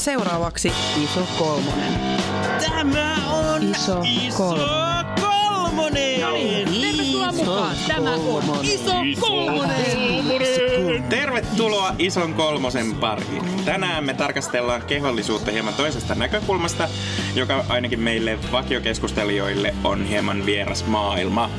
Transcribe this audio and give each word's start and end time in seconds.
Seuraavaksi 0.00 0.72
iso 1.04 1.26
kolmonen. 1.38 1.92
Tämä 2.70 3.16
on 3.32 3.62
Iso 3.62 4.02
kolmonen. 4.36 5.10
kolmonen. 5.20 6.20
Tervetuloa 6.68 7.32
mukaan. 7.32 7.76
Tämä 7.88 8.10
on 8.14 8.64
iso 8.64 8.92
kolmonen. 9.20 11.04
Tervetuloa 11.08 11.94
Ison 11.98 12.34
kolmosen 12.34 12.94
pariin. 12.94 13.42
Tänään 13.64 14.04
me 14.04 14.14
tarkastellaan 14.14 14.82
kehollisuutta 14.82 15.50
hieman 15.50 15.74
toisesta 15.74 16.14
näkökulmasta, 16.14 16.88
joka 17.34 17.64
ainakin 17.68 18.00
meille 18.00 18.38
vakiokeskustelijoille 18.52 19.74
on 19.84 20.04
hieman 20.04 20.46
vieras 20.46 20.86
maailma. 20.86 21.50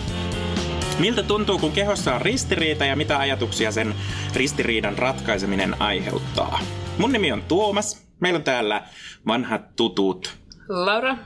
Miltä 0.99 1.23
tuntuu, 1.23 1.59
kun 1.59 1.71
kehossa 1.71 2.15
on 2.15 2.21
ristiriita 2.21 2.85
ja 2.85 2.95
mitä 2.95 3.19
ajatuksia 3.19 3.71
sen 3.71 3.95
ristiriidan 4.33 4.97
ratkaiseminen 4.97 5.81
aiheuttaa? 5.81 6.59
Mun 6.97 7.11
nimi 7.11 7.31
on 7.31 7.41
Tuomas. 7.41 8.10
Meillä 8.21 8.37
on 8.37 8.43
täällä 8.43 8.83
vanhat 9.27 9.75
tutut 9.75 10.37
Laura. 10.69 11.17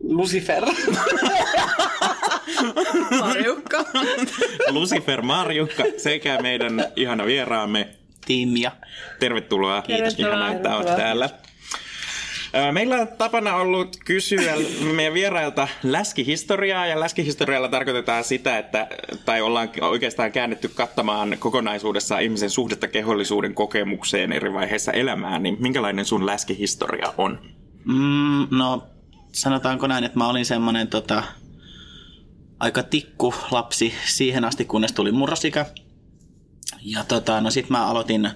Lucifer. 0.00 0.64
Marjukka. 3.20 3.84
Lucifer 4.70 5.22
Marjukka 5.22 5.84
sekä 5.96 6.38
meidän 6.42 6.84
ihana 6.96 7.26
vieraamme 7.26 7.88
Tiimiä. 8.26 8.72
Tervetuloa. 9.20 9.82
Tervetuloa. 9.82 10.30
Ihana, 10.30 10.52
että 10.52 10.76
olet 10.76 10.96
täällä. 10.96 11.30
Meillä 12.72 12.96
on 12.96 13.08
tapana 13.18 13.56
ollut 13.56 13.96
kysyä 14.04 14.54
meidän 14.94 15.14
vierailta 15.14 15.68
läskihistoriaa, 15.82 16.86
ja 16.86 17.00
läskihistorialla 17.00 17.68
tarkoitetaan 17.68 18.24
sitä, 18.24 18.58
että, 18.58 18.88
tai 19.24 19.40
ollaan 19.40 19.68
oikeastaan 19.80 20.32
käännetty 20.32 20.68
kattamaan 20.68 21.36
kokonaisuudessaan 21.38 22.22
ihmisen 22.22 22.50
suhdetta 22.50 22.88
kehollisuuden 22.88 23.54
kokemukseen 23.54 24.32
eri 24.32 24.52
vaiheissa 24.52 24.92
elämää, 24.92 25.38
niin 25.38 25.56
minkälainen 25.60 26.04
sun 26.04 26.26
läskihistoria 26.26 27.14
on? 27.18 27.38
Mm, 27.84 28.46
no, 28.50 28.86
sanotaanko 29.32 29.86
näin, 29.86 30.04
että 30.04 30.18
mä 30.18 30.28
olin 30.28 30.46
semmonen 30.46 30.88
tota, 30.88 31.22
aika 32.60 32.82
tikku 32.82 33.34
lapsi 33.50 33.94
siihen 34.04 34.44
asti, 34.44 34.64
kunnes 34.64 34.92
tuli 34.92 35.12
murrosikä. 35.12 35.66
Ja 36.82 37.04
tota, 37.04 37.40
no 37.40 37.50
sit 37.50 37.70
mä 37.70 37.86
aloitin 37.86 38.30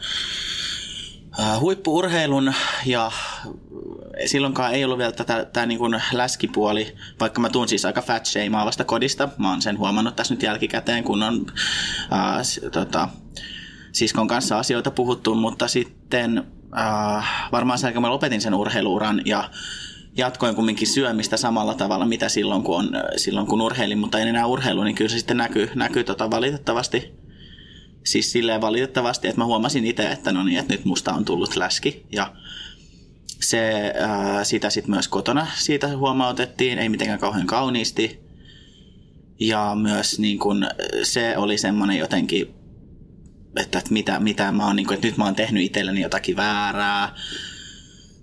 huippuurheilun 1.61 2.55
ja 2.87 3.13
silloinkaan 4.27 4.75
ei 4.75 4.85
ollut 4.85 4.99
vielä 4.99 5.13
tätä 5.13 5.45
tää 5.45 5.67
niin 5.67 5.79
kuin 5.79 6.03
läskipuoli, 6.13 6.97
vaikka 7.21 7.41
mä 7.41 7.49
tuun 7.49 7.69
siis 7.69 7.85
aika 7.85 8.03
fat 8.03 8.25
vasta 8.65 8.85
kodista. 8.85 9.29
Mä 9.39 9.51
oon 9.51 9.63
sen 9.63 9.79
huomannut 9.79 10.17
tässä 10.17 10.35
nyt 10.35 10.43
jälkikäteen, 10.43 11.05
kun 11.05 11.23
on 11.23 11.47
äh, 12.13 12.71
tota, 12.73 13.09
siskon 13.93 14.29
kanssa 14.29 14.59
asioita 14.59 14.91
puhuttu, 14.91 15.35
mutta 15.35 15.69
sitten 15.69 16.45
äh, 16.79 17.49
varmaan 17.53 17.79
sen 17.79 17.87
jälkeen 17.89 18.03
mä 18.03 18.11
lopetin 18.11 18.41
sen 18.41 18.55
urheiluuran 18.55 19.23
ja 19.25 19.51
jatkoin 20.17 20.55
kumminkin 20.55 20.89
syömistä 20.89 21.37
samalla 21.37 21.75
tavalla, 21.75 22.07
mitä 22.07 22.29
silloin 22.29 22.63
kun, 22.63 22.77
on, 22.77 22.91
silloin 23.17 23.47
kun 23.47 23.61
urheilin, 23.61 23.99
mutta 23.99 24.19
en 24.19 24.29
enää 24.29 24.47
urheilu, 24.47 24.85
niin 24.85 24.95
kyllä 24.95 25.09
se 25.09 25.19
sitten 25.19 25.37
näkyy, 25.37 25.71
näkyy 25.75 26.05
tota 26.05 26.31
valitettavasti. 26.31 27.22
Siis 28.05 28.33
silleen 28.33 28.61
valitettavasti, 28.61 29.29
että 29.29 29.41
mä 29.41 29.45
huomasin 29.45 29.87
itse, 29.87 30.11
että 30.11 30.33
no 30.33 30.45
niin, 30.45 30.59
että 30.59 30.75
nyt 30.75 30.85
musta 30.85 31.13
on 31.13 31.25
tullut 31.25 31.57
läski 31.57 32.07
ja 32.13 32.33
se, 33.41 33.93
ää, 34.01 34.45
sitä 34.45 34.71
sitten 34.71 34.91
myös 34.91 35.09
kotona 35.09 35.47
siitä 35.55 35.97
huomautettiin, 35.97 36.79
ei 36.79 36.89
mitenkään 36.89 37.21
kauhean 37.21 37.47
kauniisti. 37.47 38.23
Ja 39.41 39.73
myös 39.75 40.19
niin 40.19 40.39
kun, 40.39 40.69
se 41.03 41.37
oli 41.37 41.59
semmoinen 41.59 41.99
jotenkin, 41.99 42.55
että, 43.57 43.79
että 43.79 43.93
mitä, 43.93 44.21
mitä 44.21 44.53
mä 44.53 44.67
oon, 44.67 44.77
niin 44.77 44.87
kun, 44.87 44.95
että 44.95 45.07
nyt 45.07 45.17
mä 45.17 45.25
oon 45.25 45.35
tehnyt 45.35 45.65
itselleni 45.65 46.01
jotakin 46.01 46.37
väärää. 46.37 47.15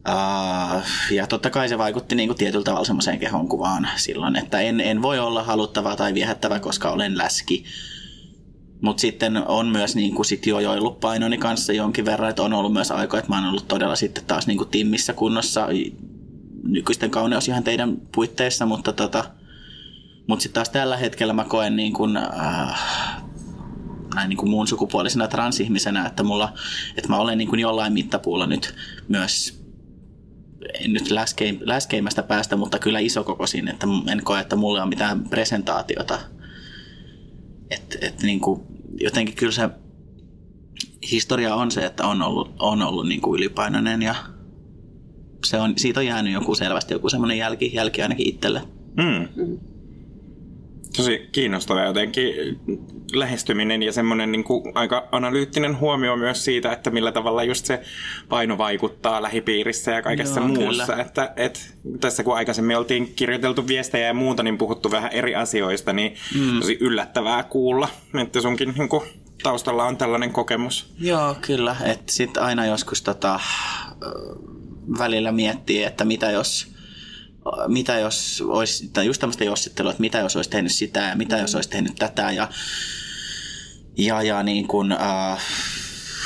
Uh, 0.10 0.84
ja 1.12 1.28
totta 1.28 1.50
kai 1.50 1.70
se 1.70 1.78
vaikutti 1.78 2.16
niin 2.16 2.30
kuin 2.30 2.38
tietyllä 2.38 2.64
tavalla 2.64 2.86
semmoiseen 2.86 3.20
kehonkuvaan 3.20 3.90
silloin, 3.96 4.36
että 4.36 4.60
en, 4.60 4.80
en 4.80 5.02
voi 5.02 5.20
olla 5.20 5.44
haluttava 5.44 5.96
tai 5.96 6.14
viehättävä, 6.14 6.60
koska 6.60 6.92
olen 6.92 7.18
läski. 7.18 7.66
Mutta 8.82 9.02
sitten 9.02 9.48
on 9.48 9.68
myös 9.68 9.96
niin 9.96 10.16
kuin 10.16 10.26
sit 10.26 10.48
jo 10.48 10.60
joillut 10.60 11.00
painoni 11.00 11.38
kanssa 11.38 11.74
jonkin 11.74 12.06
verran, 12.06 12.30
että 12.30 12.44
on 12.44 12.54
ollut 12.54 12.74
myös 12.74 12.92
aikoja, 12.92 13.20
että 13.20 13.32
mä 13.32 13.38
oon 13.38 13.50
ollut 13.50 13.68
todella 13.68 13.96
sitten 13.96 14.26
taas 14.26 14.48
niin 14.48 14.58
kuin 14.58 14.70
timmissä 14.70 15.14
kunnossa 15.14 15.68
nykyisten 16.64 17.12
kauneus 17.12 17.48
ihan 17.48 17.64
teidän 17.64 17.98
puitteissa, 18.16 18.66
mutta 18.66 18.94
tota, 18.94 19.24
mut 20.28 20.42
sitten 20.42 20.54
taas 20.54 20.70
tällä 20.70 20.98
hetkellä 20.98 21.34
mä 21.34 21.44
koen 21.44 21.76
niin 21.76 21.94
kuin, 21.94 22.18
äh, 22.18 22.80
näin 24.16 24.30
niin 24.30 24.38
kuin 24.38 24.50
muun 24.50 24.68
sukupuolisena 24.68 25.28
transihmisenä, 25.28 26.06
että, 26.08 26.24
mulla, 26.24 26.54
että 26.98 27.10
mä 27.10 27.18
olen 27.18 27.38
niin 27.38 27.50
kuin 27.50 27.60
jollain 27.60 27.94
mittapuulla 27.94 28.48
nyt 28.48 28.76
myös 29.08 29.60
en 30.74 30.94
nyt 30.94 31.12
läskeim, 31.12 31.58
läskeimmästä 31.62 32.24
päästä, 32.24 32.56
mutta 32.56 32.80
kyllä 32.80 33.00
isokokoisin, 33.00 33.68
että 33.68 33.88
en 34.12 34.24
koe, 34.24 34.40
että 34.40 34.56
mulle 34.56 34.82
on 34.82 34.90
mitään 34.90 35.24
presentaatiota. 35.24 36.20
Et, 37.72 37.98
et 38.02 38.22
niin 38.22 38.40
kuin, 38.40 38.62
jotenkin 39.00 39.36
kyllä 39.36 39.52
se 39.52 39.70
historia 41.12 41.56
on 41.56 41.72
se, 41.72 41.86
että 41.86 42.08
on 42.08 42.22
ollut, 42.22 42.56
on 42.60 42.82
ollut 42.82 43.08
niin 43.08 43.22
kuin 43.22 43.38
ylipainoinen 43.38 44.02
ja 44.02 44.16
se 45.46 45.58
on, 45.58 45.74
siitä 45.78 46.00
on 46.00 46.06
jäänyt 46.06 46.34
joku 46.34 46.56
selvästi 46.56 46.94
joku 46.94 47.10
semmoinen 47.10 47.38
jälki, 47.38 47.72
jälki 47.74 48.02
ainakin 48.02 48.30
itselle. 48.30 48.62
Hmm. 49.02 49.58
Tosi 50.98 51.30
kiinnostava 51.32 51.84
jotenkin 51.84 52.60
lähestyminen 53.14 53.84
ja 53.84 53.94
semmoinen 53.94 54.32
niin 54.32 54.44
kuin 54.44 54.72
aika 54.76 55.08
analyyttinen 55.12 55.80
huomio 55.80 56.16
myös 56.16 56.46
siitä, 56.46 56.72
että 56.72 56.90
millä 56.90 57.12
tavalla 57.12 57.44
just 57.44 57.66
se 57.66 57.82
paino 58.30 58.58
vaikuttaa 58.58 59.22
lähipiirissä 59.22 59.92
ja 59.92 60.02
kaikessa 60.02 60.40
Joo, 60.40 60.48
muussa. 60.48 60.86
kyllä. 60.86 61.02
Että, 61.02 61.34
et, 61.36 61.76
tässä 62.00 62.24
kun 62.24 62.36
aikaisemmin 62.36 62.78
oltiin 62.78 63.14
kirjoiteltu 63.16 63.68
viestejä 63.68 64.08
ja 64.08 64.14
muuta, 64.14 64.44
niin 64.44 64.58
puhuttu 64.58 64.92
vähän 64.92 65.12
eri 65.12 65.36
asioista, 65.36 65.94
niin 65.94 66.16
mm. 66.36 66.60
tosi 66.60 66.78
yllättävää 66.82 67.44
kuulla, 67.44 67.88
että 68.22 68.42
sunkin 68.42 68.74
niin 68.78 68.90
kuin, 68.90 69.04
taustalla 69.44 69.86
on 69.86 69.98
tällainen 69.98 70.32
kokemus. 70.32 70.94
Joo, 71.00 71.36
kyllä. 71.42 71.76
Että 71.86 72.14
sitten 72.14 72.44
aina 72.44 72.66
joskus 72.66 73.02
tota, 73.02 73.40
välillä 75.00 75.32
miettii, 75.32 75.84
että 75.84 76.06
mitä 76.06 76.32
jos, 76.32 76.68
mitä 77.68 78.00
jos 78.00 78.44
olisi, 78.48 78.88
tai 78.88 79.06
just 79.06 79.22
tämmöistä 79.22 79.44
jossittelua, 79.44 79.92
että 79.92 80.02
mitä 80.02 80.18
jos 80.18 80.36
olisi 80.36 80.50
tehnyt 80.50 80.72
sitä 80.72 81.00
ja 81.00 81.16
mitä 81.16 81.38
jos 81.38 81.56
olisi 81.56 81.70
tehnyt 81.70 81.96
tätä 81.96 82.32
ja, 82.32 82.48
ja, 83.98 84.22
ja 84.22 84.44
niin 84.44 84.68
kuin, 84.68 84.92
äh, 84.92 85.42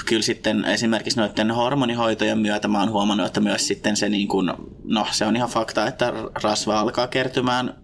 kyllä 0.06 0.22
sitten 0.22 0.66
esimerkiksi 0.66 1.20
noiden 1.20 1.52
hormonihoitojen 1.52 2.40
myötä 2.40 2.68
mä 2.68 2.80
oon 2.80 2.92
huomannut, 2.92 3.28
että 3.28 3.40
myös 3.40 3.68
sitten 3.68 3.98
se 3.98 4.10
niin 4.10 4.28
kuin, 4.28 4.52
no 4.84 5.08
se 5.12 5.26
on 5.26 5.36
ihan 5.36 5.50
fakta, 5.50 5.88
että 5.88 6.14
rasva 6.44 6.80
alkaa 6.80 7.08
kertymään 7.08 7.76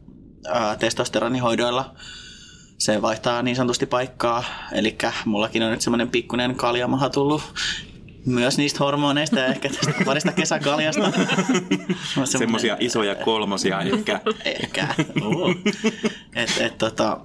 äh, 0.55 0.77
testosteronihoidoilla. 0.77 1.95
Se 2.77 3.01
vaihtaa 3.01 3.41
niin 3.41 3.55
sanotusti 3.55 3.85
paikkaa. 3.85 4.43
Eli 4.71 4.97
mullakin 5.25 5.63
on 5.63 5.71
nyt 5.71 5.81
semmoinen 5.81 6.09
pikkuinen 6.09 6.55
kaljamaha 6.55 7.09
tullut 7.09 7.41
myös 8.25 8.57
niistä 8.57 8.79
hormoneista 8.79 9.39
ja 9.39 9.45
ehkä 9.45 9.69
tästä 9.69 9.93
parista 10.05 10.31
kesäkaljasta. 10.31 11.11
Semmoisia 12.25 12.77
isoja 12.79 13.15
kolmosia 13.15 13.81
ehkä. 13.81 14.21
Ehkä. 14.45 14.87
Uh. 15.25 15.55
Et, 16.35 16.49
et, 16.59 16.77
tota, 16.77 17.21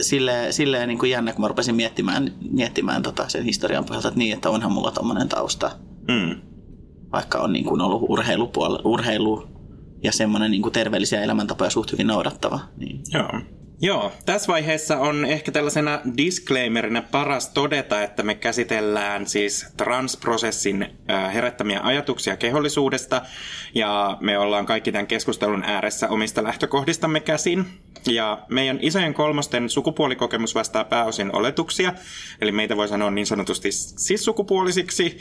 silleen, 0.00 0.52
silleen 0.52 0.88
niin 0.88 0.98
kuin 0.98 1.10
jännä, 1.10 1.32
kun 1.32 1.40
mä 1.40 1.48
rupesin 1.48 1.74
miettimään, 1.74 2.32
miettimään 2.50 3.02
tota 3.02 3.28
sen 3.28 3.44
historian 3.44 3.84
pohjalta, 3.84 4.08
että 4.08 4.18
niin, 4.18 4.34
että 4.34 4.50
onhan 4.50 4.72
mulla 4.72 4.90
tommonen 4.90 5.28
tausta. 5.28 5.70
Mm. 6.08 6.40
Vaikka 7.12 7.38
on 7.38 7.52
niin 7.52 7.64
kuin 7.64 7.80
ollut 7.80 8.06
urheilupuolella, 8.08 8.80
urheilu 8.84 9.48
ja 10.02 10.12
semmoinen 10.12 10.50
niin 10.50 10.62
kuin 10.62 10.72
terveellisiä 10.72 11.22
elämäntapoja 11.22 11.70
suht 11.70 11.92
hyvin 11.92 12.06
noudattava. 12.06 12.60
Niin. 12.76 13.00
Joo. 13.12 13.40
Joo, 13.80 14.12
tässä 14.26 14.52
vaiheessa 14.52 14.98
on 14.98 15.24
ehkä 15.24 15.52
tällaisena 15.52 16.00
disclaimerina 16.16 17.02
paras 17.10 17.48
todeta, 17.48 18.02
että 18.02 18.22
me 18.22 18.34
käsitellään 18.34 19.26
siis 19.26 19.66
transprosessin 19.76 20.86
herättämiä 21.34 21.80
ajatuksia 21.82 22.36
kehollisuudesta 22.36 23.22
ja 23.74 24.16
me 24.20 24.38
ollaan 24.38 24.66
kaikki 24.66 24.92
tämän 24.92 25.06
keskustelun 25.06 25.64
ääressä 25.64 26.08
omista 26.08 26.42
lähtökohdistamme 26.42 27.20
käsin. 27.20 27.64
Ja 28.06 28.38
meidän 28.48 28.78
isojen 28.80 29.14
kolmosten 29.14 29.70
sukupuolikokemus 29.70 30.54
vastaa 30.54 30.84
pääosin 30.84 31.36
oletuksia, 31.36 31.92
eli 32.40 32.52
meitä 32.52 32.76
voi 32.76 32.88
sanoa 32.88 33.10
niin 33.10 33.26
sanotusti 33.26 33.68
cis-sukupuolisiksi. 33.68 35.18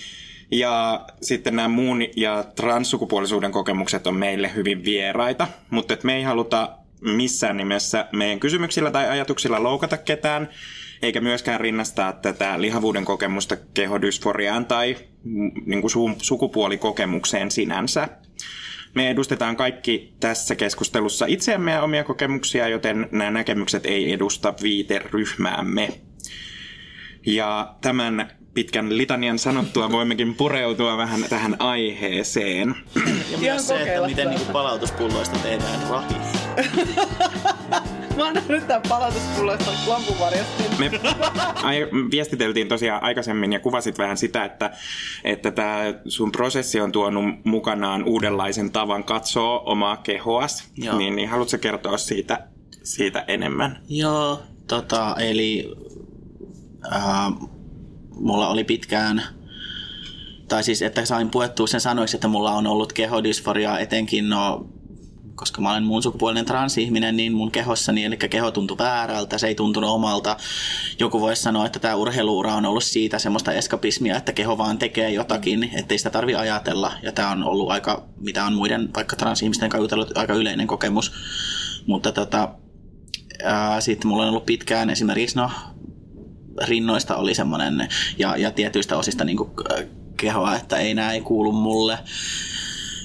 Ja 0.51 1.05
sitten 1.21 1.55
nämä 1.55 1.67
muun 1.67 2.01
ja 2.15 2.43
transsukupuolisuuden 2.55 3.51
kokemukset 3.51 4.07
on 4.07 4.15
meille 4.15 4.55
hyvin 4.55 4.83
vieraita, 4.83 5.47
mutta 5.69 5.97
me 6.03 6.15
ei 6.15 6.23
haluta 6.23 6.69
missään 7.03 7.57
nimessä 7.57 8.07
meidän 8.11 8.39
kysymyksillä 8.39 8.91
tai 8.91 9.09
ajatuksilla 9.09 9.63
loukata 9.63 9.97
ketään, 9.97 10.49
eikä 11.01 11.21
myöskään 11.21 11.61
rinnastaa 11.61 12.13
tätä 12.13 12.61
lihavuuden 12.61 13.05
kokemusta 13.05 13.57
kehodysforiaan 13.73 14.65
tai 14.65 14.95
mm, 15.23 15.51
niin 15.65 15.81
kuin 15.81 15.91
su- 15.91 16.17
sukupuolikokemukseen 16.21 17.51
sinänsä. 17.51 18.07
Me 18.95 19.09
edustetaan 19.09 19.55
kaikki 19.55 20.13
tässä 20.19 20.55
keskustelussa 20.55 21.25
itseämme 21.25 21.71
ja 21.71 21.83
omia 21.83 22.03
kokemuksia, 22.03 22.67
joten 22.67 23.09
nämä 23.11 23.31
näkemykset 23.31 23.85
ei 23.85 24.13
edusta 24.13 24.53
viiteryhmäämme. 24.61 25.89
Ja 27.25 27.75
tämän 27.81 28.31
pitkän 28.53 28.97
litanian 28.97 29.39
sanottua 29.39 29.91
voimmekin 29.91 30.35
pureutua 30.35 30.97
vähän 30.97 31.23
tähän 31.29 31.55
aiheeseen. 31.59 32.75
Ja 33.31 33.37
myös 33.37 33.67
se, 33.67 33.81
että 33.81 34.07
miten 34.07 34.29
niinku 34.29 34.51
palautuspulloista 34.51 35.39
tehdään 35.39 35.89
rahi. 35.89 36.42
Mä 38.17 38.23
oon 38.25 38.33
nähnyt 38.33 38.67
tän 38.67 38.81
palautuspulloista 38.89 39.71
lampuvarjastin. 39.87 40.65
Me 40.79 40.91
ai- 41.63 41.87
viestiteltiin 42.11 42.67
tosiaan 42.67 43.03
aikaisemmin 43.03 43.53
ja 43.53 43.59
kuvasit 43.59 43.97
vähän 43.97 44.17
sitä, 44.17 44.45
että, 44.45 44.71
että 45.23 45.51
tämä 45.51 45.93
sun 46.07 46.31
prosessi 46.31 46.81
on 46.81 46.91
tuonut 46.91 47.25
mukanaan 47.43 48.03
uudenlaisen 48.03 48.71
tavan 48.71 49.03
katsoa 49.03 49.59
omaa 49.59 49.97
kehoas. 49.97 50.63
Joo. 50.77 50.97
Niin, 50.97 51.15
niin 51.15 51.29
haluatko 51.29 51.57
kertoa 51.57 51.97
siitä, 51.97 52.47
siitä 52.83 53.25
enemmän? 53.27 53.79
Joo, 53.89 54.43
tota, 54.67 55.15
eli 55.19 55.73
äh, 56.93 57.31
mulla 58.15 58.47
oli 58.47 58.63
pitkään, 58.63 59.23
tai 60.47 60.63
siis 60.63 60.81
että 60.81 61.05
sain 61.05 61.29
puettua 61.29 61.67
sen 61.67 61.81
sanoiksi, 61.81 62.17
että 62.17 62.27
mulla 62.27 62.51
on 62.51 62.67
ollut 62.67 62.93
kehodysforiaa 62.93 63.79
etenkin, 63.79 64.29
no, 64.29 64.65
koska 65.35 65.61
mä 65.61 65.71
olen 65.71 65.83
muun 65.83 66.03
sukupuolinen 66.03 66.45
transihminen, 66.45 67.17
niin 67.17 67.33
mun 67.33 67.51
kehossani, 67.51 68.03
eli 68.03 68.17
keho 68.17 68.51
tuntui 68.51 68.77
väärältä, 68.77 69.37
se 69.37 69.47
ei 69.47 69.55
tuntunut 69.55 69.89
omalta. 69.89 70.37
Joku 70.99 71.21
voisi 71.21 71.41
sanoa, 71.41 71.65
että 71.65 71.79
tämä 71.79 71.95
urheiluura 71.95 72.55
on 72.55 72.65
ollut 72.65 72.83
siitä 72.83 73.19
semmoista 73.19 73.51
eskapismia, 73.51 74.17
että 74.17 74.33
keho 74.33 74.57
vaan 74.57 74.77
tekee 74.77 75.11
jotakin, 75.11 75.71
ettei 75.73 75.97
sitä 75.97 76.09
tarvi 76.09 76.35
ajatella. 76.35 76.93
Ja 77.01 77.11
tämä 77.11 77.31
on 77.31 77.43
ollut 77.43 77.71
aika, 77.71 78.03
mitä 78.19 78.45
on 78.45 78.53
muiden 78.53 78.89
vaikka 78.95 79.15
transihmisten 79.15 79.69
kanssa 79.69 79.83
jutellut, 79.83 80.17
aika 80.17 80.33
yleinen 80.33 80.67
kokemus. 80.67 81.11
Mutta 81.87 82.11
tota, 82.11 82.55
sitten 83.79 84.07
mulla 84.07 84.23
on 84.23 84.29
ollut 84.29 84.45
pitkään 84.45 84.89
esimerkiksi, 84.89 85.35
no 85.35 85.51
rinnoista 86.61 87.15
oli 87.15 87.35
semmoinen 87.35 87.87
ja, 88.17 88.37
ja 88.37 88.51
tietyistä 88.51 88.97
osista 88.97 89.23
niin 89.23 89.37
kehoa, 90.17 90.55
että 90.55 90.77
ei 90.77 90.93
nämä 90.93 91.13
ei 91.13 91.21
kuulu 91.21 91.51
mulle. 91.51 91.97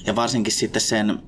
Ja 0.05 0.15
varsinkin 0.15 0.53
sitten 0.53 0.81
sen 0.81 1.19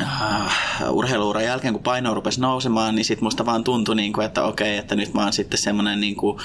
äh, 0.00 0.52
urheiluuran 0.90 1.44
jälkeen, 1.44 1.74
kun 1.74 1.82
paino 1.82 2.14
rupesi 2.14 2.40
nousemaan, 2.40 2.94
niin 2.94 3.04
sitten 3.04 3.24
musta 3.24 3.46
vaan 3.46 3.64
tuntui, 3.64 3.96
niin 3.96 4.12
kuin, 4.12 4.26
että 4.26 4.44
okei, 4.44 4.76
että 4.76 4.94
nyt 4.94 5.14
mä 5.14 5.22
oon 5.22 5.32
sitten 5.32 5.58
semmoinen 5.58 6.00
niin 6.00 6.16
kuin 6.16 6.38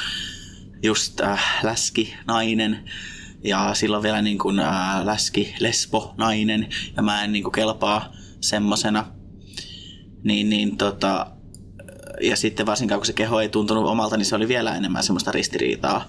just 0.83 1.21
äh, 1.21 1.59
läski 1.63 2.13
nainen 2.27 2.89
ja 3.43 3.73
silloin 3.73 4.03
vielä 4.03 4.21
niin 4.21 4.37
kuin, 4.37 4.59
äh, 4.59 5.05
läski 5.05 5.55
lesbo 5.59 6.13
nainen 6.17 6.69
ja 6.97 7.03
mä 7.03 7.23
en 7.23 7.31
niin 7.31 7.43
kuin 7.43 7.53
kelpaa 7.53 8.11
semmosena. 8.41 9.05
Niin, 10.23 10.49
niin 10.49 10.77
tota, 10.77 11.31
ja 12.21 12.35
sitten 12.35 12.65
varsinkaan 12.65 12.99
kun 12.99 13.05
se 13.05 13.13
keho 13.13 13.39
ei 13.39 13.49
tuntunut 13.49 13.87
omalta, 13.87 14.17
niin 14.17 14.25
se 14.25 14.35
oli 14.35 14.47
vielä 14.47 14.75
enemmän 14.75 15.03
semmoista 15.03 15.31
ristiriitaa. 15.31 16.05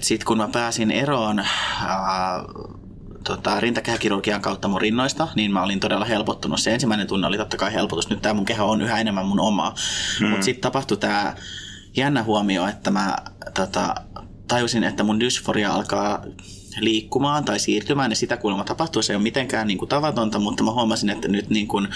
Sitten 0.00 0.26
kun 0.26 0.36
mä 0.36 0.48
pääsin 0.48 0.90
eroon 0.90 1.38
ää, 1.38 1.46
tota, 3.24 3.60
rintakehäkirurgian 3.60 4.40
kautta 4.40 4.68
mun 4.68 4.80
rinnoista, 4.80 5.28
niin 5.34 5.52
mä 5.52 5.62
olin 5.62 5.80
todella 5.80 6.04
helpottunut. 6.04 6.60
Se 6.60 6.74
ensimmäinen 6.74 7.06
tunne 7.06 7.26
oli 7.26 7.36
totta 7.36 7.56
kai 7.56 7.72
helpotus. 7.72 8.10
Nyt 8.10 8.22
tämä 8.22 8.34
mun 8.34 8.44
keho 8.44 8.70
on 8.70 8.82
yhä 8.82 9.00
enemmän 9.00 9.26
mun 9.26 9.40
omaa. 9.40 9.74
Hmm. 10.20 10.28
Mutta 10.28 10.44
sitten 10.44 10.62
tapahtui 10.62 10.96
tämä 10.96 11.36
jännä 11.96 12.22
huomio, 12.22 12.66
että 12.66 12.90
mä 12.90 13.16
tota, 13.54 13.94
tajusin, 14.48 14.84
että 14.84 15.04
mun 15.04 15.20
dysforia 15.20 15.72
alkaa 15.72 16.24
liikkumaan 16.80 17.44
tai 17.44 17.58
siirtymään, 17.58 18.10
ja 18.10 18.16
sitä 18.16 18.36
kuulemma 18.36 18.64
tapahtuu. 18.64 19.02
Se 19.02 19.12
ei 19.12 19.16
ole 19.16 19.22
mitenkään 19.22 19.66
niin 19.66 19.78
kuin, 19.78 19.88
tavatonta, 19.88 20.38
mutta 20.38 20.64
mä 20.64 20.72
huomasin, 20.72 21.10
että 21.10 21.28
nyt 21.28 21.50
niin 21.50 21.68
kuin, 21.68 21.88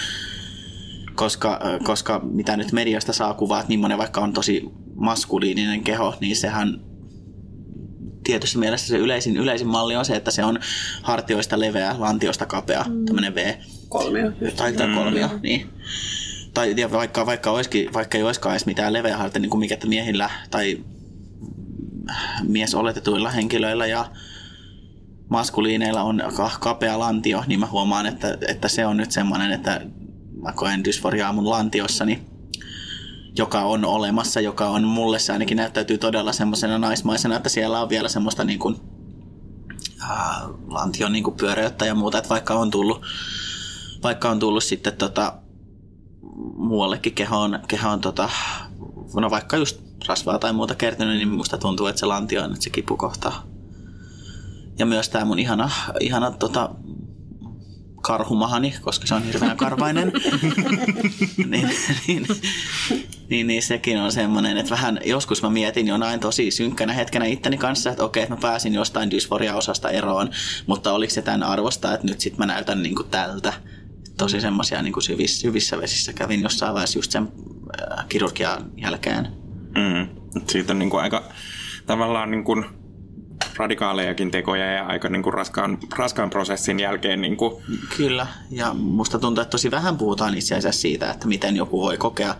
koska, 1.15 1.59
koska 1.83 2.19
mitä 2.23 2.57
nyt 2.57 2.71
mediasta 2.71 3.13
saa 3.13 3.33
kuvaa, 3.33 3.59
että 3.59 3.69
millainen 3.69 3.97
vaikka 3.97 4.21
on 4.21 4.33
tosi 4.33 4.63
maskuliininen 4.95 5.83
keho, 5.83 6.15
niin 6.19 6.35
sehän 6.35 6.79
tietyssä 8.27 8.59
mielessä 8.59 8.87
se 8.87 8.97
yleisin, 8.97 9.37
yleisin 9.37 9.67
malli 9.67 9.95
on 9.95 10.05
se, 10.05 10.15
että 10.15 10.31
se 10.31 10.43
on 10.43 10.59
hartioista 11.01 11.59
leveä, 11.59 11.95
lantiosta 11.97 12.45
kapea, 12.45 12.85
mm. 12.89 13.05
tämmöinen 13.05 13.35
V. 13.35 13.53
Kolmio. 13.89 14.31
Tai, 14.55 14.73
tai 14.73 14.87
kolmio, 14.95 15.27
mm. 15.27 15.39
niin. 15.43 15.69
Tai 16.53 16.73
ja 16.77 16.91
vaikka, 16.91 17.25
vaikka, 17.25 17.51
olisikin, 17.51 17.93
vaikka 17.93 18.17
ei 18.17 18.23
olisikaan 18.23 18.53
edes 18.53 18.65
mitään 18.65 18.93
leveä 18.93 19.17
hartia, 19.17 19.41
niin 19.41 19.49
kuin 19.49 19.59
mikä 19.59 19.73
että 19.73 19.87
miehillä 19.87 20.29
tai 20.51 20.77
mies 22.43 22.75
oletetuilla 22.75 23.29
henkilöillä 23.29 23.85
ja 23.85 24.05
maskuliineilla 25.29 26.01
on 26.01 26.23
kapea 26.59 26.99
lantio, 26.99 27.43
niin 27.47 27.59
mä 27.59 27.65
huomaan, 27.65 28.05
että, 28.05 28.37
että 28.47 28.67
se 28.67 28.85
on 28.85 28.97
nyt 28.97 29.11
semmoinen, 29.11 29.51
että 29.51 29.81
mä 30.41 30.53
koen 30.53 30.83
dysforiaa 30.83 31.33
mun 31.33 31.49
lantiossani, 31.49 32.21
joka 33.37 33.61
on 33.61 33.85
olemassa, 33.85 34.41
joka 34.41 34.69
on 34.69 34.83
mulle 34.83 35.19
se 35.19 35.33
ainakin 35.33 35.57
näyttäytyy 35.57 35.97
todella 35.97 36.33
semmoisena 36.33 36.77
naismaisena, 36.77 37.35
että 37.35 37.49
siellä 37.49 37.81
on 37.81 37.89
vielä 37.89 38.09
semmoista 38.09 38.43
niin 38.43 38.59
kuin, 38.59 38.75
ää, 40.01 40.41
lantion 40.67 41.11
niin 41.11 41.23
kuin 41.23 41.37
pyöreyttä 41.37 41.85
ja 41.85 41.95
muuta, 41.95 42.17
että 42.17 42.29
vaikka 42.29 42.53
on 42.53 42.71
tullut, 42.71 43.01
vaikka 44.03 44.29
on 44.29 44.39
tullut 44.39 44.63
sitten 44.63 44.93
tota, 44.93 45.33
muuallekin 46.55 47.13
kehoon, 47.13 47.59
kehoon 47.67 48.01
tota, 48.01 48.29
no 49.15 49.29
vaikka 49.29 49.57
just 49.57 49.81
rasvaa 50.07 50.39
tai 50.39 50.53
muuta 50.53 50.75
kertynyt, 50.75 51.17
niin 51.17 51.29
musta 51.29 51.57
tuntuu, 51.57 51.87
että 51.87 51.99
se 51.99 52.05
lantio 52.05 52.43
on 52.43 52.49
nyt 52.49 52.61
se 52.61 52.69
kipukohta. 52.69 53.31
Ja 54.79 54.85
myös 54.85 55.09
tämä 55.09 55.25
mun 55.25 55.39
ihana, 55.39 55.71
ihana 55.99 56.31
tota, 56.31 56.69
karhumahani, 58.01 58.73
koska 58.81 59.07
se 59.07 59.15
on 59.15 59.23
hirveän 59.23 59.57
karvainen, 59.57 60.11
niin, 61.51 61.69
niin, 62.07 62.27
niin, 63.29 63.47
niin, 63.47 63.61
sekin 63.61 63.97
on 63.97 64.11
semmoinen, 64.11 64.57
että 64.57 64.69
vähän 64.69 64.99
joskus 65.05 65.41
mä 65.41 65.49
mietin 65.49 65.87
jonain 65.87 66.19
tosi 66.19 66.51
synkkänä 66.51 66.93
hetkenä 66.93 67.25
itteni 67.25 67.57
kanssa, 67.57 67.89
että 67.89 68.03
okei, 68.03 68.23
että 68.23 68.35
mä 68.35 68.41
pääsin 68.41 68.73
jostain 68.73 69.11
dysforia-osasta 69.11 69.89
eroon, 69.89 70.29
mutta 70.67 70.93
oliko 70.93 71.13
se 71.13 71.21
tämän 71.21 71.43
arvosta, 71.43 71.93
että 71.93 72.07
nyt 72.07 72.19
sit 72.19 72.37
mä 72.37 72.45
näytän 72.45 72.83
niin 72.83 72.95
kuin 72.95 73.09
tältä. 73.09 73.53
Tosi 74.17 74.41
semmoisia 74.41 74.81
niin 74.81 75.01
syvissä, 75.01 75.41
syvissä 75.41 75.81
vesissä 75.81 76.13
kävin 76.13 76.41
jossain 76.41 76.73
vaiheessa 76.73 76.99
just 76.99 77.11
sen 77.11 77.27
äh, 77.97 78.05
kirurgian 78.09 78.71
jälkeen. 78.77 79.27
Mm. 79.75 80.07
Siitä 80.47 80.73
on 80.73 80.79
niin 80.79 80.89
kuin 80.89 81.03
aika 81.03 81.23
tavallaan 81.85 82.31
niin 82.31 82.43
kuin 82.43 82.65
radikaalejakin 83.57 84.31
tekoja 84.31 84.65
ja 84.65 84.85
aika 84.85 85.09
niin 85.09 85.23
kuin 85.23 85.33
raskaan, 85.33 85.77
raskaan 85.97 86.29
prosessin 86.29 86.79
jälkeen. 86.79 87.21
Niin 87.21 87.37
kuin. 87.37 87.63
Kyllä, 87.97 88.27
ja 88.51 88.73
musta 88.73 89.19
tuntuu, 89.19 89.41
että 89.41 89.51
tosi 89.51 89.71
vähän 89.71 89.97
puhutaan 89.97 90.37
itse 90.37 90.55
asiassa 90.55 90.81
siitä, 90.81 91.11
että 91.11 91.27
miten 91.27 91.55
joku 91.55 91.81
voi 91.81 91.97
kokea 91.97 92.35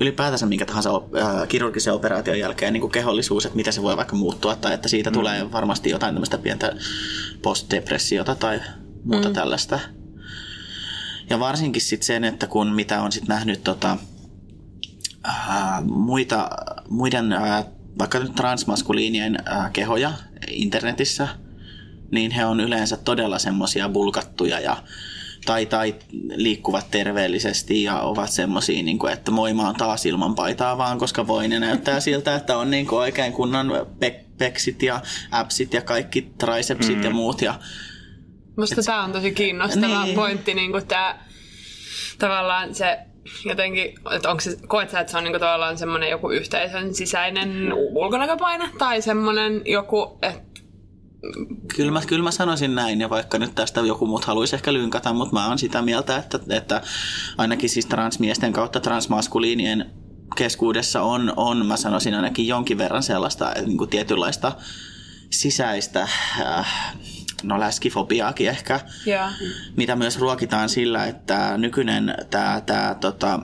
ylipäätänsä 0.00 0.46
minkä 0.46 0.66
tahansa 0.66 0.90
äh, 0.94 1.48
kirurgisen 1.48 1.92
operaation 1.94 2.38
jälkeen 2.38 2.72
niin 2.72 2.80
kuin 2.80 2.90
kehollisuus, 2.90 3.44
että 3.44 3.56
miten 3.56 3.72
se 3.72 3.82
voi 3.82 3.96
vaikka 3.96 4.16
muuttua, 4.16 4.56
tai 4.56 4.74
että 4.74 4.88
siitä 4.88 5.10
mm. 5.10 5.14
tulee 5.14 5.52
varmasti 5.52 5.90
jotain 5.90 6.14
tämmöistä 6.14 6.38
pientä 6.38 6.72
postdepressiota 7.42 8.34
tai 8.34 8.60
muuta 9.04 9.28
mm. 9.28 9.34
tällaista. 9.34 9.80
Ja 11.30 11.40
varsinkin 11.40 11.82
sitten 11.82 12.06
sen, 12.06 12.24
että 12.24 12.46
kun 12.46 12.72
mitä 12.72 13.02
on 13.02 13.12
sitten 13.12 13.34
nähnyt 13.34 13.64
tota, 13.64 13.96
äh, 15.28 15.84
muita, 15.84 16.50
muiden 16.88 17.32
äh, 17.32 17.64
vaikka 17.98 18.18
nyt 18.18 18.34
transmaskuliinien 18.34 19.38
äh, 19.48 19.72
kehoja 19.72 20.12
internetissä, 20.48 21.28
niin 22.10 22.30
he 22.30 22.44
on 22.46 22.60
yleensä 22.60 22.96
todella 22.96 23.38
semmoisia 23.38 23.88
bulkattuja 23.88 24.60
ja 24.60 24.76
tai, 25.46 25.66
tai 25.66 25.94
liikkuvat 26.34 26.90
terveellisesti 26.90 27.82
ja 27.82 28.00
ovat 28.00 28.30
semmoisia, 28.30 28.82
niin 28.82 28.98
kuin, 28.98 29.12
että 29.12 29.30
moi 29.30 29.54
mä 29.54 29.66
oon 29.66 29.74
taas 29.74 30.06
ilman 30.06 30.34
paitaa 30.34 30.78
vaan, 30.78 30.98
koska 30.98 31.26
voin 31.26 31.52
ja 31.52 31.60
näyttää 31.60 32.00
siltä, 32.00 32.34
että 32.34 32.58
on 32.58 32.70
niin 32.70 32.86
kuin 32.86 32.98
oikein 32.98 33.32
kunnon 33.32 33.86
pe- 34.00 34.24
peksit 34.38 34.82
ja 34.82 35.00
appsit 35.30 35.74
ja 35.74 35.82
kaikki 35.82 36.30
tricepsit 36.38 36.96
mm. 36.96 37.02
ja 37.04 37.10
muut. 37.10 37.42
Ja, 37.42 37.54
Musta 38.56 38.82
tämä 38.82 39.04
on 39.04 39.12
tosi 39.12 39.32
kiinnostava 39.32 40.04
niin. 40.04 40.14
pointti, 40.14 40.54
niin 40.54 40.70
kuin 40.70 40.86
tämä 40.86 41.18
tavallaan 42.18 42.74
se 42.74 42.98
jotenkin, 43.44 43.94
että 44.16 44.30
onko 44.30 44.40
se, 44.40 44.56
koet 44.66 44.90
sä, 44.90 45.00
että 45.00 45.10
se 45.10 45.18
on 45.18 45.24
niinku 45.24 45.38
tavallaan 45.38 45.78
semmoinen 45.78 46.10
joku 46.10 46.30
yhteisön 46.30 46.94
sisäinen 46.94 47.72
ulkonäköpaine 47.72 48.70
tai 48.78 49.02
semmoinen 49.02 49.62
joku, 49.64 50.18
että 50.22 50.53
Kyllä 51.76 51.92
mä, 51.92 52.00
kyllä 52.06 52.24
mä 52.24 52.30
sanoisin 52.30 52.74
näin, 52.74 53.00
ja 53.00 53.10
vaikka 53.10 53.38
nyt 53.38 53.54
tästä 53.54 53.80
joku 53.80 54.06
muut 54.06 54.24
haluaisi 54.24 54.56
ehkä 54.56 54.72
lynkata, 54.72 55.12
mutta 55.12 55.34
mä 55.34 55.48
oon 55.48 55.58
sitä 55.58 55.82
mieltä, 55.82 56.16
että, 56.16 56.40
että 56.48 56.82
ainakin 57.38 57.70
siis 57.70 57.86
transmiesten 57.86 58.52
kautta 58.52 58.80
transmaskuliinien 58.80 59.90
keskuudessa 60.36 61.02
on, 61.02 61.32
on, 61.36 61.66
mä 61.66 61.76
sanoisin 61.76 62.14
ainakin 62.14 62.48
jonkin 62.48 62.78
verran 62.78 63.02
sellaista 63.02 63.52
niin 63.66 63.78
kuin 63.78 63.90
tietynlaista 63.90 64.52
sisäistä 65.30 66.02
äh, 66.40 66.96
no 67.42 67.60
läskifobiaakin 67.60 68.48
ehkä, 68.48 68.80
Joo. 69.06 69.28
mitä 69.76 69.96
myös 69.96 70.18
ruokitaan 70.18 70.68
sillä, 70.68 71.06
että 71.06 71.58
nykyinen 71.58 72.14
tämä, 72.30 72.62
tämä 72.66 72.96
tota, 73.00 73.40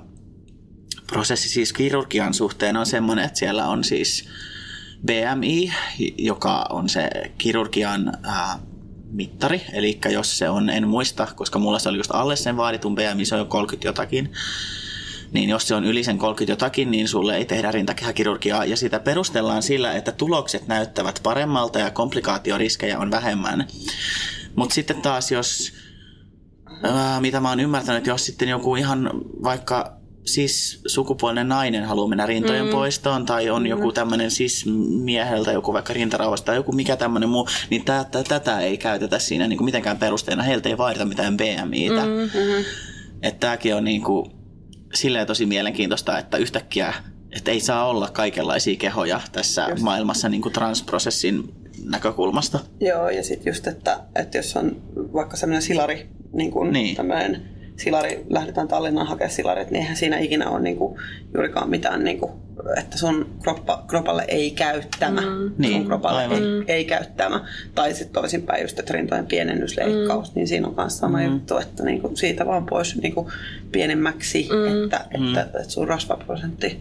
prosessi 1.06 1.48
siis 1.48 1.72
kirurgian 1.72 2.34
suhteen 2.34 2.76
on 2.76 2.86
semmoinen, 2.86 3.24
että 3.24 3.38
siellä 3.38 3.66
on 3.66 3.84
siis 3.84 4.28
BMI, 5.06 5.72
joka 6.18 6.66
on 6.70 6.88
se 6.88 7.10
kirurgian 7.38 8.12
ää, 8.22 8.58
mittari, 9.10 9.62
eli 9.72 9.98
jos 10.10 10.38
se 10.38 10.48
on, 10.48 10.70
en 10.70 10.88
muista, 10.88 11.28
koska 11.34 11.58
mulla 11.58 11.78
se 11.78 11.88
oli 11.88 11.98
just 11.98 12.10
alle 12.14 12.36
sen 12.36 12.56
vaaditun 12.56 12.94
BMI, 12.94 13.24
se 13.24 13.34
on 13.34 13.38
jo 13.38 13.44
30 13.44 13.88
jotakin, 13.88 14.32
niin 15.32 15.48
jos 15.48 15.68
se 15.68 15.74
on 15.74 15.84
yli 15.84 16.04
sen 16.04 16.18
30 16.18 16.52
jotakin, 16.52 16.90
niin 16.90 17.08
sulle 17.08 17.36
ei 17.36 17.44
tehdä 17.44 17.70
rintakehäkirurgiaa, 17.70 18.64
ja 18.64 18.76
sitä 18.76 19.00
perustellaan 19.00 19.62
sillä, 19.62 19.92
että 19.92 20.12
tulokset 20.12 20.66
näyttävät 20.66 21.20
paremmalta 21.22 21.78
ja 21.78 21.90
komplikaatioriskejä 21.90 22.98
on 22.98 23.10
vähemmän. 23.10 23.66
Mutta 24.56 24.74
sitten 24.74 25.02
taas, 25.02 25.32
jos, 25.32 25.72
ää, 26.82 27.20
mitä 27.20 27.40
mä 27.40 27.48
oon 27.48 27.60
ymmärtänyt, 27.60 28.06
jos 28.06 28.26
sitten 28.26 28.48
joku 28.48 28.76
ihan 28.76 29.10
vaikka 29.42 29.99
siis 30.34 30.80
sukupuolinen 30.86 31.48
nainen 31.48 31.84
haluaa 31.84 32.08
mennä 32.08 32.26
rintojen 32.26 32.64
mm. 32.64 32.70
poistoon 32.70 33.26
tai 33.26 33.50
on 33.50 33.66
joku 33.66 33.92
tämmöinen 33.92 34.30
siis 34.30 34.66
mieheltä 35.02 35.52
joku 35.52 35.72
vaikka 35.72 35.92
rintarauhasta 35.92 36.46
tai 36.46 36.56
joku 36.56 36.72
mikä 36.72 36.96
tämmöinen 36.96 37.28
muu, 37.28 37.48
niin 37.70 37.84
tätä, 37.84 38.22
tätä 38.24 38.60
ei 38.60 38.78
käytetä 38.78 39.18
siinä 39.18 39.46
niin 39.46 39.56
kuin 39.56 39.64
mitenkään 39.64 39.98
perusteena. 39.98 40.42
Heiltä 40.42 40.68
ei 40.68 40.78
vaadita 40.78 41.04
mitään 41.04 41.36
BMItä. 41.36 42.06
Mm-hmm. 42.06 42.64
Että 43.22 43.40
tämäkin 43.40 43.74
on 43.74 43.84
niin 43.84 44.02
kuin, 44.02 44.30
silleen 44.94 45.26
tosi 45.26 45.46
mielenkiintoista, 45.46 46.18
että 46.18 46.36
yhtäkkiä 46.36 46.94
että 47.36 47.50
ei 47.50 47.60
saa 47.60 47.88
olla 47.88 48.08
kaikenlaisia 48.08 48.76
kehoja 48.76 49.20
tässä 49.32 49.66
just. 49.68 49.82
maailmassa 49.82 50.28
niin 50.28 50.42
kuin 50.42 50.52
transprosessin 50.52 51.54
näkökulmasta. 51.84 52.60
Joo, 52.80 53.08
ja 53.08 53.22
sitten 53.22 53.50
just, 53.50 53.66
että, 53.66 54.00
että 54.14 54.38
jos 54.38 54.56
on 54.56 54.82
vaikka 54.94 55.36
sellainen 55.36 55.62
silari, 55.62 56.08
niin 56.32 56.50
kuin 56.50 56.72
niin. 56.72 56.96
tämmöinen 56.96 57.59
silari, 57.80 58.24
lähdetään 58.30 58.68
Tallinnaan 58.68 59.06
hakemaan 59.06 59.34
silarit, 59.34 59.70
niin 59.70 59.80
eihän 59.82 59.96
siinä 59.96 60.18
ikinä 60.18 60.50
ole 60.50 60.60
niin 60.60 60.76
kuin, 60.76 61.00
juurikaan 61.34 61.70
mitään, 61.70 62.04
niin 62.04 62.18
kuin, 62.18 62.32
että 62.78 62.98
sun 62.98 63.30
kroppa, 63.42 63.84
kropalle 63.86 64.24
ei 64.28 64.50
käy 64.50 64.82
tämä. 64.98 65.20
Mm. 65.20 65.52
Niin, 65.58 65.72
sun 65.72 65.86
kropalle 65.86 66.24
ei, 66.24 66.64
ei 66.66 66.84
käy 66.84 67.04
tämä. 67.16 67.44
Tai 67.74 67.94
sitten 67.94 68.22
toisinpäin 68.22 68.62
just, 68.62 68.78
että 68.78 68.92
rintojen 68.92 69.26
pienennysleikkaus, 69.26 70.28
mm. 70.28 70.32
niin 70.34 70.48
siinä 70.48 70.66
on 70.66 70.74
myös 70.76 70.98
sama 70.98 71.18
mm. 71.18 71.24
juttu, 71.24 71.58
että 71.58 71.84
niin 71.84 72.00
kuin, 72.00 72.16
siitä 72.16 72.46
vaan 72.46 72.66
pois 72.66 72.96
niin 72.96 73.14
kuin, 73.14 73.26
pienemmäksi, 73.72 74.48
mm. 74.52 74.84
että, 74.84 74.96
että, 74.96 75.18
mm. 75.18 75.36
että, 75.36 75.58
että 75.58 75.72
sun 75.72 75.88
rasvaprosentti. 75.88 76.80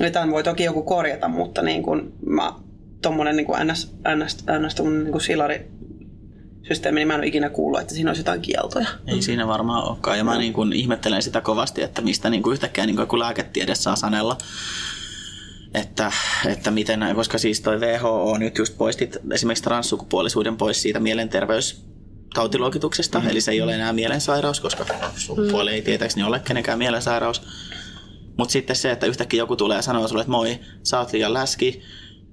Jotain 0.00 0.30
voi 0.30 0.42
toki 0.42 0.64
joku 0.64 0.82
korjata, 0.82 1.28
mutta 1.28 1.62
niin 1.62 1.82
kuin, 1.82 2.12
mä 2.26 2.52
tuommoinen 3.02 3.36
niin 3.36 3.46
ns, 3.64 3.94
ns, 4.16 4.44
ns 4.66 4.82
niin 4.82 5.12
kuin 5.12 5.22
silari 5.22 5.70
systeemi, 6.68 7.00
niin 7.00 7.08
mä 7.08 7.14
en 7.14 7.20
ole 7.20 7.26
ikinä 7.26 7.50
kuullut, 7.50 7.80
että 7.80 7.94
siinä 7.94 8.10
olisi 8.10 8.20
jotain 8.20 8.40
kieltoja. 8.40 8.88
Ei 9.06 9.22
siinä 9.22 9.46
varmaan 9.46 9.88
olekaan. 9.88 10.18
Ja 10.18 10.24
mä 10.24 10.38
niin 10.38 10.52
kuin 10.52 10.72
ihmettelen 10.72 11.22
sitä 11.22 11.40
kovasti, 11.40 11.82
että 11.82 12.02
mistä 12.02 12.30
niin 12.30 12.42
kuin 12.42 12.52
yhtäkkiä 12.52 12.86
niin 12.86 12.96
kuin 12.96 13.02
joku 13.02 13.18
lääketiede 13.18 13.74
saa 13.74 13.96
sanella. 13.96 14.38
Että, 15.74 16.12
että 16.46 16.70
miten, 16.70 17.00
koska 17.14 17.38
siis 17.38 17.60
toi 17.60 17.80
WHO 17.80 18.38
nyt 18.38 18.58
just 18.58 18.78
poistit 18.78 19.16
esimerkiksi 19.32 19.64
transsukupuolisuuden 19.64 20.56
pois 20.56 20.82
siitä 20.82 21.00
mielenterveys 21.00 21.84
tautiluokituksesta, 22.34 23.18
mm-hmm. 23.18 23.30
eli 23.30 23.40
se 23.40 23.50
ei 23.50 23.62
ole 23.62 23.74
enää 23.74 23.92
mielensairaus, 23.92 24.60
koska 24.60 24.86
sukupuoli 25.16 25.70
ei 25.70 25.82
tietääkseni 25.82 26.26
ole 26.26 26.40
kenenkään 26.40 26.78
mielensairaus. 26.78 27.42
Mutta 28.36 28.52
sitten 28.52 28.76
se, 28.76 28.90
että 28.90 29.06
yhtäkkiä 29.06 29.38
joku 29.38 29.56
tulee 29.56 29.76
ja 29.76 29.82
sanoo 29.82 30.08
sulle, 30.08 30.20
että 30.20 30.30
moi, 30.30 30.60
sä 30.82 30.98
oot 30.98 31.12
liian 31.12 31.34
läski, 31.34 31.82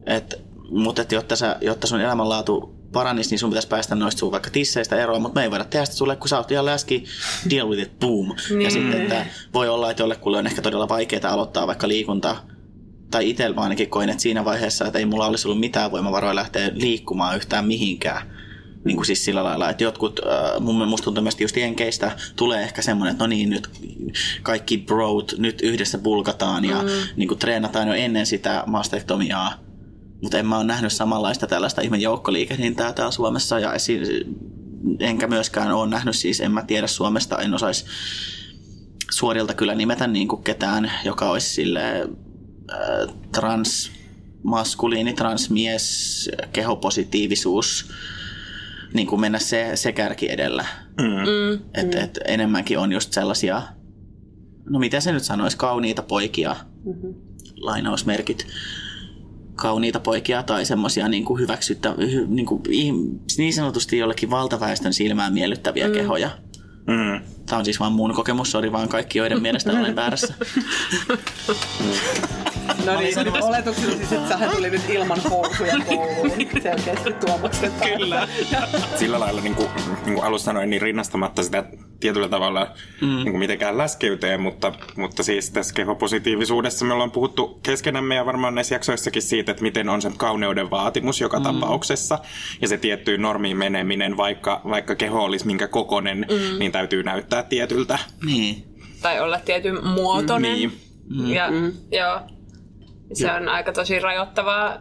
et, 0.06 0.42
mutta 0.70 1.02
että 1.02 1.16
jotta, 1.16 1.36
sä, 1.36 1.58
jotta 1.62 1.88
sun 1.88 2.02
elämänlaatu 2.02 2.75
paranisi, 2.96 3.30
niin 3.30 3.40
sun 3.40 3.50
pitäisi 3.50 3.68
päästä 3.68 3.96
noista 3.96 4.20
sun 4.20 4.32
vaikka 4.32 4.50
tisseistä 4.50 4.96
eroon, 4.96 5.22
mutta 5.22 5.40
me 5.40 5.44
ei 5.44 5.52
voida 5.52 5.66
tehdä 5.66 5.86
sitä 5.86 5.98
sulle, 5.98 6.16
kun 6.16 6.30
sä 6.30 6.38
oot 6.38 6.52
ihan 6.52 6.66
läski, 6.66 7.06
deal 7.50 7.70
with 7.70 7.82
it, 7.82 8.00
boom. 8.00 8.36
Niin. 8.50 8.62
Ja 8.62 8.72
sitten, 8.72 9.02
että 9.02 9.26
voi 9.54 9.70
olla, 9.70 9.92
että 9.92 10.04
jollekulle 10.04 10.38
on 10.38 10.48
ehkä 10.48 10.62
todella 10.62 10.90
vaikeaa 10.90 11.32
aloittaa 11.32 11.68
vaikka 11.68 11.88
liikunta, 11.88 12.36
tai 13.12 13.30
itse 13.30 13.54
ainakin 13.56 13.90
koin, 13.90 14.10
että 14.10 14.22
siinä 14.22 14.46
vaiheessa, 14.46 14.86
että 14.86 15.00
ei 15.00 15.06
mulla 15.06 15.26
olisi 15.26 15.48
ollut 15.48 15.60
mitään 15.60 15.92
voimavaroja 15.92 16.36
lähteä 16.36 16.72
liikkumaan 16.74 17.36
yhtään 17.36 17.66
mihinkään. 17.66 18.36
Niin 18.86 18.96
kuin 18.96 19.06
siis 19.06 19.26
sillä 19.26 19.44
lailla, 19.44 19.70
että 19.70 19.84
jotkut, 19.84 20.20
äh, 20.20 20.62
mun 20.62 20.88
musta 20.88 21.06
tuntuu 21.06 21.24
myös 21.24 21.42
just 21.42 21.58
jenkeistä, 21.58 22.12
tulee 22.36 22.64
ehkä 22.64 22.82
semmoinen, 22.82 23.12
että 23.12 23.24
no 23.24 23.28
niin, 23.28 23.50
nyt 23.50 23.70
kaikki 24.44 24.78
broad 24.78 25.30
nyt 25.38 25.62
yhdessä 25.62 25.98
bulkataan 25.98 26.66
ja 26.66 26.82
mm. 26.82 26.90
niin 27.16 27.28
kuin 27.28 27.40
treenataan 27.40 27.88
jo 27.88 27.94
ennen 27.94 28.26
sitä 28.26 28.64
mastektomiaa 28.66 29.65
mutta 30.22 30.38
en 30.38 30.48
mä 30.48 30.58
ole 30.58 30.66
nähnyt 30.66 30.94
samanlaista 30.94 31.48
tällaista 31.48 31.82
ihme 31.82 31.98
joukkoliikehdintää 31.98 32.94
täällä 32.94 33.12
Suomessa 33.12 33.60
ja 33.60 33.74
esi- 33.74 34.26
enkä 35.00 35.28
myöskään 35.28 35.72
ole 35.72 35.90
nähnyt, 35.90 36.16
siis 36.16 36.42
en 36.42 36.52
mä 36.52 36.62
tiedä 36.62 36.88
Suomesta, 36.88 37.38
en 37.38 37.54
osaisi 37.54 37.86
suorilta 39.12 39.54
kyllä 39.54 39.76
nimetä 39.76 40.08
niin 40.08 40.28
kuin 40.28 40.44
ketään, 40.44 40.92
joka 41.06 41.30
olisi 41.30 41.50
sille 41.50 42.02
äh, 42.02 43.16
trans 43.32 43.92
maskuliini, 44.44 45.14
transmies, 45.14 46.30
kehopositiivisuus, 46.54 47.92
niin 48.94 49.08
kuin 49.08 49.22
mennä 49.22 49.40
se, 49.40 49.72
se 49.76 49.92
kärki 49.92 50.32
edellä. 50.32 50.66
Mm. 51.02 51.54
Et, 51.74 51.96
mm. 51.96 52.04
et 52.04 52.20
enemmänkin 52.28 52.80
on 52.80 52.92
just 52.92 53.14
sellaisia, 53.14 53.62
no 54.70 54.80
mitä 54.80 55.00
se 55.00 55.12
nyt 55.12 55.24
sanoisi, 55.24 55.58
kauniita 55.58 56.02
poikia, 56.02 56.56
mm-hmm. 56.86 57.14
lainausmerkit, 57.58 58.48
kauniita 59.56 60.00
poikia 60.00 60.44
tai 60.44 60.66
semmoisia 60.66 61.08
niin 61.08 61.26
kuin 61.26 61.40
hyväksyttä, 61.40 61.96
niin, 62.28 62.46
kuin, 62.46 62.62
niin 63.38 63.54
sanotusti 63.54 63.98
jollekin 63.98 64.30
valtaväestön 64.30 64.94
silmään 64.94 65.34
miellyttäviä 65.34 65.88
mm. 65.88 65.94
kehoja. 65.94 66.30
Mm. 66.88 67.22
Tämä 67.46 67.60
on 67.60 67.66
siis 67.66 67.80
vaan 67.80 67.92
mun 67.92 68.14
kokemus, 68.14 68.52
sori 68.52 68.72
vaan 68.72 68.90
kaikki, 68.90 69.18
joiden 69.18 69.42
mielestä 69.42 69.72
olen 69.72 69.96
väärässä. 70.02 70.34
No 72.86 73.00
niin, 73.00 73.16
nyt 73.24 73.36
oletuksena 73.42 73.98
siis, 73.98 74.12
että 74.12 74.30
sähän 74.30 74.50
tuli 74.50 74.70
nyt 74.70 74.90
ilman 74.90 75.20
housuja 75.30 75.76
kouluun 75.88 76.32
selkeästi 76.64 77.14
Tuomaksen 77.14 77.72
Kyllä. 77.98 78.28
Sillä 79.00 79.20
lailla 79.20 79.42
niin 79.42 79.56
kuin, 79.56 79.70
niin 80.06 80.16
kuin 80.16 80.24
alussa 80.24 80.46
sanoin, 80.46 80.70
niin 80.70 80.82
rinnastamatta 80.82 81.44
sitä 81.44 81.64
tietyllä 82.00 82.30
tavalla 82.30 82.68
mm. 83.02 83.08
niin 83.08 83.32
kuin 83.32 83.40
mitenkään 83.40 83.78
läskeyteen, 83.78 84.42
mutta, 84.42 84.74
mutta 84.98 85.24
siis 85.24 85.52
tässä 85.52 85.74
kehopositiivisuudessa 85.74 86.86
me 86.86 86.94
ollaan 86.94 87.12
puhuttu 87.12 87.60
keskenämme 87.64 88.16
ja 88.16 88.26
varmaan 88.26 88.56
näissä 88.56 88.76
jaksoissakin 88.76 89.22
siitä, 89.22 89.52
että 89.52 89.64
miten 89.64 89.90
on 89.90 90.02
se 90.02 90.12
kauneuden 90.18 90.70
vaatimus 90.70 91.22
joka 91.22 91.38
mm. 91.38 91.44
tapauksessa 91.44 92.20
ja 92.62 92.68
se 92.68 92.78
tiettyyn 92.78 93.22
normiin 93.22 93.58
meneminen, 93.58 94.18
vaikka, 94.18 94.62
vaikka 94.70 94.96
keho 94.96 95.24
olisi 95.24 95.46
minkä 95.46 95.68
kokonen, 95.68 96.18
mm. 96.18 96.60
niin 96.60 96.72
täytyy 96.72 97.04
näyttää 97.04 97.44
tietyltä. 97.44 98.00
Niin. 98.26 98.64
Tai 99.02 99.20
olla 99.20 99.40
tietyn 99.40 99.88
muotoinen. 99.88 100.54
Niin. 100.54 100.72
Mm. 101.10 101.34
Ja, 101.34 101.52
mm. 101.52 101.72
joo. 101.92 102.20
Se 103.14 103.32
on 103.32 103.50
aika 103.50 103.74
tosi 103.74 104.00
rajoittavaa 104.00 104.78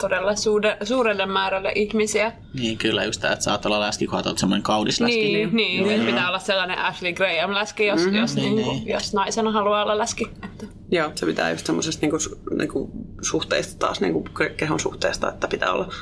todella 0.00 0.36
suure, 0.36 0.76
suurelle 0.82 1.26
määrälle 1.26 1.72
ihmisiä. 1.74 2.32
Niin, 2.54 2.78
kyllä 2.78 3.04
just 3.04 3.20
tämä, 3.20 3.32
että 3.32 3.44
saat 3.44 3.66
olla 3.66 3.80
läski, 3.80 4.06
kun 4.06 4.22
olet 4.26 4.38
semmoinen 4.38 4.62
kaudis 4.62 5.00
läski. 5.00 5.32
Niin, 5.32 5.56
niin, 5.56 5.88
niin 5.88 6.06
pitää 6.06 6.28
olla 6.28 6.38
sellainen 6.38 6.78
Ashley 6.78 7.12
Graham 7.12 7.54
läski, 7.54 7.86
jos, 7.86 8.00
mm-hmm. 8.00 8.16
jos, 8.16 8.36
niin, 8.36 8.56
niin, 8.56 8.88
jos 8.88 9.14
naisena 9.14 9.52
haluaa 9.52 9.82
olla 9.82 9.98
läski. 9.98 10.30
Että. 10.44 10.66
Joo, 10.90 11.12
se 11.14 11.26
pitää 11.26 11.50
just 11.50 11.66
semmoisesta 11.66 12.00
niinku, 12.00 12.18
niinku 12.58 12.90
suhteista 13.22 13.78
taas, 13.78 14.00
niinku 14.00 14.24
kehon 14.56 14.80
suhteesta, 14.80 15.28
että 15.28 15.48
pitää 15.48 15.72
olla 15.72 15.92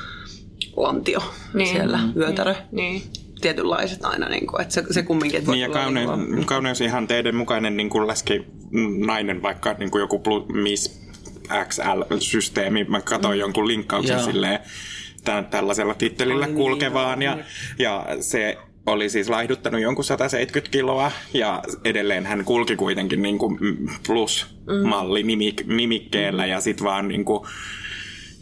lantio 0.75 1.19
niin. 1.53 1.69
siellä, 1.69 1.97
mm. 1.97 2.13
vyötärö. 2.15 2.55
Niin. 2.71 2.93
niin 2.93 3.03
tietynlaiset 3.41 4.05
aina, 4.05 4.29
niin 4.29 4.47
kuin, 4.47 4.61
että 4.61 4.73
se, 4.73 4.83
se 4.91 5.03
kumminkin... 5.03 5.39
Että 5.39 5.51
niin 5.51 5.61
ja 5.61 5.69
kauneus, 5.69 6.19
niin 6.19 6.45
kauneus 6.45 6.81
ihan 6.81 7.07
teidän 7.07 7.35
mukainen 7.35 7.77
niin 7.77 7.89
kuin 7.89 8.07
läski 8.07 8.45
nainen, 9.05 9.41
vaikka 9.41 9.73
niin 9.73 9.91
kuin 9.91 10.01
joku 10.01 10.19
plus, 10.19 10.43
miss 10.47 11.03
XL-systeemi. 11.47 12.83
Mä 12.83 13.01
katsoin 13.01 13.37
mm. 13.37 13.39
jonkun 13.39 13.67
linkkauksen 13.67 14.17
Joo. 14.17 14.25
silleen 14.25 14.59
tämän, 15.23 15.45
tällaisella 15.45 15.93
tittelillä 15.93 16.45
Ai 16.45 16.51
niin, 16.51 16.57
kulkevaan 16.57 17.19
niin, 17.19 17.25
ja, 17.25 17.35
niin. 17.35 17.45
ja 17.79 18.05
se 18.19 18.57
oli 18.85 19.09
siis 19.09 19.29
laihduttanut 19.29 19.81
jonkun 19.81 20.05
170 20.05 20.71
kiloa 20.71 21.11
ja 21.33 21.63
edelleen 21.83 22.25
hän 22.25 22.45
kulki 22.45 22.75
kuitenkin 22.75 23.21
niin 23.21 23.37
kuin 23.37 23.57
plus-malli 24.07 25.21
nimik- 25.23 25.73
nimikkeellä 25.73 26.45
ja 26.45 26.61
sitten 26.61 26.85
vaan 26.85 27.07
niin 27.07 27.25
kuin 27.25 27.47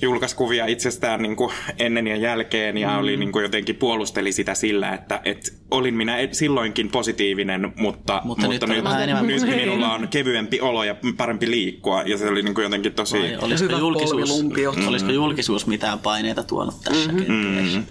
julkaisi 0.02 0.36
kuvia 0.36 0.66
itsestään 0.66 1.22
niin 1.22 1.36
kuin 1.36 1.54
ennen 1.80 2.08
ja 2.08 2.16
jälkeen 2.16 2.78
ja 2.78 2.90
mm. 2.90 3.00
oli 3.00 3.18
niin 3.18 3.32
kuin 3.32 3.44
jotenkin 3.44 3.76
puolusteli 3.76 4.32
sitä 4.32 4.54
sillä, 4.54 4.94
että 4.94 5.22
et 5.26 5.54
olin 5.72 5.94
minä 5.94 6.18
silloinkin 6.32 6.92
positiivinen, 6.92 7.62
mutta, 7.62 8.22
mutta, 8.24 8.48
mutta 8.48 8.68
nyt, 8.68 8.84
nyt, 8.84 9.44
nyt 9.46 9.56
minulla 9.56 9.94
on 9.94 10.08
kevyempi 10.08 10.62
olo 10.62 10.84
ja 10.84 10.96
parempi 11.18 11.52
liikkua 11.52 12.02
ja 12.02 12.18
se 12.18 12.28
oli 12.28 12.44
niin 12.44 12.56
kuin 12.56 12.64
jotenkin 12.64 12.94
tosi... 12.94 13.18
Vai, 13.18 13.38
olisiko, 13.42 13.78
julkisuus, 13.78 14.44
mm. 14.44 14.88
olisiko 14.88 15.12
julkisuus 15.12 15.68
mitään 15.68 16.00
paineita 16.00 16.44
tuonut 16.44 16.82
tässä 16.84 17.12
mm-hmm. 17.12 17.26
kenties? 17.26 17.76
Mm. 17.76 17.84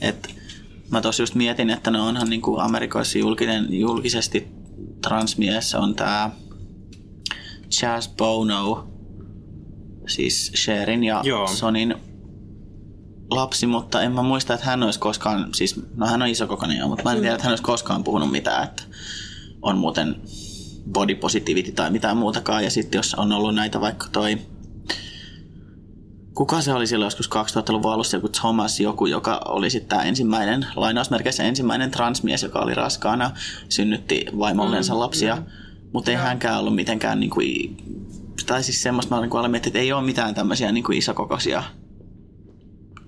Et, 0.00 0.34
mä 0.90 1.00
tuossa 1.00 1.22
just 1.22 1.34
mietin, 1.34 1.70
että 1.70 1.90
ne 1.90 2.00
onhan 2.00 2.30
niin 2.30 2.42
kuin 2.42 2.60
Amerikoissa 2.60 3.18
julkinen, 3.18 3.66
julkisesti 3.70 4.46
transmies 5.02 5.74
on 5.74 5.94
tämä 5.94 6.30
Chaz 7.70 8.08
Bono, 8.16 8.89
siis 10.10 10.52
Sherin 10.56 11.04
ja 11.04 11.20
Joo. 11.24 11.46
Sonin 11.46 11.94
lapsi, 13.30 13.66
mutta 13.66 14.02
en 14.02 14.12
mä 14.12 14.22
muista, 14.22 14.54
että 14.54 14.66
hän 14.66 14.82
olisi 14.82 14.98
koskaan, 14.98 15.48
siis 15.54 15.80
no 15.96 16.06
hän 16.06 16.22
on 16.22 16.28
isokokoinen 16.28 16.78
jo, 16.78 16.88
mutta 16.88 17.04
mä 17.04 17.12
en 17.12 17.20
tiedä, 17.20 17.34
että 17.34 17.44
hän 17.44 17.52
olisi 17.52 17.62
koskaan 17.62 18.04
puhunut 18.04 18.30
mitään, 18.30 18.64
että 18.64 18.82
on 19.62 19.78
muuten 19.78 20.16
body 20.92 21.14
positivity 21.14 21.72
tai 21.72 21.90
mitään 21.90 22.16
muutakaan. 22.16 22.64
Ja 22.64 22.70
sitten 22.70 22.98
jos 22.98 23.14
on 23.14 23.32
ollut 23.32 23.54
näitä 23.54 23.80
vaikka 23.80 24.06
toi, 24.12 24.38
kuka 26.34 26.60
se 26.60 26.72
oli 26.72 26.86
silloin 26.86 27.06
joskus 27.06 27.30
2000-luvun 27.30 27.92
alussa, 27.92 28.16
joku 28.16 28.28
Thomas 28.28 28.80
joku, 28.80 29.06
joka 29.06 29.40
oli 29.44 29.70
sitten 29.70 29.88
tämä 29.88 30.02
ensimmäinen, 30.02 30.66
lainausmerkeissä 30.76 31.42
ensimmäinen 31.42 31.90
transmies, 31.90 32.42
joka 32.42 32.58
oli 32.58 32.74
raskaana, 32.74 33.30
synnytti 33.68 34.26
vaimollensa 34.38 34.94
mm, 34.94 35.00
lapsia, 35.00 35.36
mm, 35.36 35.42
mutta 35.92 36.10
ei 36.10 36.16
hänkään 36.16 36.58
ollut 36.58 36.74
mitenkään 36.74 37.20
niin 37.20 37.30
kuin, 37.30 37.76
tai 38.44 38.62
siis 38.62 38.82
semmoista, 38.82 39.14
mä 39.14 39.38
olen 39.38 39.54
että 39.54 39.78
ei 39.78 39.92
ole 39.92 40.02
mitään 40.02 40.34
tämmöisiä 40.34 40.72
niin 40.72 40.84
kuin 40.84 40.98
isokokoisia 40.98 41.62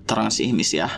transihmisiä. 0.07 0.89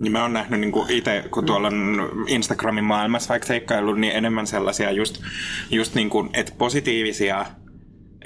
Niin 0.00 0.12
mä 0.12 0.22
oon 0.22 0.32
nähnyt 0.32 0.60
niin 0.60 0.72
itse, 0.88 1.24
kun 1.30 1.46
tuolla 1.46 1.68
on 1.68 2.10
Instagramin 2.26 2.84
maailmassa 2.84 3.28
vaikka 3.28 3.48
seikkaillut, 3.48 3.98
niin 3.98 4.12
enemmän 4.12 4.46
sellaisia 4.46 4.90
just, 4.90 5.22
just 5.70 5.94
niin 5.94 6.10
kuin, 6.10 6.30
että 6.32 6.52
positiivisia 6.58 7.46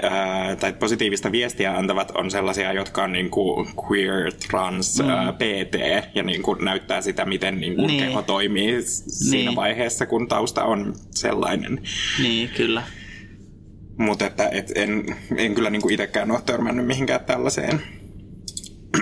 ää, 0.02 0.56
tai 0.56 0.72
positiivista 0.72 1.32
viestiä 1.32 1.76
antavat 1.78 2.10
on 2.10 2.30
sellaisia, 2.30 2.72
jotka 2.72 3.04
on 3.04 3.12
niin 3.12 3.30
kuin 3.30 3.68
queer, 3.90 4.32
trans, 4.32 5.02
mm. 5.02 5.10
ää, 5.10 5.32
PT 5.32 5.74
ja 6.14 6.22
niin 6.22 6.42
kuin 6.42 6.64
näyttää 6.64 7.02
sitä, 7.02 7.24
miten 7.24 7.60
niin 7.60 7.76
kuin 7.76 7.86
niin. 7.86 8.04
keho 8.04 8.22
toimii 8.22 8.82
siinä 8.82 9.50
niin. 9.50 9.56
vaiheessa, 9.56 10.06
kun 10.06 10.28
tausta 10.28 10.64
on 10.64 10.94
sellainen. 11.10 11.82
Niin, 12.22 12.48
kyllä. 12.48 12.82
Mutta 14.02 14.26
että 14.26 14.48
et 14.52 14.72
en, 14.74 15.16
en 15.36 15.54
kyllä 15.54 15.70
niin 15.70 15.82
kuin 15.82 15.94
itsekään 15.94 16.30
ole 16.30 16.40
törmännyt 16.46 16.86
mihinkään 16.86 17.24
tällaiseen. 17.24 17.82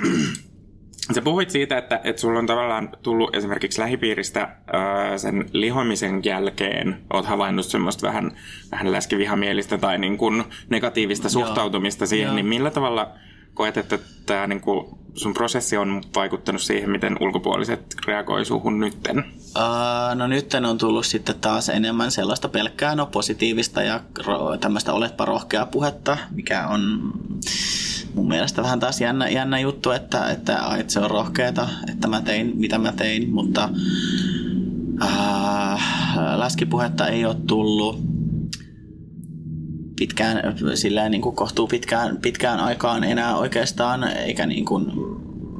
Sä 1.14 1.22
puhuit 1.22 1.50
siitä, 1.50 1.78
että, 1.78 2.00
että 2.04 2.20
sulla 2.20 2.38
on 2.38 2.46
tavallaan 2.46 2.88
tullut 3.02 3.34
esimerkiksi 3.36 3.80
lähipiiristä 3.80 4.48
ää, 4.72 5.18
sen 5.18 5.44
lihomisen 5.52 6.24
jälkeen, 6.24 7.00
oot 7.12 7.26
havainnut 7.26 7.66
semmoista 7.66 8.06
vähän, 8.06 8.32
vähän 8.72 8.92
läskivihamielistä 8.92 9.78
tai 9.78 9.98
niin 9.98 10.18
kuin 10.18 10.44
negatiivista 10.68 11.28
suhtautumista 11.28 12.02
Joo. 12.02 12.08
siihen, 12.08 12.26
Joo. 12.26 12.34
niin 12.34 12.46
millä 12.46 12.70
tavalla 12.70 13.14
koet, 13.54 13.76
että 13.76 13.98
tämä 14.26 14.46
niin 14.46 14.60
kuin 14.60 14.86
sun 15.14 15.34
prosessi 15.34 15.76
on 15.76 16.02
vaikuttanut 16.14 16.62
siihen, 16.62 16.90
miten 16.90 17.16
ulkopuoliset 17.20 17.94
reagoi 18.06 18.44
suhun 18.44 18.80
nytten? 18.80 19.18
Uh, 19.18 20.14
no 20.14 20.26
nytten 20.26 20.64
on 20.64 20.78
tullut 20.78 21.06
sitten 21.06 21.34
taas 21.40 21.68
enemmän 21.68 22.10
sellaista 22.10 22.48
pelkkää 22.48 22.94
no 22.94 23.06
positiivista 23.06 23.82
ja 23.82 24.00
tämmöistä 24.60 24.92
oletpa 24.92 25.24
rohkea 25.24 25.66
puhetta, 25.66 26.18
mikä 26.30 26.66
on 26.68 27.12
mun 28.14 28.28
mielestä 28.28 28.62
vähän 28.62 28.80
taas 28.80 29.00
jännä, 29.00 29.28
jännä 29.28 29.58
juttu, 29.58 29.90
että, 29.90 30.30
että, 30.30 30.58
että 30.78 30.92
se 30.92 31.00
on 31.00 31.10
rohkeeta, 31.10 31.68
että 31.92 32.08
mä 32.08 32.20
tein 32.20 32.52
mitä 32.54 32.78
mä 32.78 32.92
tein, 32.92 33.30
mutta 33.30 33.68
äh, 35.02 35.80
läskipuhetta 36.36 37.06
ei 37.06 37.24
ole 37.24 37.36
tullut 37.46 38.09
pitkään, 40.00 40.42
silleen 40.74 41.10
niin 41.10 41.22
kuin 41.22 41.36
kohtuu 41.36 41.66
pitkään, 41.66 42.16
pitkään 42.16 42.60
aikaan 42.60 43.04
enää 43.04 43.36
oikeastaan, 43.36 44.04
eikä 44.04 44.46
niin 44.46 44.64
kuin 44.64 44.86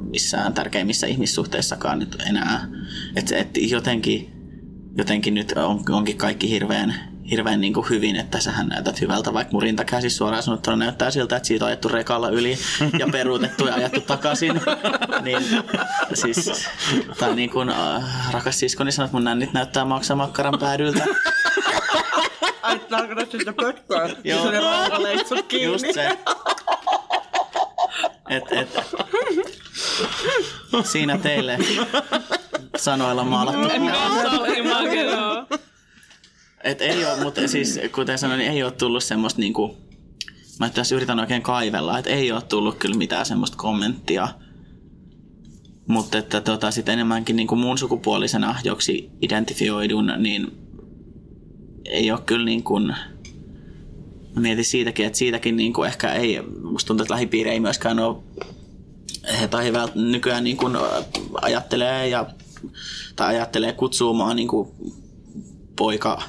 missään 0.09 0.53
tärkeimmissä 0.53 1.07
ihmissuhteissakaan 1.07 1.99
nyt 1.99 2.23
enää. 2.29 2.67
Että 3.15 3.37
et 3.37 3.49
jotenkin, 3.57 4.33
jotenkin 4.97 5.33
nyt 5.33 5.51
on, 5.51 5.83
onkin 5.89 6.17
kaikki 6.17 6.49
hirveän 6.49 6.95
hirveän 7.31 7.61
niin 7.61 7.73
kuin 7.73 7.89
hyvin, 7.89 8.15
että 8.15 8.39
sähän 8.39 8.67
näytät 8.67 9.01
hyvältä, 9.01 9.33
vaikka 9.33 9.51
mun 9.51 9.61
rintakäsi 9.61 10.09
suoraan 10.09 10.43
sanottuna 10.43 10.77
näyttää 10.77 11.11
siltä, 11.11 11.35
että 11.35 11.47
siitä 11.47 11.65
on 11.65 11.67
ajettu 11.67 11.87
rekalla 11.87 12.29
yli 12.29 12.57
ja 12.99 13.07
peruutettu 13.11 13.67
ja 13.67 13.75
ajettu 13.75 14.01
takaisin. 14.01 14.61
niin, 15.23 15.43
siis, 16.13 16.69
tai 17.19 17.35
niin 17.35 17.49
kuin 17.49 17.69
äh, 17.69 18.31
rakas 18.31 18.59
siskoni 18.59 18.91
sanoi, 18.91 19.05
että 19.05 19.17
mun 19.17 19.23
nännit 19.23 19.53
näyttää 19.53 19.85
maksaa 19.85 20.17
makkaran 20.17 20.59
päädyltä. 20.59 21.05
Ai, 22.61 22.79
tarkoitat 22.79 23.31
sitä 23.31 23.53
pötköä? 23.53 24.09
Joo. 24.23 24.51
Se 24.51 25.33
oli 25.33 25.43
kiinni. 25.43 25.65
Just 25.65 25.85
se. 25.93 26.17
Et, 28.29 28.43
et, 28.51 28.69
siinä 30.83 31.17
teille 31.17 31.57
sanoilla 32.77 33.23
maalattu. 33.23 33.67
Et 36.63 36.81
ei 36.81 37.05
ole, 37.05 37.23
mutta 37.23 37.47
siis 37.47 37.79
kuten 37.91 38.17
sanoin, 38.17 38.37
niin 38.37 38.51
ei 38.51 38.63
ole 38.63 38.71
tullut 38.71 39.03
semmoista 39.03 39.39
niinku, 39.39 39.77
mä 40.59 40.69
tässä 40.69 40.95
yritän 40.95 41.19
oikein 41.19 41.41
kaivella, 41.41 41.97
että 41.97 42.09
ei 42.09 42.31
ole 42.31 42.41
tullut 42.41 42.77
kyllä 42.77 42.97
mitään 42.97 43.25
semmoista 43.25 43.57
kommenttia. 43.57 44.27
Mutta 45.87 46.17
että 46.17 46.41
tota, 46.41 46.71
sit 46.71 46.89
enemmänkin 46.89 47.35
niinku 47.35 47.55
muun 47.55 47.77
sukupuolisena, 47.77 48.55
joksi 48.63 49.09
identifioidun, 49.21 50.13
niin 50.17 50.60
ei 51.85 52.11
ole 52.11 52.19
kyllä 52.25 52.45
niin 52.45 52.63
kuin, 52.63 52.87
mä 54.35 54.41
mietin 54.41 54.65
siitäkin, 54.65 55.05
että 55.05 55.17
siitäkin 55.17 55.55
niin 55.55 55.73
kuin 55.73 55.87
ehkä 55.87 56.13
ei, 56.13 56.41
musta 56.63 56.87
tuntuu, 56.87 57.03
että 57.03 57.13
lähipiiri 57.13 57.49
ei 57.49 57.59
myöskään 57.59 57.99
ole, 57.99 58.17
tai 59.49 59.71
nykyään 59.95 60.43
niin 60.43 60.57
kuin 60.57 60.77
ajattelee 61.41 62.07
ja 62.07 62.25
tai 63.15 63.35
ajattelee 63.35 63.73
kutsumaan 63.73 64.35
niin 64.35 64.47
kuin 64.47 64.69
poika 65.75 66.21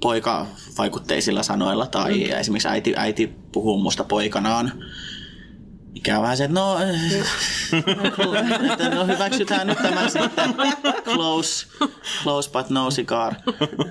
poika 0.00 0.46
vaikutteisilla 0.78 1.42
sanoilla 1.42 1.86
tai 1.86 2.24
mm. 2.24 2.38
esimerkiksi 2.40 2.68
äiti, 2.68 2.94
äiti 2.96 3.30
puhuu 3.52 3.78
musta 3.78 4.04
poikanaan. 4.04 4.72
Mikä 6.00 6.16
on 6.16 6.22
vähän 6.22 6.36
se, 6.36 6.44
että 6.44 6.60
no, 6.60 6.78
että 8.72 8.88
no 8.88 9.06
hyväksytään 9.06 9.66
nyt 9.66 9.78
tämä 9.82 10.08
sitten 10.08 10.54
close, 11.04 11.66
close 12.22 12.50
but 12.50 12.70
no 12.70 12.90
cigar. 12.90 13.34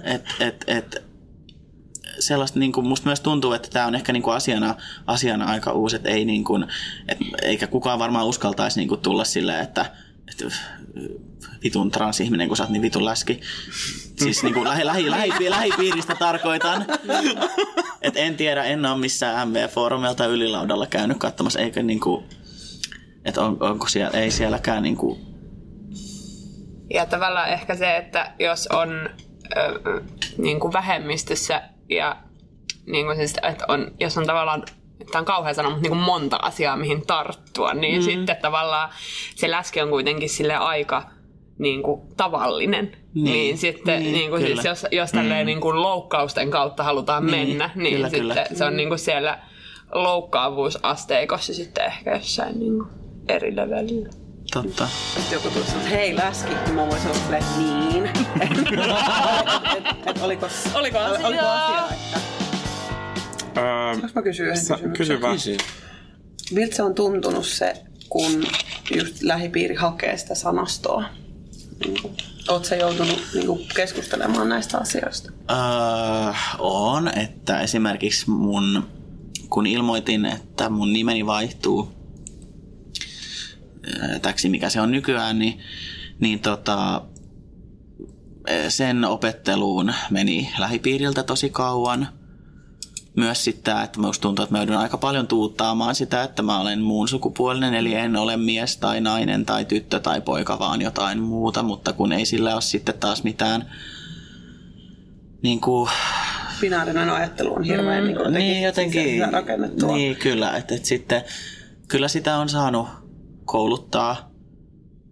Et, 0.04 0.26
et, 0.40 0.64
et, 0.68 1.04
sellaista, 2.20 2.60
niin 2.60 2.72
kuin, 2.72 2.88
musta 2.88 3.06
myös 3.06 3.20
tuntuu, 3.20 3.54
että 3.54 3.70
tämä 3.70 3.88
on 3.88 3.96
ehkä 3.96 4.14
niin 4.14 4.24
kuin 4.24 4.36
asiana, 4.36 4.76
asiana 5.08 5.46
aika 5.46 5.72
uusi, 5.72 5.96
että 5.96 6.10
ei 6.10 6.26
niin 6.26 6.44
kuin, 6.44 6.66
et, 7.08 7.18
eikä 7.42 7.68
kukaan 7.68 8.00
varmaan 8.00 8.28
uskaltaisi 8.28 8.80
niin 8.80 8.90
kuin 8.90 9.02
tulla 9.02 9.24
silleen, 9.24 9.64
että, 9.64 9.92
vitun 11.64 11.92
transihminen, 11.92 12.48
kun 12.48 12.58
sä 12.58 12.64
oot 12.64 12.72
niin 12.72 12.82
vitun 12.82 13.06
läski. 13.06 13.42
Siis 14.18 14.44
niin 14.44 14.54
kuin 14.54 14.64
lähi, 14.64 14.86
lähi, 14.86 15.12
lähi, 15.12 15.50
lähipiiristä 15.50 16.16
tarkoitan. 16.16 16.86
Et 18.02 18.14
en 18.18 18.38
tiedä, 18.38 18.64
en 18.64 18.86
ole 18.86 19.00
missään 19.00 19.50
MV-foorumelta 19.50 20.26
ylilaudalla 20.26 20.88
käynyt 20.88 21.18
katsomassa, 21.18 21.60
eikä 21.60 21.84
niin 21.84 22.00
kuin, 22.00 22.26
että 23.26 23.42
on, 23.42 23.58
onko 23.60 23.88
siellä, 23.88 24.20
ei 24.20 24.32
sielläkään 24.32 24.84
niin 24.84 24.98
kuin... 24.98 25.20
Ja 26.94 27.06
tavallaan 27.06 27.50
ehkä 27.50 27.76
se, 27.76 27.98
että 27.98 28.34
jos 28.40 28.68
on 28.68 29.10
ö, 29.58 30.02
niin 30.38 30.60
kuin 30.60 30.74
vähemmistössä 30.74 31.62
ja 31.90 32.18
niin 32.86 33.06
kuin 33.06 33.18
siis, 33.18 33.34
että 33.42 33.66
on, 33.68 33.92
jos 34.00 34.18
on 34.18 34.26
tavallaan 34.26 34.64
tämä 35.12 35.20
on 35.20 35.26
kauhean 35.26 35.56
sanoa, 35.56 35.72
mutta 35.72 35.82
niin 35.82 35.92
kuin 35.92 36.02
monta 36.02 36.40
asiaa, 36.42 36.78
mihin 36.78 37.08
tarttua, 37.08 37.74
niin 37.74 38.02
mm. 38.02 38.06
sitten 38.06 38.38
tavallaan 38.42 38.90
se 39.36 39.52
läski 39.52 39.82
on 39.82 39.90
kuitenkin 39.90 40.30
sille 40.30 40.56
aika 40.56 41.04
niin 41.60 41.84
kuin, 41.84 42.02
tavallinen. 42.18 42.92
Niin, 43.14 43.26
niin 43.26 43.58
sitten 43.58 44.00
niin, 44.00 44.14
niin 44.14 44.30
kuin, 44.30 44.42
siis, 44.42 44.66
jos, 44.66 44.86
jos 44.92 45.12
tälleen 45.12 45.46
mm. 45.46 45.46
niin 45.46 45.62
kuin, 45.62 45.82
loukkausten 45.82 46.52
kautta 46.52 46.84
halutaan 46.84 47.26
niin, 47.26 47.48
mennä, 47.48 47.70
niin 47.76 47.96
kyllä, 47.96 48.10
sitten 48.10 48.28
kyllä. 48.28 48.46
se 48.54 48.66
on 48.66 48.78
niin 48.78 48.90
kuin, 48.90 49.00
siellä 49.00 49.40
loukkaavuusasteikossa 49.92 51.54
sitten 51.54 51.86
ehkä 51.86 52.16
jossain 52.16 52.60
niin 52.60 52.78
kuin, 52.78 52.90
eri 53.28 53.56
levelillä. 53.56 54.10
Totta. 54.54 54.88
Sitten 54.88 55.34
joku 55.34 55.50
tulisi, 55.50 55.72
että 55.76 55.90
hei 55.90 56.16
läski, 56.16 56.54
niin 56.66 56.76
mä 56.76 56.88
voisin 56.88 57.12
olla 57.12 57.46
niin. 57.58 58.06
et, 59.78 60.08
et, 60.08 60.22
oliko, 60.22 60.48
oliko 60.74 61.00
asia? 61.00 61.28
Oliko 61.28 61.46
asia 61.46 61.84
että... 61.92 62.39
Öö, 63.60 63.94
Saanko 63.94 64.08
mä 64.16 64.22
kysyä 64.22 64.46
yhden 64.46 64.62
kysymyksen? 64.62 64.92
Kysy 64.94 65.22
vaan. 65.22 65.38
Miltä 66.52 66.76
se 66.76 66.84
on 66.84 66.96
tuntunut 66.96 67.46
se, 67.46 67.74
kun 68.10 68.46
just 68.96 69.22
lähipiiri 69.22 69.76
hakee 69.76 70.18
sitä 70.18 70.36
sanastoa? 70.36 71.04
Niin 71.86 72.16
Oletko 72.48 72.76
joutunut 72.76 73.28
niin 73.34 73.46
kuin, 73.46 73.68
keskustelemaan 73.76 74.50
näistä 74.50 74.78
asioista? 74.78 75.32
Öö, 75.52 75.58
on, 76.60 77.18
että 77.18 77.62
esimerkiksi 77.62 78.30
mun, 78.30 78.88
kun 79.50 79.68
ilmoitin, 79.68 80.26
että 80.26 80.70
mun 80.70 80.94
nimeni 80.94 81.26
vaihtuu 81.26 81.92
täksi, 84.22 84.50
mikä 84.50 84.70
se 84.70 84.82
on 84.82 84.92
nykyään, 84.92 85.40
niin, 85.40 85.60
niin 86.20 86.40
tota, 86.40 87.02
sen 88.70 89.06
opetteluun 89.06 89.94
meni 90.10 90.50
lähipiiriltä 90.58 91.24
tosi 91.24 91.50
kauan– 91.50 92.08
myös 93.20 93.44
sitä, 93.44 93.84
että 93.84 94.00
musta 94.00 94.22
tuntuu, 94.22 94.44
että 94.44 94.56
mä 94.56 94.60
joudun 94.60 94.78
aika 94.78 94.98
paljon 94.98 95.28
tuuttaamaan 95.28 95.96
sitä, 95.96 96.24
että 96.24 96.42
mä 96.42 96.60
olen 96.60 96.82
muun 96.82 97.08
sukupuolinen, 97.08 97.74
eli 97.74 97.94
en 97.94 98.16
ole 98.16 98.38
mies 98.38 98.78
tai 98.78 99.02
nainen 99.02 99.46
tai 99.46 99.66
tyttö 99.66 100.00
tai 100.00 100.22
poika, 100.22 100.60
vaan 100.60 100.82
jotain 100.82 101.20
muuta, 101.20 101.64
mutta 101.64 101.94
kun 101.94 102.12
ei 102.12 102.26
sillä 102.26 102.54
ole 102.54 102.62
sitten 102.62 102.98
taas 103.00 103.24
mitään 103.24 103.72
niin 105.42 105.62
kuin, 105.62 105.90
Binaarinen 106.62 107.10
ajattelu 107.10 107.56
on 107.56 107.64
hirveän 107.64 108.04
mm, 108.04 108.08
niin, 108.08 108.16
jotenkin, 108.18 109.04
niin, 109.04 109.18
jotenkin 109.18 109.34
rakennettua. 109.34 109.96
Niin, 109.96 110.16
kyllä. 110.16 110.58
Että, 110.58 110.76
että 110.76 110.88
sitten, 110.88 111.24
kyllä 111.88 112.08
sitä 112.08 112.38
on 112.38 112.50
saanut 112.50 112.88
kouluttaa 113.46 114.32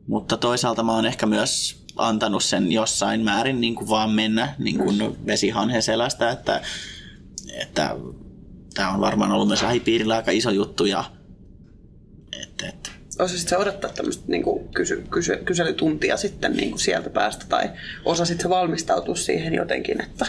Mutta 0.08 0.38
toisaalta 0.38 0.84
mä 0.84 0.92
oon 0.92 1.06
ehkä 1.06 1.26
myös 1.26 1.84
antanut 1.96 2.44
sen 2.44 2.72
jossain 2.72 3.22
määrin 3.22 3.62
niin 3.62 3.76
kuin 3.76 3.90
vaan 3.90 4.12
mennä 4.12 4.56
niin 4.58 4.78
kuin 4.78 5.26
vesihanhen 5.26 5.82
selästä, 5.82 6.32
että, 6.32 6.62
että 7.54 7.96
tämä 8.74 8.92
on 8.92 9.02
varmaan 9.02 9.32
ollut 9.32 9.48
myös 9.48 9.62
lähipiirillä 9.62 10.16
aika 10.16 10.32
iso 10.32 10.52
juttu 10.52 10.86
ja 10.86 11.04
että, 12.42 12.68
että 12.68 12.92
osasit 13.20 13.48
sä 13.48 13.58
odottaa 13.58 13.92
tämmöistä 13.92 14.24
niin 14.28 14.44
kuin 14.44 14.70
kysy, 14.70 15.04
kysy, 15.10 15.38
kyselytuntia 15.46 16.18
sitten 16.18 16.54
niin 16.54 16.70
kuin 16.70 16.80
sieltä 16.80 17.10
päästä 17.10 17.46
tai 17.50 17.70
osasit 18.06 18.42
sä 18.42 18.50
valmistautua 18.50 19.16
siihen 19.16 19.54
jotenkin, 19.54 20.02
että 20.02 20.26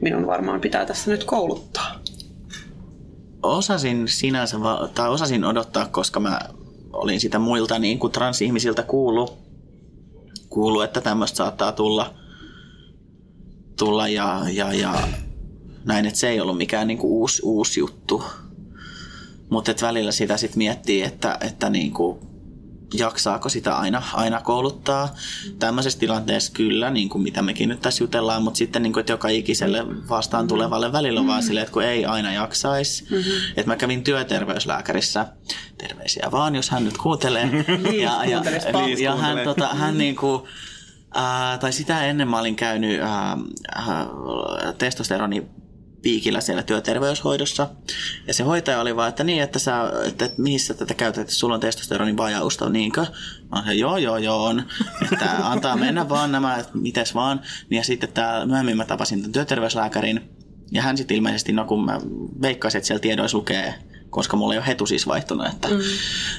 minun 0.00 0.26
varmaan 0.26 0.60
pitää 0.60 0.86
tässä 0.86 1.10
nyt 1.10 1.24
kouluttaa? 1.24 2.00
Osasin 3.42 4.08
sinänsä, 4.08 4.56
tai 4.94 5.08
osasin 5.08 5.44
odottaa, 5.44 5.88
koska 5.88 6.20
mä 6.20 6.40
olin 6.92 7.20
sitä 7.20 7.38
muilta 7.38 7.78
niin 7.78 7.98
kuin 7.98 8.12
transihmisiltä 8.12 8.82
kuullut, 8.82 9.38
kuullut 10.48 10.84
että 10.84 11.00
tämmöistä 11.00 11.36
saattaa 11.36 11.72
tulla, 11.72 12.14
tulla 13.78 14.08
ja, 14.08 14.40
ja, 14.52 14.72
ja 14.72 14.94
näin, 15.84 16.06
että 16.06 16.18
se 16.20 16.28
ei 16.28 16.40
ollut 16.40 16.56
mikään 16.56 16.86
niin 16.86 16.98
kuin 16.98 17.10
uusi, 17.10 17.42
uusi 17.44 17.80
juttu. 17.80 18.24
Mutta 19.50 19.72
välillä 19.82 20.12
sitä 20.12 20.36
sitten 20.36 20.58
miettii, 20.58 21.02
että, 21.02 21.38
että 21.40 21.70
niin 21.70 21.92
kuin, 21.92 22.18
jaksaako 22.98 23.48
sitä 23.48 23.76
aina, 23.76 24.02
aina 24.12 24.40
kouluttaa. 24.40 25.14
Tämmöisessä 25.58 25.98
tilanteessa 25.98 26.52
kyllä, 26.52 26.90
niin 26.90 27.08
kuin 27.08 27.22
mitä 27.22 27.42
mekin 27.42 27.68
nyt 27.68 27.80
tässä 27.80 28.04
jutellaan, 28.04 28.42
mutta 28.42 28.58
sitten 28.58 28.82
niin 28.82 28.92
kuin, 28.92 29.00
että 29.00 29.12
joka 29.12 29.28
ikiselle 29.28 30.08
vastaan 30.08 30.48
tulevalle 30.48 30.92
välillä 30.92 31.20
on 31.20 31.26
vaan 31.26 31.42
silleen, 31.42 31.62
että 31.62 31.72
kun 31.72 31.84
ei 31.84 32.04
aina 32.04 32.32
jaksaisi. 32.32 33.04
Mm-hmm. 33.10 33.32
Että 33.56 33.66
mä 33.66 33.76
kävin 33.76 34.04
työterveyslääkärissä, 34.04 35.26
terveisiä 35.78 36.28
vaan, 36.32 36.54
jos 36.54 36.70
hän 36.70 36.84
nyt 36.84 36.98
kuuntelee. 36.98 37.50
ja, 38.02 38.24
ja, 38.24 38.24
ja, 38.24 38.42
ja 39.02 39.16
hän, 39.16 39.38
tota, 39.44 39.68
hän 39.68 39.98
niin 39.98 40.16
kuin, 40.16 40.42
Uh, 41.16 41.60
tai 41.60 41.72
sitä 41.72 42.06
ennen 42.06 42.28
mä 42.28 42.38
olin 42.38 42.56
käynyt 42.56 43.00
uh, 43.00 43.40
uh, 43.40 44.74
testosteroni 44.78 45.46
piikillä 46.04 46.40
siellä 46.40 46.62
työterveyshoidossa. 46.62 47.70
Ja 48.26 48.34
se 48.34 48.42
hoitaja 48.42 48.80
oli 48.80 48.96
vaan, 48.96 49.08
että 49.08 49.24
niin, 49.24 49.42
että, 49.42 49.58
sä, 49.58 49.92
että, 50.06 50.24
että 50.24 50.42
mihin 50.42 50.60
sä 50.60 50.74
tätä 50.74 50.94
käytät, 50.94 51.20
että 51.20 51.34
sulla 51.34 51.54
on 51.54 51.60
testosteronin 51.60 52.16
vajausta, 52.16 52.70
niinkö? 52.70 53.06
Mä 53.50 53.58
sanoin, 53.58 53.78
joo, 53.78 53.96
joo, 53.96 54.16
joo 54.16 54.44
on. 54.44 54.62
Että 55.12 55.36
antaa 55.42 55.76
mennä 55.76 56.08
vaan 56.08 56.32
nämä, 56.32 56.56
että 56.56 56.78
mites 56.78 57.14
vaan. 57.14 57.40
Ja 57.70 57.84
sitten 57.84 58.12
tää, 58.12 58.46
myöhemmin 58.46 58.76
mä 58.76 58.84
tapasin 58.84 59.18
tämän 59.18 59.32
työterveyslääkärin. 59.32 60.30
Ja 60.72 60.82
hän 60.82 60.96
sitten 60.96 61.16
ilmeisesti, 61.16 61.52
no 61.52 61.64
kun 61.64 61.84
mä 61.84 62.00
veikkaisin, 62.42 62.78
että 62.78 62.86
siellä 62.86 63.00
tiedoissa 63.00 63.38
lukee 63.38 63.74
koska 64.14 64.36
mulla 64.36 64.54
ei 64.54 64.58
ole 64.58 64.66
hetu 64.66 64.86
siis 64.86 65.06
vaihtunut. 65.06 65.46
Että, 65.46 65.68
mm. 65.68 65.74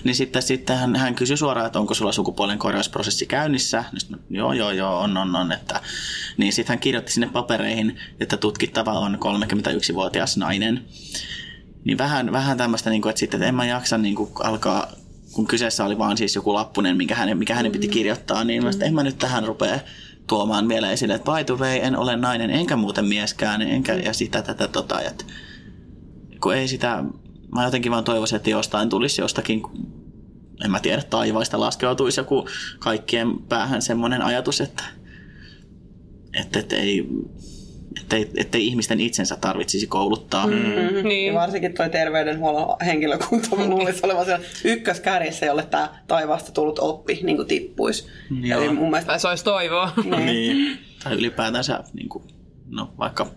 Niin 0.04 0.16
sitten, 0.16 0.42
sitten 0.42 0.78
hän, 0.78 0.96
hän 0.96 1.16
kysyi 1.16 1.38
suoraan, 1.38 1.68
että 1.68 1.80
onko 1.80 1.94
sulla 1.94 2.12
sukupuolen 2.12 2.60
korjausprosessi 2.60 3.26
käynnissä. 3.26 3.84
Niin 3.92 4.20
joo, 4.30 4.54
joo, 4.54 4.72
joo, 4.72 5.00
on, 5.00 5.18
on, 5.18 5.36
on. 5.36 5.52
Että, 5.52 5.82
niin 6.38 6.54
sitten 6.54 6.74
hän 6.74 6.80
kirjoitti 6.80 7.12
sinne 7.12 7.28
papereihin, 7.28 7.98
että 8.20 8.38
tutkittava 8.38 9.00
on 9.00 9.16
31-vuotias 9.16 10.38
nainen. 10.38 10.86
Niin 11.84 11.98
vähän, 11.98 12.32
vähän 12.32 12.58
tämmöistä, 12.58 12.90
niin 12.90 13.02
kuin, 13.02 13.10
että 13.10 13.20
sitten 13.20 13.38
että 13.38 13.48
en 13.48 13.56
mä 13.56 13.66
jaksa 13.66 13.98
niin 13.98 14.16
kuin, 14.16 14.30
alkaa 14.40 14.92
kun 15.32 15.48
kyseessä 15.48 15.86
oli 15.86 15.98
vaan 15.98 16.18
siis 16.18 16.36
joku 16.36 16.54
lappunen, 16.54 16.98
mikä 16.98 17.16
hänen, 17.16 17.38
mikä 17.38 17.56
hänen 17.56 17.72
piti 17.72 17.88
mm. 17.88 17.94
kirjoittaa, 17.94 18.44
niin 18.44 18.64
mm. 18.64 18.70
en 18.82 18.94
mä 18.94 19.04
nyt 19.04 19.18
tähän 19.18 19.44
rupea 19.44 19.80
tuomaan 20.28 20.68
vielä 20.70 20.92
esille, 20.92 21.14
että 21.14 21.32
by 21.32 21.44
the 21.44 21.54
way, 21.54 21.78
en 21.82 21.98
ole 21.98 22.16
nainen, 22.16 22.50
enkä 22.50 22.76
muuten 22.76 23.06
mieskään, 23.06 23.62
enkä, 23.62 23.94
ja 23.94 24.14
sitä 24.14 24.42
tätä 24.42 24.68
tota, 24.68 25.02
että 25.02 25.26
kun 26.42 26.56
ei 26.56 26.68
sitä, 26.68 27.04
mä 27.56 27.66
jotenkin 27.66 27.92
vaan 27.92 28.04
toivoisin, 28.04 28.36
että 28.36 28.50
jostain 28.50 28.90
tulisi 28.90 29.22
jostakin, 29.22 29.62
en 30.66 30.72
mä 30.72 30.80
tiedä, 30.80 31.04
taivaista 31.10 31.60
laskeutuisi 31.60 32.20
joku 32.20 32.48
kaikkien 32.80 33.40
päähän 33.50 33.82
semmoinen 33.82 34.22
ajatus, 34.22 34.62
että, 34.62 34.84
että, 36.34 36.60
että 36.60 36.76
ei, 36.76 37.08
ettei, 38.02 38.30
ettei 38.38 38.68
ihmisten 38.68 39.00
itsensä 39.00 39.38
tarvitsisi 39.42 39.88
kouluttaa. 39.88 40.48
Mm-hmm. 40.48 41.08
Niin. 41.08 41.34
Ja 41.34 41.40
varsinkin 41.40 41.74
tuo 41.74 41.90
terveydenhuollon 41.90 42.76
henkilökunta 42.86 43.56
luulisi 43.56 44.00
olevan 44.04 44.26
siellä 44.26 44.46
ykköskärjessä, 44.64 45.46
jolle 45.46 45.64
tämä 45.64 45.90
taivaasta 46.08 46.52
tullut 46.52 46.80
oppi 46.80 47.20
niin 47.24 47.38
kuin 47.38 47.48
tippuisi. 47.48 48.08
Joo. 48.42 48.62
Eli 48.62 48.74
mun 48.74 48.90
mielestä... 48.90 49.08
Tai 49.08 49.20
se 49.20 49.28
olisi 49.28 49.44
toivoa. 49.44 49.92
Niin. 50.04 50.26
niin. 50.26 50.80
Tai 51.04 51.14
ylipäätänsä 51.14 51.84
niin 51.94 52.10
kuin, 52.10 52.24
no, 52.70 52.94
vaikka 52.98 53.28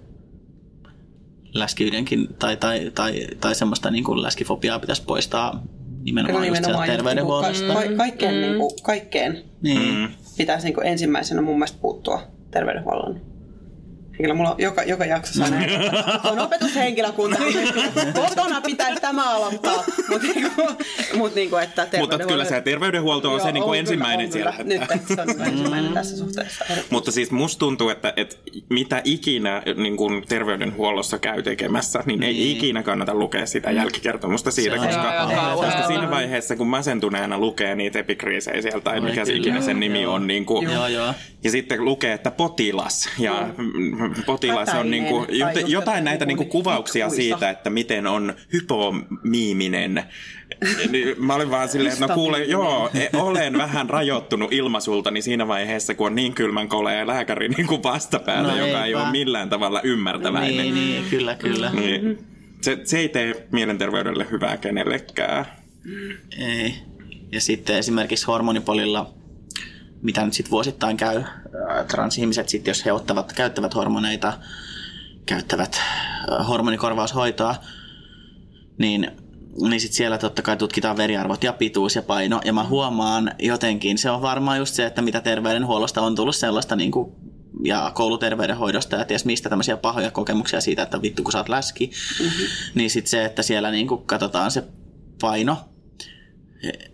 läskiydenkin 1.58 2.28
tai, 2.38 2.56
tai, 2.56 2.90
tai, 2.94 3.26
tai 3.40 3.54
semmoista 3.54 3.90
niin 3.90 4.04
kuin 4.04 4.22
läskifobiaa 4.22 4.78
pitäisi 4.78 5.02
poistaa 5.02 5.62
nimenomaan, 6.02 6.42
nimenomaan 6.42 6.88
just 6.88 6.96
terveydenhuollosta. 6.96 7.74
Ka- 7.74 7.82
ka- 7.82 7.96
kaikkeen, 7.96 8.34
mm. 8.34 8.40
niin 8.40 8.58
kuin, 8.58 8.70
kaikkeen 8.82 9.44
niin. 9.62 10.08
pitäisi 10.36 10.66
niin 10.66 10.74
kuin 10.74 10.86
ensimmäisenä 10.86 11.42
mun 11.42 11.54
mielestä 11.54 11.78
puuttua 11.82 12.22
terveydenhuollon 12.50 13.20
henkilö. 14.18 14.34
Mulla 14.34 14.50
on 14.50 14.56
joka, 14.58 14.82
joka 14.82 15.04
jaksossa 15.04 15.50
näin. 15.50 15.70
on 16.30 16.38
opetushenkilökunta. 16.38 17.38
Kotona 18.14 18.60
pitäisi 18.60 19.00
tämä 19.00 19.30
aloittaa. 19.30 19.84
Mutta 20.08 20.26
niinku, 20.26 20.62
mut 21.14 21.34
niinku, 21.34 21.56
että 21.56 21.88
Mutta 21.98 22.18
kyllä 22.18 22.44
se 22.44 22.60
terveydenhuolto 22.60 23.28
on 23.28 23.38
Joo, 23.38 23.46
se 23.46 23.52
niinku 23.52 23.70
on 23.70 23.76
ensimmäinen 23.76 24.26
on 24.26 24.32
siellä. 24.32 24.54
Nyt 24.64 24.82
se 25.14 25.22
on 25.22 25.46
ensimmäinen 25.46 25.92
tässä 25.92 26.16
suhteessa. 26.16 26.64
Mutta 26.90 27.12
siis 27.12 27.30
musta 27.30 27.58
tuntuu, 27.58 27.88
että, 27.88 28.12
että 28.16 28.36
mitä 28.70 29.00
ikinä 29.04 29.62
niin 29.76 29.96
kuin 29.96 30.24
terveydenhuollossa 30.28 31.18
käy 31.18 31.42
tekemässä, 31.42 32.02
niin 32.06 32.22
ei 32.22 32.32
niin. 32.32 32.56
ikinä 32.56 32.82
kannata 32.82 33.14
lukea 33.14 33.46
sitä 33.46 33.70
jälkikertomusta 33.70 34.50
siitä, 34.50 34.76
se 34.76 34.86
koska, 34.86 35.28
joo, 35.32 35.56
koska 35.56 35.86
siinä 35.86 36.10
vaiheessa, 36.10 36.56
kun 36.56 36.66
masentuneena 36.66 37.38
lukee 37.38 37.74
niitä 37.74 37.98
epikriisejä 37.98 38.62
sieltä, 38.62 38.80
tai 38.80 39.00
mikä 39.00 39.24
ikinä 39.32 39.60
sen 39.60 39.80
nimi 39.80 40.06
on, 40.06 40.26
niin 40.26 40.46
kuin, 40.46 40.68
ja 41.44 41.50
sitten 41.50 41.84
lukee, 41.84 42.12
että 42.12 42.30
potilas 42.30 43.08
ja 43.18 43.48
potilas 44.26 44.68
on 44.68 44.90
niin 44.90 45.04
kuin, 45.04 45.26
jotain 45.66 46.04
näitä 46.04 46.26
niin 46.26 46.36
kuin 46.36 46.48
kuvauksia 46.48 47.10
siitä, 47.10 47.50
että 47.50 47.70
miten 47.70 48.06
on 48.06 48.34
hypomiiminen. 48.52 50.02
Mä 51.18 51.34
olin 51.34 51.50
vaan 51.50 51.68
silleen, 51.68 51.92
että 51.92 52.06
no 52.06 52.14
kuule, 52.14 52.44
joo, 52.44 52.90
e, 52.94 53.08
olen 53.16 53.58
vähän 53.58 53.90
rajoittunut 53.90 54.52
ilmasulta, 54.52 55.10
niin 55.10 55.22
siinä 55.22 55.48
vaiheessa, 55.48 55.94
kun 55.94 56.06
on 56.06 56.14
niin 56.14 56.34
kylmän 56.34 56.68
kolea 56.68 57.06
lääkäri 57.06 57.48
niin 57.56 57.66
kuin 57.66 57.82
vastapäällä, 57.82 58.52
no, 58.52 58.66
joka 58.66 58.84
ei 58.84 58.94
ole 58.94 59.10
millään 59.10 59.48
tavalla 59.48 59.80
ymmärtäväinen. 59.82 60.56
Niin, 60.56 60.74
niin 60.74 61.04
kyllä, 61.10 61.34
kyllä. 61.34 61.70
Niin, 61.70 62.18
se, 62.60 62.78
se 62.84 62.98
ei 62.98 63.08
tee 63.08 63.46
mielenterveydelle 63.52 64.26
hyvää 64.30 64.56
kenellekään. 64.56 65.44
Ei. 66.38 66.74
Ja 67.32 67.40
sitten 67.40 67.76
esimerkiksi 67.76 68.26
hormonipolilla 68.26 69.17
mitä 70.02 70.24
nyt 70.24 70.34
sitten 70.34 70.50
vuosittain 70.50 70.96
käy. 70.96 71.22
Transihmiset 71.88 72.48
sitten, 72.48 72.70
jos 72.70 72.84
he 72.84 72.92
ottavat, 72.92 73.32
käyttävät 73.32 73.74
hormoneita, 73.74 74.32
käyttävät 75.26 75.80
hormonikorvaushoitoa, 76.48 77.54
niin 78.78 79.10
niin 79.68 79.80
sitten 79.80 79.96
siellä 79.96 80.18
totta 80.18 80.42
kai 80.42 80.56
tutkitaan 80.56 80.96
veriarvot 80.96 81.44
ja 81.44 81.52
pituus 81.52 81.96
ja 81.96 82.02
paino. 82.02 82.40
Ja 82.44 82.52
mä 82.52 82.64
huomaan 82.64 83.32
jotenkin, 83.38 83.98
se 83.98 84.10
on 84.10 84.22
varmaan 84.22 84.58
just 84.58 84.74
se, 84.74 84.86
että 84.86 85.02
mitä 85.02 85.20
terveydenhuollosta 85.20 86.02
on 86.02 86.14
tullut 86.14 86.36
sellaista 86.36 86.76
niin 86.76 86.90
kuin 86.90 87.12
ja 87.64 87.92
kouluterveydenhoidosta 87.94 88.96
ja 88.96 89.04
ties 89.04 89.24
mistä 89.24 89.48
tämmöisiä 89.48 89.76
pahoja 89.76 90.10
kokemuksia 90.10 90.60
siitä, 90.60 90.82
että 90.82 91.02
vittu 91.02 91.22
kun 91.22 91.32
sä 91.32 91.38
oot 91.38 91.48
läski, 91.48 91.90
mm-hmm. 92.20 92.46
niin 92.74 92.90
sitten 92.90 93.10
se, 93.10 93.24
että 93.24 93.42
siellä 93.42 93.70
niin 93.70 93.88
kuin 93.88 94.02
katsotaan 94.06 94.50
se 94.50 94.64
paino 95.20 95.56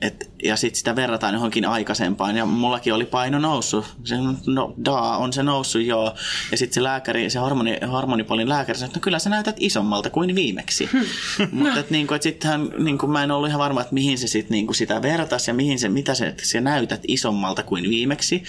et, 0.00 0.30
ja 0.44 0.56
sitten 0.56 0.78
sitä 0.78 0.96
verrataan 0.96 1.34
johonkin 1.34 1.64
aikaisempaan. 1.64 2.36
Ja 2.36 2.46
mullakin 2.46 2.94
oli 2.94 3.04
paino 3.04 3.38
noussut. 3.38 3.84
Se, 4.04 4.14
no, 4.46 4.74
daa, 4.84 5.16
on 5.16 5.32
se 5.32 5.42
noussut 5.42 5.82
joo. 5.82 6.14
Ja 6.50 6.56
sitten 6.56 6.74
se 6.74 6.82
lääkäri, 6.82 7.30
se 7.30 7.38
hormoni, 7.38 7.78
hormonipolin 7.92 8.48
lääkäri 8.48 8.78
sanoi, 8.78 8.88
että 8.88 8.98
no 8.98 9.02
kyllä 9.02 9.18
sä 9.18 9.30
näytät 9.30 9.56
isommalta 9.58 10.10
kuin 10.10 10.34
viimeksi. 10.34 10.88
Hmm. 10.92 11.48
Mutta 11.52 11.80
et, 11.80 11.90
niin 11.90 12.14
et 12.14 12.22
sittenhän 12.22 12.68
niin 12.78 12.98
mä 13.10 13.24
en 13.24 13.30
ollut 13.30 13.48
ihan 13.48 13.60
varma, 13.60 13.80
että 13.80 13.94
mihin 13.94 14.18
se 14.18 14.26
sit, 14.26 14.50
niin 14.50 14.74
sitä 14.74 15.02
vertaisi 15.02 15.50
ja 15.50 15.54
mihin 15.54 15.78
se, 15.78 15.88
mitä 15.88 16.14
se, 16.14 16.34
se 16.42 16.60
näytät 16.60 17.00
isommalta 17.08 17.62
kuin 17.62 17.90
viimeksi. 17.90 18.42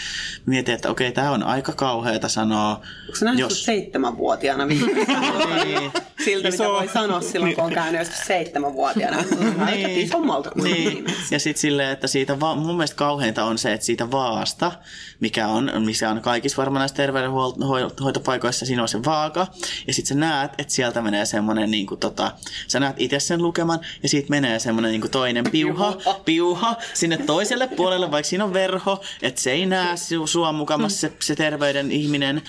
Mietin, 0.46 0.76
että 0.76 0.90
okei, 0.90 1.12
tämä 1.12 1.32
on 1.32 1.44
aika 1.44 1.72
kauheata 1.72 2.30
sanoa. 2.30 2.72
Onko 2.72 3.16
se 3.16 3.26
jos... 3.38 3.66
seitsemänvuotiaana 3.66 4.68
viimeksi? 4.68 5.06
niin. 5.66 5.92
Siltä, 6.26 6.52
mitä 6.52 6.64
voi 6.64 6.88
sanoa 6.88 7.22
silloin, 7.22 7.56
kun 7.56 7.64
on 7.64 7.74
käynyt 7.74 8.00
joskus 8.00 8.28
seitsemänvuotiaana. 8.28 9.18
Näytät 9.58 9.92
isommalta 9.92 10.52
kuin 10.52 10.64
niin. 10.64 10.94
viimeksi. 10.94 11.36
Ja 11.36 11.40
sitten 11.40 11.62
silleen, 11.86 11.94
että 11.94 12.08
siitä 12.08 12.40
va- 12.40 12.56
mun 12.56 12.76
mielestä 12.76 12.96
kauheinta 12.96 13.44
on 13.44 13.58
se, 13.58 13.74
että 13.74 13.86
siitä 13.86 14.12
vaasta, 14.12 14.72
mikä 15.20 15.48
on, 15.48 15.72
missä 15.86 16.10
on 16.10 16.22
kaikissa 16.22 16.58
varmaan 16.58 16.80
näissä 16.80 16.98
terveydenhoitopaikoissa, 16.98 18.66
siinä 18.66 18.82
on 18.82 18.88
se 18.88 19.04
vaaka. 19.06 19.48
Ja 19.88 19.94
sitten 19.94 20.18
sä 20.18 20.20
näet, 20.20 20.52
että 20.58 20.74
sieltä 20.74 21.02
menee 21.02 21.26
semmoinen, 21.26 21.72
niin 21.72 21.88
kuin, 21.88 22.00
tota, 22.00 22.32
sä 22.68 22.80
näet 22.80 22.96
itse 23.00 23.20
sen 23.20 23.42
lukeman, 23.42 23.80
ja 24.04 24.10
siitä 24.10 24.30
menee 24.30 24.60
semmoinen 24.60 24.92
niin 24.92 25.02
kuin 25.02 25.12
toinen 25.12 25.52
piuha, 25.52 25.98
piuha 26.26 26.76
sinne 26.94 27.18
toiselle 27.18 27.68
puolelle, 27.68 28.12
vaikka 28.12 28.30
siinä 28.30 28.44
on 28.44 28.54
verho, 28.54 29.04
että 29.22 29.42
se 29.42 29.52
ei 29.52 29.66
näe 29.66 29.96
sua 30.26 30.52
mukamassa 30.52 31.00
se, 31.00 31.14
se 31.22 31.36
terveyden 31.36 31.92
ihminen, 31.92 32.42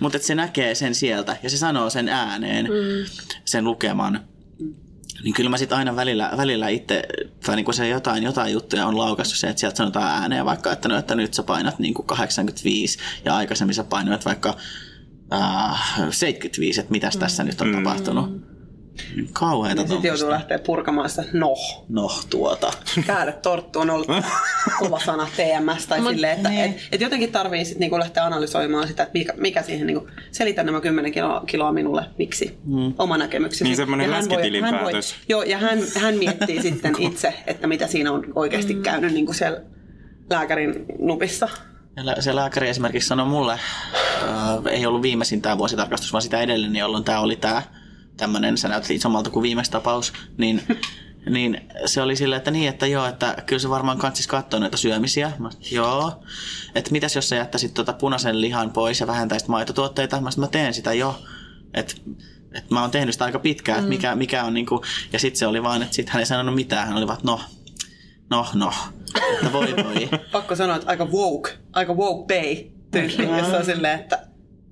mutta 0.00 0.16
että 0.16 0.26
se 0.26 0.34
näkee 0.34 0.74
sen 0.74 0.94
sieltä, 0.94 1.36
ja 1.42 1.50
se 1.50 1.56
sanoo 1.56 1.90
sen 1.90 2.08
ääneen, 2.08 2.66
mm. 2.66 3.28
sen 3.44 3.64
lukeman. 3.64 4.29
Niin 5.24 5.34
kyllä 5.34 5.50
mä 5.50 5.56
sitten 5.56 5.78
aina 5.78 5.96
välillä, 5.96 6.30
välillä 6.36 6.68
itse, 6.68 7.02
tai 7.46 7.56
niin 7.56 7.64
kuin 7.64 7.74
se 7.74 7.88
jotain, 7.88 8.22
jotain 8.22 8.52
juttuja 8.52 8.86
on 8.86 8.98
laukassut 8.98 9.38
se, 9.38 9.48
että 9.48 9.60
sieltä 9.60 9.76
sanotaan 9.76 10.22
ääneen 10.22 10.44
vaikka, 10.44 10.72
että, 10.72 10.88
no, 10.88 10.98
että 10.98 11.14
nyt 11.14 11.34
sä 11.34 11.42
painat 11.42 11.78
niin 11.78 11.94
kuin 11.94 12.06
85 12.06 12.98
ja 13.24 13.36
aikaisemmin 13.36 13.74
sä 13.74 13.84
painoit 13.84 14.24
vaikka 14.24 14.56
äh, 15.32 15.80
75, 16.10 16.80
että 16.80 16.92
mitäs 16.92 17.16
tässä 17.16 17.44
nyt 17.44 17.60
on 17.60 17.68
mm. 17.68 17.74
tapahtunut. 17.74 18.49
Kauheeta 19.32 19.86
sitten 19.86 20.08
joutuu 20.08 20.30
lähteä 20.30 20.58
purkamaan 20.58 21.10
sitä 21.10 21.24
no. 21.32 21.54
No 21.88 22.10
tuota. 22.30 22.72
Käydä 23.06 23.32
torttu 23.32 23.78
on 23.80 23.90
ollut 23.90 24.08
kova 24.78 25.00
sana 25.00 25.28
TMS. 25.36 25.86
Tai 25.86 26.00
Mut 26.00 26.12
silleen, 26.12 26.36
että 26.36 26.48
niin. 26.48 26.64
et, 26.64 26.76
et 26.92 27.00
jotenkin 27.00 27.32
tarvii 27.32 27.64
sit 27.64 27.78
niinku 27.78 27.98
lähteä 27.98 28.24
analysoimaan 28.24 28.88
sitä, 28.88 29.02
että 29.02 29.18
mikä, 29.18 29.32
mikä 29.36 29.62
siihen, 29.62 29.86
niinku, 29.86 30.08
selitä 30.32 30.62
nämä 30.62 30.80
10 30.80 31.12
kiloa, 31.12 31.42
kiloa 31.46 31.72
minulle, 31.72 32.04
miksi. 32.18 32.58
Mm. 32.64 32.94
Oma 32.98 33.18
näkemyksesi. 33.18 33.64
Niin 33.64 33.76
semmoinen 33.76 34.10
läskitilinpäätös. 34.10 35.14
Joo, 35.28 35.42
ja 35.42 35.58
hän, 35.58 35.78
hän 36.00 36.14
miettii 36.14 36.62
sitten 36.70 36.94
itse, 36.98 37.34
että 37.46 37.66
mitä 37.66 37.86
siinä 37.86 38.12
on 38.12 38.24
oikeasti 38.34 38.74
mm. 38.74 38.82
käynyt 38.82 39.12
niinku 39.12 39.32
siellä 39.32 39.60
lääkärin 40.30 40.84
nupissa. 40.98 41.48
Ja 41.96 42.22
Se 42.22 42.34
lääkäri 42.34 42.68
esimerkiksi 42.68 43.08
sanoi 43.08 43.26
mulle, 43.26 43.52
äh, 43.52 43.60
ei 44.70 44.86
ollut 44.86 45.02
viimeisin 45.02 45.42
tämä 45.42 45.58
vuositarkastus, 45.58 46.12
vaan 46.12 46.22
sitä 46.22 46.40
edellinen, 46.40 46.76
jolloin 46.76 47.04
tämä 47.04 47.20
oli 47.20 47.36
tämä 47.36 47.62
tämmöinen, 48.20 48.58
sä 48.58 48.68
näytit 48.68 48.90
isommalta 48.90 49.30
kuin 49.30 49.42
viimeksi 49.42 49.70
tapaus, 49.70 50.12
niin, 50.36 50.62
niin 51.34 51.60
se 51.86 52.02
oli 52.02 52.16
silleen, 52.16 52.36
että 52.36 52.50
niin, 52.50 52.68
että 52.68 52.86
joo, 52.86 53.06
että 53.06 53.36
kyllä 53.46 53.60
se 53.60 53.70
varmaan 53.70 53.98
kansis 53.98 54.26
katsoa 54.26 54.60
noita 54.60 54.76
syömisiä. 54.76 55.32
Mä, 55.38 55.50
joo. 55.70 56.22
Että 56.74 56.92
mitäs 56.92 57.16
jos 57.16 57.28
sä 57.28 57.36
jättäisit 57.36 57.74
tuota 57.74 57.92
punaisen 57.92 58.40
lihan 58.40 58.70
pois 58.70 59.00
ja 59.00 59.06
vähentäisit 59.06 59.48
maitotuotteita? 59.48 60.20
Mä, 60.20 60.30
mä 60.36 60.46
teen 60.46 60.74
sitä 60.74 60.92
jo. 60.92 61.22
Että 61.74 61.94
et 62.54 62.70
mä 62.70 62.80
oon 62.80 62.90
tehnyt 62.90 63.14
sitä 63.14 63.24
aika 63.24 63.38
pitkään, 63.38 63.78
että 63.78 63.88
mikä, 63.88 64.14
mikä 64.14 64.44
on 64.44 64.54
niinku, 64.54 64.82
ja 65.12 65.18
sitten 65.18 65.38
se 65.38 65.46
oli 65.46 65.62
vaan, 65.62 65.82
että 65.82 65.94
sit 65.94 66.08
hän 66.08 66.20
ei 66.20 66.26
sanonut 66.26 66.54
mitään, 66.54 66.86
hän 66.86 66.96
oli 66.96 67.06
vaan, 67.06 67.18
no, 67.22 67.40
no, 68.30 68.46
no, 68.54 68.72
että 69.34 69.52
voi 69.52 69.74
voi. 69.84 70.08
Pakko 70.32 70.56
sanoa, 70.56 70.76
että 70.76 70.90
aika 70.90 71.04
woke, 71.04 71.50
aika 71.72 71.94
woke 71.94 72.34
bay 72.34 72.56
tyyli, 72.90 73.38
jossa 73.38 73.56
on 73.56 73.64
silleen, 73.64 74.00
että 74.00 74.26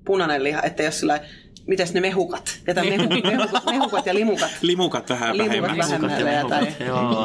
punainen 0.05 0.43
liha, 0.43 0.61
että 0.61 0.83
jos 0.83 0.99
sillä 0.99 1.19
mitäs 1.69 1.93
ne 1.93 2.01
mehukat? 2.01 2.59
Jätä 2.67 2.83
mehu, 2.83 3.07
mehukat, 3.09 3.65
mehukat 3.65 4.05
ja 4.05 4.13
limukat. 4.15 4.51
Limukat 4.61 5.09
vähän 5.09 5.37
Limukat 5.37 5.61
vähemmän. 5.77 5.77
vähemmälle. 5.77 6.31
ja 6.31 6.45
Tai, 6.49 6.67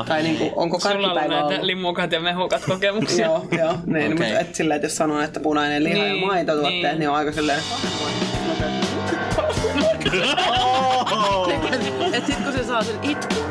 tai 0.06 0.22
niinku, 0.22 0.52
onko 0.56 0.80
Sulla 0.80 0.94
on 0.94 0.96
ollut 1.00 1.10
karkkipäivä 1.12 1.34
näitä 1.42 1.54
ollut? 1.54 1.62
limukat 1.66 2.12
ja 2.12 2.20
mehukat 2.20 2.62
kokemuksia. 2.64 3.26
Joo, 3.26 3.46
joo. 3.58 3.74
Niin, 3.86 4.12
Okei. 4.12 4.26
mutta 4.28 4.38
et 4.40 4.54
silleen, 4.54 4.76
että 4.76 4.86
jos 4.86 4.96
sanoo, 4.96 5.20
että 5.20 5.40
punainen 5.40 5.84
liha 5.84 6.04
Niin, 6.04 6.20
ja 6.20 6.26
maitotuotteet, 6.26 6.82
niin. 6.82 6.98
niin 6.98 7.08
on 7.10 7.16
aika 7.16 7.32
silleen... 7.32 7.60
että 12.12 12.26
sit 12.32 12.44
kun 12.44 12.52
se 12.52 12.64
saa 12.64 12.82
sen 12.82 12.96
itkun, 13.02 13.44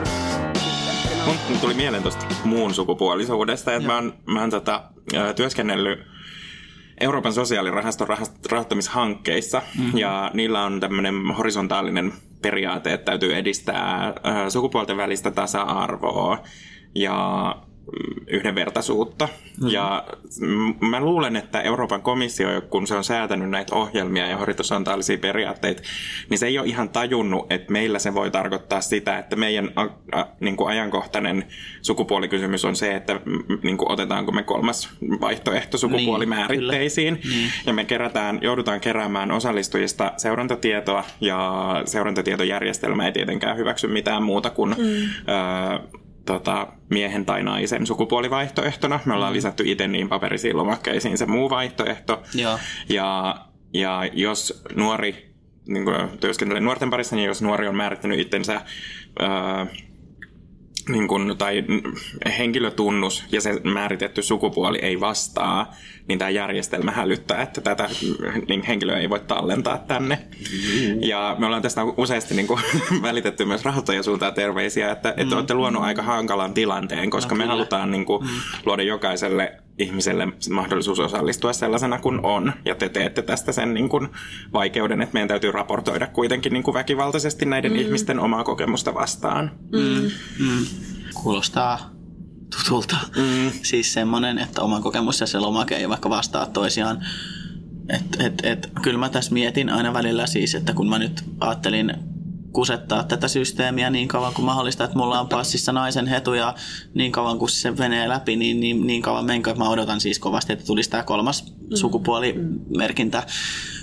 Mun 1.49 1.59
tuli 1.61 1.73
mieleen 1.73 2.03
tuosta 2.03 2.25
muun 2.43 2.73
sukupuolisuudesta, 2.73 3.73
että 3.73 3.87
mä 3.87 3.95
oon, 3.95 4.13
mä 4.25 4.41
oon 4.41 4.49
tota, 4.49 4.83
työskennellyt 5.35 5.99
Euroopan 7.01 7.33
sosiaalirahaston 7.33 8.07
rahast- 8.07 8.51
rahoittamishankkeissa, 8.51 9.61
mm-hmm. 9.77 9.97
ja 9.97 10.31
niillä 10.33 10.63
on 10.63 10.79
tämmöinen 10.79 11.31
horisontaalinen 11.37 12.13
periaate, 12.41 12.93
että 12.93 13.05
täytyy 13.05 13.35
edistää 13.35 14.13
sukupuolten 14.49 14.97
välistä 14.97 15.31
tasa-arvoa 15.31 16.43
ja 16.95 17.55
yhdenvertaisuutta. 18.27 19.29
Mm. 19.61 19.67
Ja 19.67 20.03
mä 20.79 20.99
luulen, 21.01 21.35
että 21.35 21.61
Euroopan 21.61 22.01
komissio, 22.01 22.61
kun 22.61 22.87
se 22.87 22.95
on 22.95 23.03
säätänyt 23.03 23.49
näitä 23.49 23.75
ohjelmia 23.75 24.27
ja 24.27 24.37
horisontaalisia 24.37 25.17
periaatteita, 25.17 25.83
niin 26.29 26.37
se 26.37 26.47
ei 26.47 26.59
ole 26.59 26.67
ihan 26.67 26.89
tajunnut, 26.89 27.51
että 27.51 27.71
meillä 27.71 27.99
se 27.99 28.13
voi 28.13 28.31
tarkoittaa 28.31 28.81
sitä, 28.81 29.17
että 29.17 29.35
meidän 29.35 29.71
a, 29.75 29.81
a, 30.11 30.25
niin 30.39 30.55
kuin 30.55 30.69
ajankohtainen 30.69 31.45
sukupuolikysymys 31.81 32.65
on 32.65 32.75
se, 32.75 32.95
että 32.95 33.19
niin 33.63 33.77
kuin 33.77 33.91
otetaanko 33.91 34.31
me 34.31 34.43
kolmas 34.43 34.89
vaihtoehto 35.21 35.77
sukupuolimääritteisiin. 35.77 37.13
Niin, 37.13 37.29
niin. 37.29 37.49
Ja 37.65 37.73
me 37.73 37.85
kerätään, 37.85 38.39
joudutaan 38.41 38.79
keräämään 38.79 39.31
osallistujista 39.31 40.13
seurantatietoa, 40.17 41.03
ja 41.21 41.53
seurantatietojärjestelmä 41.85 43.05
ei 43.05 43.11
tietenkään 43.11 43.57
hyväksy 43.57 43.87
mitään 43.87 44.23
muuta 44.23 44.49
kuin 44.49 44.75
mm. 44.77 44.85
ö, 44.85 45.99
tota, 46.25 46.67
miehen 46.89 47.25
tai 47.25 47.43
naisen 47.43 47.87
sukupuolivaihtoehtona. 47.87 48.99
Me 49.05 49.13
ollaan 49.13 49.33
lisätty 49.33 49.63
itse 49.65 49.87
niin 49.87 50.09
paperisiin 50.09 50.57
lomakkeisiin 50.57 51.17
se 51.17 51.25
muu 51.25 51.49
vaihtoehto. 51.49 52.23
Joo. 52.35 52.59
Ja, 52.89 53.35
ja 53.73 54.09
jos 54.13 54.63
nuori, 54.75 55.33
niin 55.67 55.85
kuin 55.85 56.19
työskentelee 56.19 56.61
nuorten 56.61 56.89
parissa, 56.89 57.15
niin 57.15 57.27
jos 57.27 57.41
nuori 57.41 57.67
on 57.67 57.75
määrittänyt 57.75 58.19
itsensä 58.19 58.61
ää, 59.19 59.67
niin 60.89 61.07
kuin, 61.07 61.37
tai 61.37 61.63
henkilötunnus 62.37 63.23
ja 63.31 63.41
se 63.41 63.61
määritetty 63.63 64.21
sukupuoli 64.21 64.79
ei 64.81 64.99
vastaa, 64.99 65.73
niin 66.07 66.19
tämä 66.19 66.29
järjestelmä 66.29 66.91
hälyttää, 66.91 67.41
että 67.41 67.61
tätä 67.61 67.89
niin 68.47 68.63
henkilöä 68.63 68.97
ei 68.97 69.09
voi 69.09 69.19
tallentaa 69.19 69.77
tänne. 69.77 70.19
Ja 70.99 71.35
me 71.39 71.45
ollaan 71.45 71.61
tästä 71.61 71.83
useasti 71.83 72.35
niin 72.35 72.47
kuin, 72.47 72.59
välitetty 73.01 73.45
myös 73.45 73.65
rahoittajan 73.65 74.03
suuntaan 74.03 74.33
terveisiä, 74.33 74.91
että, 74.91 75.13
että 75.17 75.35
olette 75.35 75.53
luonut 75.53 75.83
aika 75.83 76.01
hankalan 76.01 76.53
tilanteen, 76.53 77.09
koska 77.09 77.35
me 77.35 77.45
halutaan 77.45 77.91
niin 77.91 78.05
kuin, 78.05 78.29
luoda 78.65 78.83
jokaiselle 78.83 79.57
ihmiselle 79.79 80.27
mahdollisuus 80.49 80.99
osallistua 80.99 81.53
sellaisena 81.53 81.99
kuin 81.99 82.19
on. 82.25 82.53
Ja 82.65 82.75
te 82.75 82.89
teette 82.89 83.21
tästä 83.21 83.51
sen 83.51 83.73
niin 83.73 83.89
kuin, 83.89 84.09
vaikeuden, 84.53 85.01
että 85.01 85.13
meidän 85.13 85.27
täytyy 85.27 85.51
raportoida 85.51 86.07
kuitenkin 86.07 86.53
niin 86.53 86.63
kuin, 86.63 86.73
väkivaltaisesti 86.73 87.45
näiden 87.45 87.71
mm. 87.71 87.79
ihmisten 87.79 88.19
omaa 88.19 88.43
kokemusta 88.43 88.93
vastaan. 88.93 89.51
Mm. 89.71 90.09
Kuulostaa 91.13 91.93
tutulta. 92.57 92.97
Mm. 93.15 93.51
Siis 93.63 93.93
semmoinen, 93.93 94.37
että 94.37 94.61
oma 94.61 94.81
kokemus 94.81 95.19
ja 95.19 95.27
se 95.27 95.39
lomake 95.39 95.75
ei 95.75 95.89
vaikka 95.89 96.09
vastaa 96.09 96.45
toisiaan. 96.45 97.05
Et, 97.89 98.03
et, 98.19 98.45
et, 98.45 98.71
kyllä 98.81 98.99
mä 98.99 99.09
tässä 99.09 99.33
mietin 99.33 99.69
aina 99.69 99.93
välillä 99.93 100.27
siis, 100.27 100.55
että 100.55 100.73
kun 100.73 100.89
mä 100.89 100.99
nyt 100.99 101.23
ajattelin 101.39 101.93
kusettaa 102.53 103.03
tätä 103.03 103.27
systeemiä 103.27 103.89
niin 103.89 104.07
kauan 104.07 104.33
kuin 104.33 104.45
mahdollista, 104.45 104.83
että 104.83 104.97
mulla 104.97 105.19
on 105.19 105.29
passissa 105.29 105.71
naisen 105.71 106.07
hetu 106.07 106.33
ja 106.33 106.55
niin 106.93 107.11
kauan 107.11 107.39
kuin 107.39 107.49
se 107.49 107.71
menee 107.71 108.09
läpi, 108.09 108.35
niin, 108.35 108.59
niin, 108.59 108.87
niin 108.87 109.01
kauan 109.01 109.25
menkö. 109.25 109.55
Mä 109.55 109.69
odotan 109.69 110.01
siis 110.01 110.19
kovasti, 110.19 110.53
että 110.53 110.65
tulisi 110.65 110.89
tämä 110.89 111.03
kolmas 111.03 111.53
sukupuolimerkintä, 111.73 113.23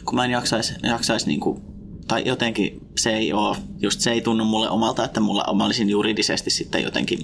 kun 0.04 0.14
mä 0.14 0.24
en 0.24 0.30
jaksaisi 0.30 0.74
jaksais 0.82 1.26
niin 1.26 1.40
kuin 1.40 1.62
tai 2.08 2.22
jotenkin 2.26 2.80
se 2.98 3.10
ei 3.10 3.32
ole, 3.32 3.56
just 3.78 4.00
se 4.00 4.10
ei 4.10 4.20
tunnu 4.20 4.44
mulle 4.44 4.70
omalta, 4.70 5.04
että 5.04 5.20
mulla, 5.20 5.54
mä 5.54 5.64
olisin 5.64 5.90
juridisesti 5.90 6.50
sitten 6.50 6.82
jotenkin 6.82 7.18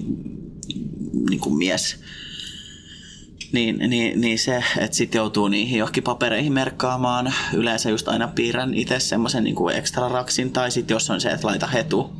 niin 1.29 1.39
kuin 1.39 1.57
mies. 1.57 1.99
Niin, 3.51 3.77
niin, 3.87 4.21
niin 4.21 4.39
se, 4.39 4.63
että 4.77 4.97
sitten 4.97 5.19
joutuu 5.19 5.47
niihin 5.47 5.79
johonkin 5.79 6.03
papereihin 6.03 6.53
merkkaamaan. 6.53 7.33
Yleensä 7.53 7.89
just 7.89 8.07
aina 8.07 8.27
piirrän 8.27 8.73
itse 8.73 8.99
semmoisen 8.99 9.43
niin 9.43 9.55
kuin 9.55 9.75
extra 9.75 10.09
raksin, 10.09 10.51
tai 10.51 10.71
sitten 10.71 10.95
jos 10.95 11.09
on 11.09 11.21
se, 11.21 11.29
että 11.29 11.47
laita 11.47 11.67
hetu, 11.67 12.13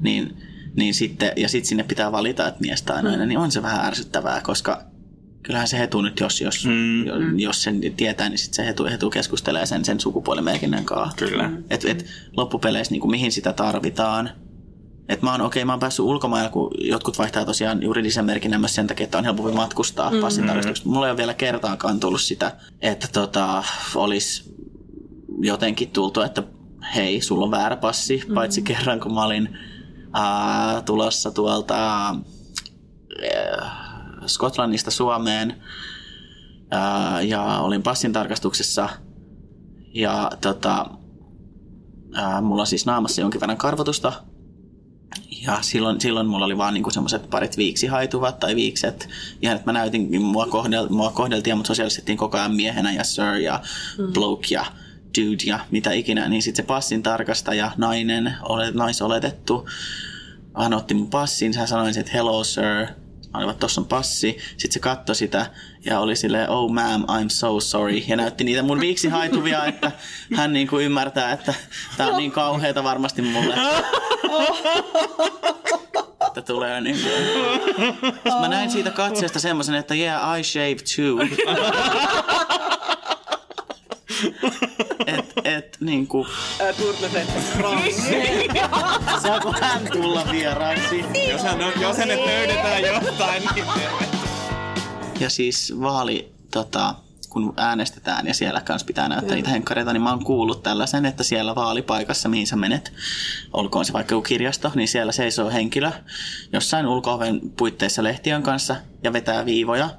niin, 0.00 0.36
niin 0.76 0.94
sitten, 0.94 1.32
ja 1.36 1.48
sitten 1.48 1.68
sinne 1.68 1.82
pitää 1.82 2.12
valita, 2.12 2.48
että 2.48 2.60
mies 2.60 2.82
tai 2.82 3.02
nainen, 3.02 3.28
niin 3.28 3.38
on 3.38 3.52
se 3.52 3.62
vähän 3.62 3.86
ärsyttävää, 3.86 4.40
koska 4.40 4.82
kyllähän 5.42 5.68
se 5.68 5.78
hetu 5.78 6.02
nyt, 6.02 6.20
jos, 6.20 6.40
jos, 6.40 6.66
mm. 6.66 7.38
jos 7.38 7.62
sen 7.62 7.80
tietää, 7.96 8.28
niin 8.28 8.38
sitten 8.38 8.56
se 8.56 8.66
hetu, 8.66 8.84
hetu 8.84 9.10
keskustelee 9.10 9.66
sen, 9.66 9.84
sen 9.84 10.00
sukupuolimerkinnän 10.00 10.84
kanssa. 10.84 11.16
Kyllä. 11.16 11.50
Et, 11.70 11.84
et 11.84 12.06
loppupeleissä 12.36 12.92
niin 12.92 13.00
kuin, 13.00 13.10
mihin 13.10 13.32
sitä 13.32 13.52
tarvitaan. 13.52 14.30
Et 15.10 15.22
mä 15.22 15.32
oon, 15.32 15.40
okei, 15.40 15.64
mä 15.64 15.72
oon 15.72 15.80
päässyt 15.80 16.04
ulkomailla, 16.04 16.50
kun 16.50 16.70
jotkut 16.78 17.18
vaihtaa 17.18 17.44
tosiaan 17.44 17.82
juridisen 17.82 18.24
merkinnän 18.24 18.60
myös 18.60 18.74
sen 18.74 18.86
takia, 18.86 19.04
että 19.04 19.18
on 19.18 19.24
helpompi 19.24 19.52
matkustaa 19.52 20.10
mm. 20.10 20.20
passin 20.20 20.46
tarkastuksesta. 20.46 20.88
Mulla 20.88 21.06
ei 21.06 21.10
ole 21.10 21.16
vielä 21.16 21.34
kertaakaan 21.34 22.00
tullut 22.00 22.20
sitä, 22.20 22.56
että 22.80 23.08
tota, 23.12 23.64
olisi 23.94 24.54
jotenkin 25.40 25.90
tultu, 25.90 26.20
että 26.20 26.42
hei, 26.94 27.20
sulla 27.20 27.44
on 27.44 27.50
väärä 27.50 27.76
passi, 27.76 28.24
mm. 28.28 28.34
paitsi 28.34 28.62
kerran, 28.62 29.00
kun 29.00 29.14
mä 29.14 29.24
olin 29.24 29.58
ää, 30.12 30.82
tulossa 30.82 31.30
tuolta 31.30 32.06
ää, 32.06 32.14
Skotlannista 34.26 34.90
Suomeen 34.90 35.62
ää, 36.70 37.22
ja 37.22 37.42
olin 37.42 37.82
passin 37.82 38.12
tarkastuksessa 38.12 38.88
ja 39.94 40.30
tota, 40.40 40.86
ää, 42.14 42.40
mulla 42.40 42.62
on 42.62 42.66
siis 42.66 42.86
naamassa 42.86 43.20
jonkin 43.20 43.40
verran 43.40 43.56
karvotusta 43.56 44.12
ja 45.30 45.58
silloin, 45.60 46.00
silloin 46.00 46.26
mulla 46.26 46.44
oli 46.44 46.58
vaan 46.58 46.74
niinku 46.74 46.90
semmoiset 46.90 47.30
parit 47.30 47.56
viiksihaituvat 47.56 48.40
tai 48.40 48.56
viikset. 48.56 49.08
Ihan, 49.42 49.56
että 49.56 49.72
mä 49.72 49.78
näytin, 49.78 50.22
mua, 50.22 50.46
kohdel, 50.46 50.88
mua 50.88 51.10
kohdeltiin 51.10 51.52
ja 51.52 51.56
mut 51.56 51.66
sosiaalistettiin 51.66 52.18
koko 52.18 52.38
ajan 52.38 52.54
miehenä 52.54 52.92
ja 52.92 53.04
sir 53.04 53.36
ja 53.42 53.60
mm. 53.98 54.12
bloke 54.12 54.46
ja 54.50 54.64
dude 55.18 55.44
ja 55.46 55.60
mitä 55.70 55.92
ikinä. 55.92 56.28
Niin 56.28 56.42
sitten 56.42 56.64
se 56.64 56.66
passin 56.66 57.02
tarkastaja, 57.02 57.72
nainen, 57.76 58.34
olet, 58.42 58.74
naisoletettu, 58.74 59.68
hän 60.58 60.74
otti 60.74 60.94
mun 60.94 61.10
passin, 61.10 61.56
hän 61.56 61.68
sanoi, 61.68 61.90
että 61.96 62.12
hello 62.12 62.44
sir, 62.44 62.86
Että 63.34 63.54
tossa 63.54 63.80
on 63.80 63.86
passi. 63.86 64.38
Sitten 64.50 64.72
se 64.72 64.80
katsoi 64.80 65.14
sitä 65.14 65.46
ja 65.84 66.00
oli 66.00 66.16
silleen, 66.16 66.48
oh 66.48 66.70
ma'am, 66.70 67.04
I'm 67.04 67.28
so 67.28 67.60
sorry. 67.60 67.96
Ja 67.96 68.16
näytti 68.16 68.44
niitä 68.44 68.62
mun 68.62 68.80
viiksihaituvia, 68.80 69.64
että 69.64 69.92
hän 70.36 70.52
niin 70.52 70.68
kuin 70.68 70.84
ymmärtää, 70.84 71.32
että 71.32 71.54
tää 71.96 72.08
on 72.08 72.16
niin 72.16 72.32
kauheata 72.32 72.84
varmasti 72.84 73.22
mulle. 73.22 73.54
että 76.26 76.42
tulee 76.42 76.80
niin. 76.80 76.96
Mä 78.40 78.48
näin 78.48 78.70
siitä 78.70 78.90
katseesta 78.90 79.40
semmoisen, 79.40 79.74
että 79.74 79.94
yeah, 79.94 80.38
I 80.40 80.44
shave 80.44 80.76
too. 80.96 81.18
Et, 85.06 85.32
et 85.44 85.76
niin 85.80 86.06
kuin... 86.06 86.28
Turtleset 86.76 87.28
Saako 89.22 89.54
hän 89.60 89.82
tulla 89.92 90.26
vieraaksi? 90.30 91.04
Jos, 91.30 91.42
hän 91.42 91.62
on, 91.62 91.72
jos 91.80 91.96
hänet 91.96 92.20
löydetään 92.26 92.82
jostain, 92.82 93.42
niin. 93.54 93.66
Ja 95.20 95.30
siis 95.30 95.74
vaali, 95.80 96.32
tota, 96.50 96.94
kun 97.28 97.54
äänestetään 97.56 98.26
ja 98.26 98.34
siellä 98.34 98.60
kanssa 98.60 98.86
pitää 98.86 99.08
näyttää 99.08 99.34
niitä 99.34 99.50
henkkareita, 99.50 99.92
niin 99.92 100.02
mä 100.02 100.10
oon 100.10 100.24
kuullut 100.24 100.62
tällaisen, 100.62 101.06
että 101.06 101.22
siellä 101.22 101.54
vaalipaikassa, 101.54 102.28
mihin 102.28 102.46
sä 102.46 102.56
menet, 102.56 102.92
olkoon 103.52 103.84
se 103.84 103.92
vaikka 103.92 104.14
joku 104.14 104.22
kirjasto, 104.22 104.72
niin 104.74 104.88
siellä 104.88 105.12
seisoo 105.12 105.50
henkilö 105.50 105.90
jossain 106.52 106.86
ulko 106.86 107.18
puitteissa 107.56 108.02
lehtiön 108.02 108.42
kanssa 108.42 108.76
ja 109.02 109.12
vetää 109.12 109.44
viivoja. 109.44 109.90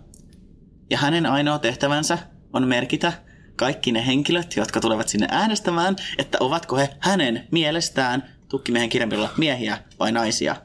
Ja 0.89 0.97
hänen 0.97 1.25
ainoa 1.25 1.60
tehtävänsä 1.60 2.17
on 2.53 2.67
merkitä 2.67 3.13
kaikki 3.62 3.91
ne 3.91 4.06
henkilöt, 4.06 4.56
jotka 4.56 4.82
tulevat 4.82 5.08
sinne 5.08 5.28
äänestämään, 5.32 5.95
että 6.17 6.38
ovatko 6.41 6.78
he 6.78 6.89
hänen 7.00 7.47
mielestään 7.52 8.24
tukkimiehen 8.50 8.89
kirjanpidolla 8.89 9.30
miehiä 9.38 9.78
vai 10.00 10.12
naisia. 10.12 10.56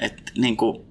Et 0.00 0.32
niin 0.38 0.56
kuin, 0.56 0.86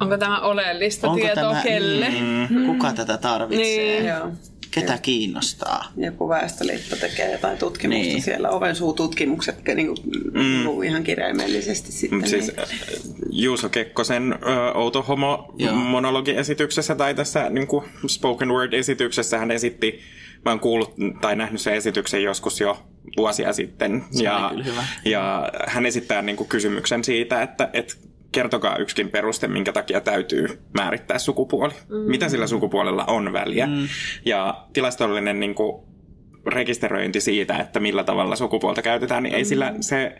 Onko 0.00 0.18
tämä 0.18 0.40
oleellista 0.40 1.08
onko 1.08 1.20
tietoa 1.20 1.50
tämä, 1.50 1.62
kelle? 1.62 2.08
Mm, 2.08 2.66
kuka 2.66 2.92
tätä 2.92 3.16
tarvitsee? 3.16 3.66
Niin. 3.66 4.06
Joo. 4.06 4.30
Ketä 4.74 4.98
kiinnostaa? 4.98 5.92
Joku 5.96 6.28
väestöliitto 6.28 6.96
tekee 6.96 7.32
jotain 7.32 7.58
tutkimusta 7.58 8.02
Niin. 8.02 8.22
siellä, 8.22 8.50
ovensuututkimukset 8.50 9.56
niin 9.74 9.86
kuin, 9.86 9.98
mm. 10.32 10.82
ihan 10.82 11.04
kirjaimellisesti 11.04 11.92
sitten. 11.92 12.18
Mut 12.18 12.28
siis 12.28 12.46
niin. 12.46 12.60
äh, 12.60 12.68
Juuso 13.30 13.68
Kekkosen 13.68 14.32
ö, 14.32 14.72
outo 14.74 15.02
homo 15.02 15.54
Joo. 15.58 15.74
monologiesityksessä 15.74 16.94
tai 16.94 17.14
tässä 17.14 17.50
niin 17.50 17.66
kuin 17.66 17.84
spoken 18.06 18.48
word-esityksessä 18.48 19.38
hän 19.38 19.50
esitti, 19.50 20.00
mä 20.44 20.50
oon 20.50 20.60
kuullut 20.60 20.94
tai 21.20 21.36
nähnyt 21.36 21.60
sen 21.60 21.74
esityksen 21.74 22.22
joskus 22.22 22.60
jo 22.60 22.82
vuosia 23.16 23.52
sitten. 23.52 24.04
Se 24.10 24.24
ja, 24.24 24.52
ja 25.04 25.52
hän 25.66 25.86
esittää 25.86 26.22
niin 26.22 26.36
kuin 26.36 26.48
kysymyksen 26.48 27.04
siitä, 27.04 27.42
että, 27.42 27.70
että 27.72 27.94
kertokaa 28.34 28.76
yksikin 28.76 29.10
peruste, 29.10 29.48
minkä 29.48 29.72
takia 29.72 30.00
täytyy 30.00 30.58
määrittää 30.72 31.18
sukupuoli. 31.18 31.72
Mm. 31.88 31.96
Mitä 31.96 32.28
sillä 32.28 32.46
sukupuolella 32.46 33.04
on 33.04 33.32
väliä. 33.32 33.66
Mm. 33.66 33.88
Ja 34.24 34.64
tilastollinen 34.72 35.40
niin 35.40 35.54
kuin, 35.54 35.82
rekisteröinti 36.46 37.20
siitä, 37.20 37.56
että 37.56 37.80
millä 37.80 38.04
tavalla 38.04 38.36
sukupuolta 38.36 38.82
käytetään, 38.82 39.22
niin 39.22 39.34
ei 39.34 39.44
sillä 39.44 39.74
se... 39.80 40.18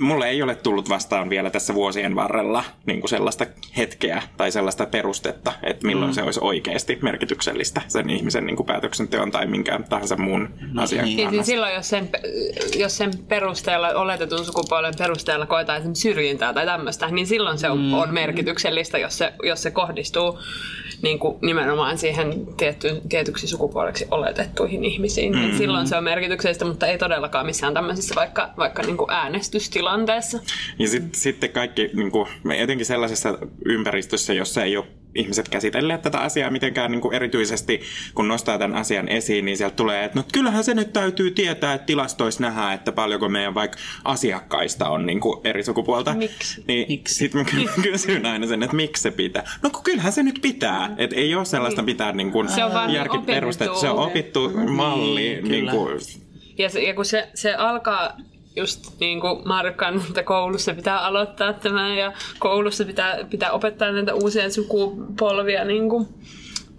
Mulle 0.00 0.28
ei 0.28 0.42
ole 0.42 0.54
tullut 0.54 0.88
vastaan 0.88 1.30
vielä 1.30 1.50
tässä 1.50 1.74
vuosien 1.74 2.16
varrella 2.16 2.64
niin 2.86 3.00
kuin 3.00 3.08
sellaista 3.08 3.46
hetkeä 3.76 4.22
tai 4.36 4.50
sellaista 4.50 4.86
perustetta, 4.86 5.52
että 5.62 5.86
milloin 5.86 6.10
mm. 6.10 6.14
se 6.14 6.22
olisi 6.22 6.40
oikeasti 6.42 6.98
merkityksellistä 7.02 7.82
sen 7.88 8.10
ihmisen 8.10 8.46
niin 8.46 8.56
kuin 8.56 8.66
päätöksenteon 8.66 9.30
tai 9.30 9.46
minkään 9.46 9.84
tahansa 9.84 10.16
muun 10.16 10.48
no, 10.72 10.82
asian 10.82 11.04
niin. 11.04 11.16
Niin, 11.16 11.16
niin 11.16 11.26
kannasta. 11.26 11.46
silloin, 11.46 11.74
jos 11.74 11.88
sen, 11.88 12.08
jos 12.76 12.96
sen 12.96 13.10
perusteella, 13.28 13.88
oletetun 13.88 14.44
sukupuolen 14.44 14.94
perusteella 14.98 15.46
koetaan 15.46 15.78
esimerkiksi 15.78 16.02
syrjintää 16.02 16.52
tai 16.52 16.66
tämmöistä, 16.66 17.06
niin 17.10 17.26
silloin 17.26 17.58
se 17.58 17.70
on, 17.70 17.78
mm. 17.78 17.94
on 17.94 18.14
merkityksellistä, 18.14 18.98
jos 18.98 19.18
se, 19.18 19.32
jos 19.42 19.62
se 19.62 19.70
kohdistuu 19.70 20.38
niin 21.02 21.18
kuin 21.18 21.38
nimenomaan 21.42 21.98
siihen 21.98 22.46
tietty, 22.56 23.00
tietyksi 23.08 23.46
sukupuoleksi 23.46 24.06
oletettuihin 24.10 24.84
ihmisiin. 24.84 25.32
Mm. 25.32 25.38
Niin 25.38 25.58
silloin 25.58 25.86
se 25.86 25.96
on 25.96 26.04
merkityksellistä, 26.04 26.64
mutta 26.64 26.86
ei 26.86 26.98
todellakaan 26.98 27.46
missään 27.46 27.74
tämmöisessä 27.74 28.14
vaikka, 28.14 28.50
vaikka 28.56 28.82
niin 28.82 28.96
kuin 28.96 29.10
äänestystilanteessa. 29.90 30.38
Ja 30.78 30.88
sit, 30.88 31.14
sitten 31.14 31.50
kaikki, 31.50 31.90
niin 31.94 32.10
kuin, 32.10 32.28
etenkin 32.56 32.86
sellaisessa 32.86 33.38
ympäristössä, 33.64 34.32
jossa 34.32 34.64
ei 34.64 34.76
ole 34.76 34.86
ihmiset 35.16 35.48
käsitelleet 35.48 36.02
tätä 36.02 36.18
asiaa 36.18 36.50
mitenkään 36.50 36.90
niin 36.90 37.00
kuin 37.00 37.14
erityisesti, 37.14 37.80
kun 38.14 38.28
nostaa 38.28 38.58
tämän 38.58 38.76
asian 38.76 39.08
esiin, 39.08 39.44
niin 39.44 39.56
sieltä 39.56 39.76
tulee, 39.76 40.04
että 40.04 40.18
no 40.18 40.24
kyllähän 40.32 40.64
se 40.64 40.74
nyt 40.74 40.92
täytyy 40.92 41.30
tietää, 41.30 41.74
että 41.74 41.86
tilastoissa 41.86 42.42
nähdään, 42.42 42.74
että 42.74 42.92
paljonko 42.92 43.28
meidän 43.28 43.54
vaikka 43.54 43.78
asiakkaista 44.04 44.88
on 44.88 45.06
niin 45.06 45.20
kuin 45.20 45.40
eri 45.44 45.62
sukupuolta. 45.62 46.14
Miksi? 46.14 46.64
Niin 46.68 46.88
Miksi? 46.88 47.14
Sitten 47.14 47.40
mä 47.40 47.44
ky- 47.44 47.82
kysyn 47.90 48.26
aina 48.26 48.46
sen, 48.46 48.62
että 48.62 48.76
miksi 48.76 49.02
se 49.02 49.10
pitää. 49.10 49.50
No 49.62 49.70
kun 49.70 49.82
kyllähän 49.82 50.12
se 50.12 50.22
nyt 50.22 50.38
pitää. 50.42 50.94
Että 50.98 51.16
ei 51.16 51.34
ole 51.34 51.44
sellaista 51.44 51.82
pitää 51.82 52.12
niin 52.12 52.32
kuin 52.32 52.48
Se 52.48 52.64
on 52.64 52.72
vaan 52.72 52.92
järkiperustetta. 52.92 53.80
Se 53.80 53.90
on 53.90 53.98
opittu 53.98 54.50
malli. 54.68 55.20
Niin, 55.42 55.44
kyllä. 55.44 55.72
kuin, 55.72 55.98
Ja, 56.58 56.68
se, 56.68 56.82
ja 56.82 56.94
kun 56.94 57.04
se, 57.04 57.28
se 57.34 57.54
alkaa 57.54 58.16
just 58.56 59.00
niin 59.00 59.20
kuin 59.20 59.48
Markan, 59.48 60.02
että 60.08 60.22
koulussa 60.22 60.74
pitää 60.74 60.98
aloittaa 61.00 61.52
tämä 61.52 61.94
ja 61.94 62.12
koulussa 62.38 62.84
pitää, 62.84 63.18
pitää 63.30 63.52
opettaa 63.52 63.92
näitä 63.92 64.14
uusia 64.14 64.50
sukupolvia 64.50 65.64
niin 65.64 65.88
kuin 65.88 66.08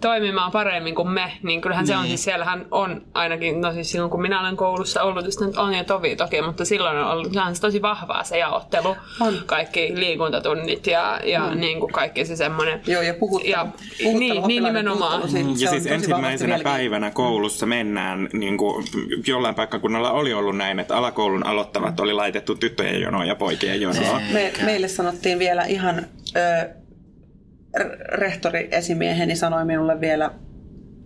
toimimaan 0.00 0.52
paremmin 0.52 0.94
kuin 0.94 1.08
me, 1.08 1.32
niin 1.42 1.60
kyllähän 1.60 1.86
se 1.86 1.96
on 1.96 2.06
siis, 2.06 2.24
siellähän 2.24 2.66
on 2.70 3.02
ainakin, 3.14 3.60
no 3.60 3.72
siis 3.72 3.90
silloin 3.90 4.10
kun 4.10 4.22
minä 4.22 4.40
olen 4.40 4.56
koulussa 4.56 5.02
ollut, 5.02 5.24
just 5.24 5.40
nyt 5.40 5.56
on 5.56 5.74
jo 5.74 5.84
tovi 5.84 6.16
toki, 6.16 6.42
mutta 6.42 6.64
silloin 6.64 6.96
on 6.98 7.06
ollut 7.10 7.32
sehän 7.32 7.54
se 7.54 7.60
tosi 7.60 7.82
vahvaa 7.82 8.24
se 8.24 8.38
jaottelu, 8.38 8.96
On. 9.20 9.34
kaikki 9.46 9.92
liikuntatunnit 9.94 10.86
ja, 10.86 11.20
ja 11.24 11.54
niin 11.54 11.80
kuin 11.80 11.92
kaikki 11.92 12.24
se 12.24 12.36
semmoinen. 12.36 12.80
Joo, 12.86 13.02
ja 13.02 13.14
puhuttelu. 13.14 13.50
Ja, 13.52 13.66
puhuttelu, 14.02 14.18
niin, 14.18 14.42
niin 14.46 14.64
nimenomaan. 14.64 15.20
puhuttelu, 15.20 15.56
se- 15.56 15.64
Ja 15.64 15.70
siis 15.70 15.86
ensimmäisenä 15.86 16.58
päivänä 16.64 17.10
koulussa 17.10 17.66
mennään, 17.66 18.28
niin 18.32 18.56
kuin 18.58 18.84
jollain 19.26 19.54
paikkakunnalla 19.54 20.10
oli 20.10 20.32
ollut 20.34 20.56
näin, 20.56 20.78
että 20.80 20.96
alakoulun 20.96 21.46
aloittavat 21.46 22.00
oli 22.00 22.12
laitettu 22.12 22.54
tyttöjen 22.54 23.00
jonoa 23.00 23.24
ja 23.24 23.34
poikien 23.36 23.80
jonoa. 23.80 24.20
Me, 24.32 24.52
meille 24.64 24.88
sanottiin 24.88 25.38
vielä 25.38 25.64
ihan, 25.64 26.06
ö, 26.36 26.68
rehtori 28.08 28.68
esimieheni 28.70 29.36
sanoi 29.36 29.64
minulle 29.64 30.00
vielä 30.00 30.30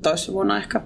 toissa 0.03 0.33
vuonna 0.33 0.59
ehkä, 0.59 0.81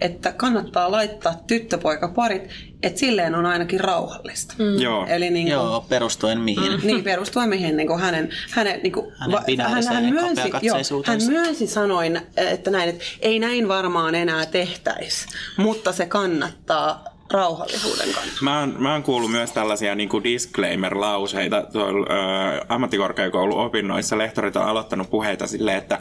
että 0.00 0.32
kannattaa 0.32 0.90
laittaa 0.90 1.34
tyttöpoikaparit, 1.46 2.48
että 2.82 3.00
silleen 3.00 3.34
on 3.34 3.46
ainakin 3.46 3.80
rauhallista. 3.80 4.54
Mm. 4.58 4.80
Joo. 4.80 5.06
Eli 5.06 5.30
niin 5.30 5.46
kuin, 5.46 5.52
Joo, 5.52 5.86
perustuen 5.88 6.40
mihin. 6.40 6.80
Niin, 6.82 7.04
perustuen 7.04 7.48
mihin 7.48 7.76
niin 7.76 7.86
kuin 7.86 8.00
hänen, 8.00 8.30
hänen, 8.50 8.80
niin 8.82 8.92
kuin, 8.92 9.06
Hänen 9.18 9.38
binääriseen 9.46 10.14
myönsi, 10.14 10.50
joo, 10.62 10.76
hän 11.06 11.20
myönsi 11.26 11.66
sanoin, 11.66 12.20
että 12.36 12.70
näin, 12.70 12.88
että 12.88 13.04
ei 13.20 13.38
näin 13.38 13.68
varmaan 13.68 14.14
enää 14.14 14.46
tehtäisi, 14.46 15.26
mutta 15.56 15.92
se 15.92 16.06
kannattaa 16.06 17.04
rauhallisuuden 17.30 18.12
kannalta. 18.14 18.36
Mä 18.42 18.60
oon, 18.60 18.74
mä 18.78 18.92
oon 18.92 19.02
kuullut 19.02 19.30
myös 19.30 19.52
tällaisia 19.52 19.94
niin 19.94 20.08
kuin 20.08 20.24
disclaimer-lauseita 20.24 21.62
tuolla 21.72 22.06
ö, 22.10 22.64
ammattikorkeakouluopinnoissa. 22.68 24.18
Lehtorit 24.18 24.56
on 24.56 24.62
aloittanut 24.62 25.10
puheita 25.10 25.46
silleen, 25.46 25.78
että 25.78 25.98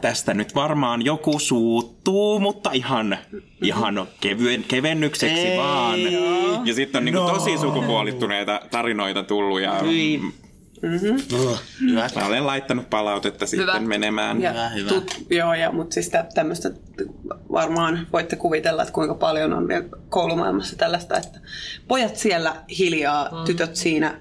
tästä 0.00 0.34
nyt 0.34 0.54
varmaan 0.54 1.04
joku 1.04 1.38
suuttuu, 1.38 2.40
mutta 2.40 2.70
ihan, 2.72 3.18
ihan 3.62 4.06
kevyen, 4.20 4.64
kevennykseksi 4.68 5.46
Ei. 5.46 5.58
vaan. 5.58 5.98
Ja 6.64 6.74
sitten 6.74 6.98
on 6.98 7.04
niin 7.04 7.14
kuin 7.14 7.34
tosi 7.34 7.58
sukupuolittuneita 7.58 8.60
tarinoita 8.70 9.22
tullut 9.22 9.60
ja 9.60 9.78
Hyi. 9.78 10.20
Hyvä. 10.82 12.08
mä 12.16 12.26
olen 12.26 12.46
laittanut 12.46 12.90
palautetta 12.90 13.46
sitten 13.46 13.68
Hyvä. 13.68 13.80
menemään. 13.80 14.42
Ja 14.42 14.50
Hyvä, 14.50 14.68
hyvä. 14.68 14.88
Tut, 14.88 15.24
joo, 15.30 15.54
ja, 15.54 15.72
mutta 15.72 15.94
siis 15.94 16.08
tä, 16.08 16.26
tämmöistä 16.34 16.70
varmaan 17.52 18.06
voitte 18.12 18.36
kuvitella, 18.36 18.82
että 18.82 18.94
kuinka 18.94 19.14
paljon 19.14 19.52
on 19.52 19.68
vielä 19.68 19.84
koulumaailmassa 20.08 20.76
tällaista, 20.76 21.16
että 21.18 21.40
pojat 21.88 22.16
siellä 22.16 22.56
hiljaa, 22.78 23.24
mm. 23.24 23.44
tytöt 23.44 23.76
siinä, 23.76 24.20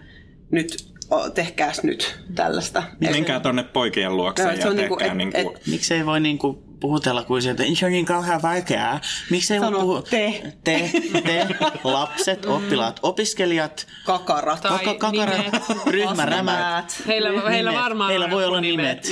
nyt 0.51 0.87
o, 1.11 1.29
tehkääs 1.29 1.83
nyt 1.83 2.19
tällaista. 2.35 2.83
Menkää 2.99 3.39
tonne 3.39 3.63
poikien 3.63 4.17
luokse 4.17 4.43
ja 4.43 4.61
se 4.61 4.69
on 4.69 4.75
niinku, 4.75 4.95
tehkää 4.95 5.11
et- 5.11 5.17
niinku, 5.17 5.37
et- 5.37 5.67
Miksei 5.67 6.05
voi 6.05 6.19
niinku 6.19 6.66
puhutella 6.79 7.23
kuin 7.23 7.41
sieltä, 7.41 7.63
että 7.63 7.75
se 7.75 7.85
on 7.85 7.91
niin 7.91 8.05
kauhean 8.05 8.41
vaikeaa. 8.41 8.99
Miksei 9.29 9.59
voi 9.59 9.67
Sano 9.67 9.79
puhua... 9.79 10.01
te. 10.01 10.53
Te, 10.63 10.91
te, 11.25 11.47
lapset, 11.83 12.45
oppilaat, 12.45 12.99
opiskelijat, 13.03 13.87
Kakarat. 14.05 14.61
Tai 14.61 14.71
kaka, 14.71 14.93
kakarat, 14.93 15.37
nimet. 15.37 15.63
ryhmärämät. 15.87 17.03
Heillä, 17.07 17.29
heillä 17.49 17.71
Nimet. 17.71 17.83
varmaan 17.83 18.09
Heillä 18.09 18.29
voi 18.29 18.45
olla 18.45 18.61
nimet. 18.61 19.07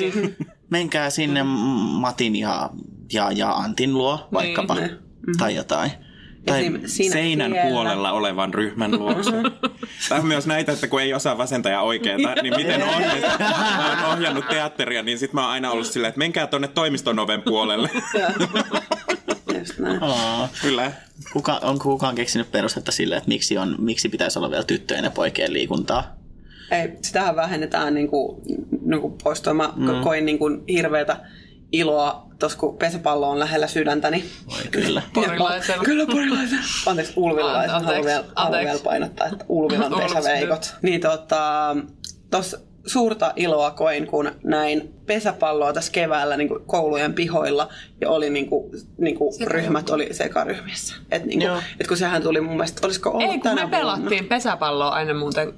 Menkää 0.70 1.10
sinne 1.10 1.44
Matin 1.44 2.36
ja, 2.36 2.70
ja, 3.14 3.32
ja 3.32 3.52
Antin 3.54 3.94
luo 3.94 4.28
vaikkapa. 4.34 4.76
Niin. 4.76 4.98
Tai 5.38 5.56
jotain. 5.56 6.05
Tai 6.46 6.60
Esim. 6.60 6.82
Sinä 6.86 7.14
seinän 7.14 7.52
siellä. 7.52 7.70
puolella 7.70 8.12
olevan 8.12 8.54
ryhmän 8.54 9.00
luokse. 9.00 9.32
Tämä 10.10 10.22
on 10.22 10.28
myös 10.28 10.48
näitä, 10.48 10.72
että 10.72 10.88
kun 10.88 11.02
ei 11.02 11.14
osaa 11.14 11.38
vasenta 11.38 11.70
ja 11.70 11.82
oikeeta, 11.82 12.36
niin 12.42 12.56
miten 12.56 12.84
on, 12.84 13.02
että 13.02 13.38
mä 13.78 14.00
oon 14.00 14.14
ohjannut 14.14 14.48
teatteria, 14.48 15.04
niin 15.04 15.20
sit 15.20 15.34
mä 15.34 15.42
oon 15.42 15.52
aina 15.52 15.72
ollut 15.72 15.88
silleen, 15.88 16.10
että 16.10 16.20
menkää 16.20 16.48
tonne 16.48 16.68
toimiston 16.68 17.20
oven 17.20 17.42
puolelle. 17.42 17.90
Just 19.60 19.80
näin. 19.80 20.04
Aa, 20.04 20.50
Kyllä. 20.62 20.92
kuka, 21.34 21.60
onko 21.62 21.84
kukaan 21.84 22.16
keksinyt 22.16 22.52
perustetta 22.52 22.92
sille, 22.92 23.18
että 23.18 23.28
miksi, 23.28 23.58
on, 23.58 23.76
miksi 23.80 24.10
pitäisi 24.10 24.40
olla 24.40 24.52
vielä 24.52 24.64
tyttöjen 24.64 25.04
ja 25.04 25.12
poikien 25.12 25.54
liikuntaa? 25.54 26.16
Ei, 26.72 26.92
sitähän 27.02 27.36
vähennetään 27.36 27.94
niin 27.94 28.08
kuin, 28.08 28.42
niin 28.86 29.02
kuin 29.02 29.14
pois. 29.24 29.44
Mä 29.54 29.74
mm. 29.76 30.02
koin 30.04 30.26
niin 30.26 30.40
kuin 30.40 30.64
hirveätä 30.68 31.18
iloa 31.72 32.26
tuossa 32.40 32.58
kun 32.58 32.78
pesäpallo 32.78 33.30
on 33.30 33.40
lähellä 33.40 33.68
sydäntäni. 33.68 34.26
Voi 34.52 34.64
kyllä. 34.72 35.02
Porilaisella. 35.14 35.84
Kyllä 35.84 36.06
porilaisella. 36.06 36.64
Anteeksi, 36.86 37.14
Ulvilaisella. 37.16 37.78
Anteeksi, 37.78 37.86
Haluan 37.86 38.06
vielä, 38.06 38.24
haluan 38.36 38.66
vielä 38.66 38.80
painottaa, 38.84 39.28
että 39.28 39.46
Ulvilan 39.50 39.94
pesäveikot. 39.98 40.76
Niin 40.82 41.02
tota, 41.02 41.76
tos 42.32 42.56
suurta 42.86 43.34
iloa 43.36 43.72
koin, 43.72 44.08
kun 44.08 44.32
näin 44.44 44.94
pesäpalloa 45.06 45.74
tässä 45.74 45.92
keväällä 45.92 46.38
niin 46.38 46.48
kuin 46.48 46.66
koulujen 46.66 47.14
pihoilla 47.14 47.70
ja 48.02 48.10
oli 48.10 48.30
niin 48.30 48.50
kuin, 48.50 48.72
niin 48.98 49.18
kuin 49.18 49.34
ryhmät 49.48 49.90
oli 49.90 50.10
sekaryhmissä. 50.12 50.96
Et 51.12 51.26
niin 51.26 51.40
kuin, 51.40 51.64
et 51.80 51.88
kun 51.88 51.98
sehän 51.98 52.22
tuli 52.24 52.42
mun 52.42 52.54
mielestä, 52.56 52.88
olisiko 52.88 53.10
ollut 53.10 53.24
Ei, 53.24 53.30
kun 53.30 53.42
tänä 53.42 53.66
me 53.66 53.72
pelattiin 53.72 54.10
vuonna? 54.10 54.28
pesäpalloa 54.30 54.90
aina 54.90 55.14
muuten 55.14 55.54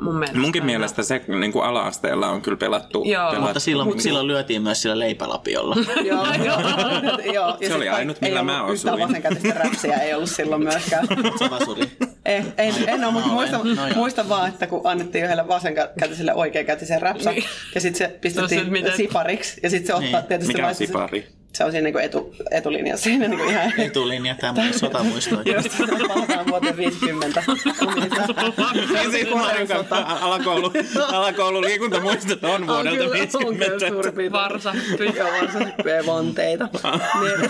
mun 0.00 0.14
mielestä. 0.14 0.38
Munkin 0.38 0.64
mielestä 0.66 1.02
se 1.02 1.24
niin 1.40 1.52
kuin 1.52 1.64
ala-asteella 1.64 2.28
on 2.28 2.42
kyllä 2.42 2.56
pelattu. 2.56 3.02
Joo. 3.06 3.22
pelattu. 3.30 3.40
Mutta 3.46 3.60
silloin, 3.60 4.00
silloin 4.00 4.26
lyötiin 4.26 4.62
myös 4.62 4.82
sillä 4.82 4.98
leipälapiolla. 4.98 5.76
Joo, 6.04 6.26
joo. 6.44 6.60
joo. 7.34 7.56
Se 7.68 7.74
oli 7.74 7.88
ainut, 7.88 8.20
millä 8.20 8.42
mä 8.42 8.64
osuin. 8.64 9.00
vasenkätistä 9.00 9.54
räpsiä 9.54 9.96
ei 9.96 10.14
ollut 10.14 10.30
silloin 10.30 10.62
myöskään. 10.62 11.06
Se 11.38 11.50
vasuri. 11.50 11.90
Ei, 12.24 12.42
ei, 12.58 12.72
en 12.86 13.04
ole, 13.04 13.12
mutta 13.12 13.28
muista, 13.28 13.58
olen. 13.58 13.76
No 13.76 13.82
muista 13.94 14.28
vaan, 14.28 14.48
että 14.48 14.66
kun 14.66 14.80
annettiin 14.84 15.24
yhdelle 15.24 15.48
vasenkätiselle 15.48 16.34
oikeakätisen 16.34 17.02
räpsä, 17.02 17.30
Niin. 17.32 17.44
ja 17.74 17.80
sitten 17.80 17.98
se 17.98 18.06
No 18.14 18.18
pistettiin 18.20 18.64
se, 18.64 18.70
miten- 18.70 18.96
sipariksi, 18.96 19.60
ja 19.62 19.70
sitten 19.70 19.86
se 19.86 19.94
ottaa 19.94 20.20
Niin. 20.20 20.28
tietysti 20.28 20.52
Mikä 20.52 20.68
on 20.68 20.74
sipari? 20.74 21.28
Se 21.54 21.64
on 21.64 21.72
siinä 21.72 21.84
niin 21.84 21.98
etu, 21.98 22.34
etulinjassa, 22.50 23.04
siinä 23.04 23.28
niin 23.28 23.48
ihan 23.48 23.80
Etulinja, 23.80 24.34
tämä 24.34 24.72
sotamuistoja. 24.72 25.42
Just 25.54 25.78
palataan 26.08 26.46
vuoteen 26.46 26.76
50. 26.76 27.44
Ja 28.94 29.10
sitten 29.10 29.38
Marjon 29.38 29.68
kanssa 29.68 29.96
alakoulu, 29.96 30.72
alakoulu 31.08 31.60
liikuntamuistot 31.60 32.44
on 32.44 32.66
vuodelta 32.66 33.12
50. 33.12 34.32
Varsa. 34.32 34.74
Joo, 35.16 35.28
varsa 35.40 35.58
hyppyjä 35.58 36.06
vanteita. 36.06 36.68
niin, 37.20 37.40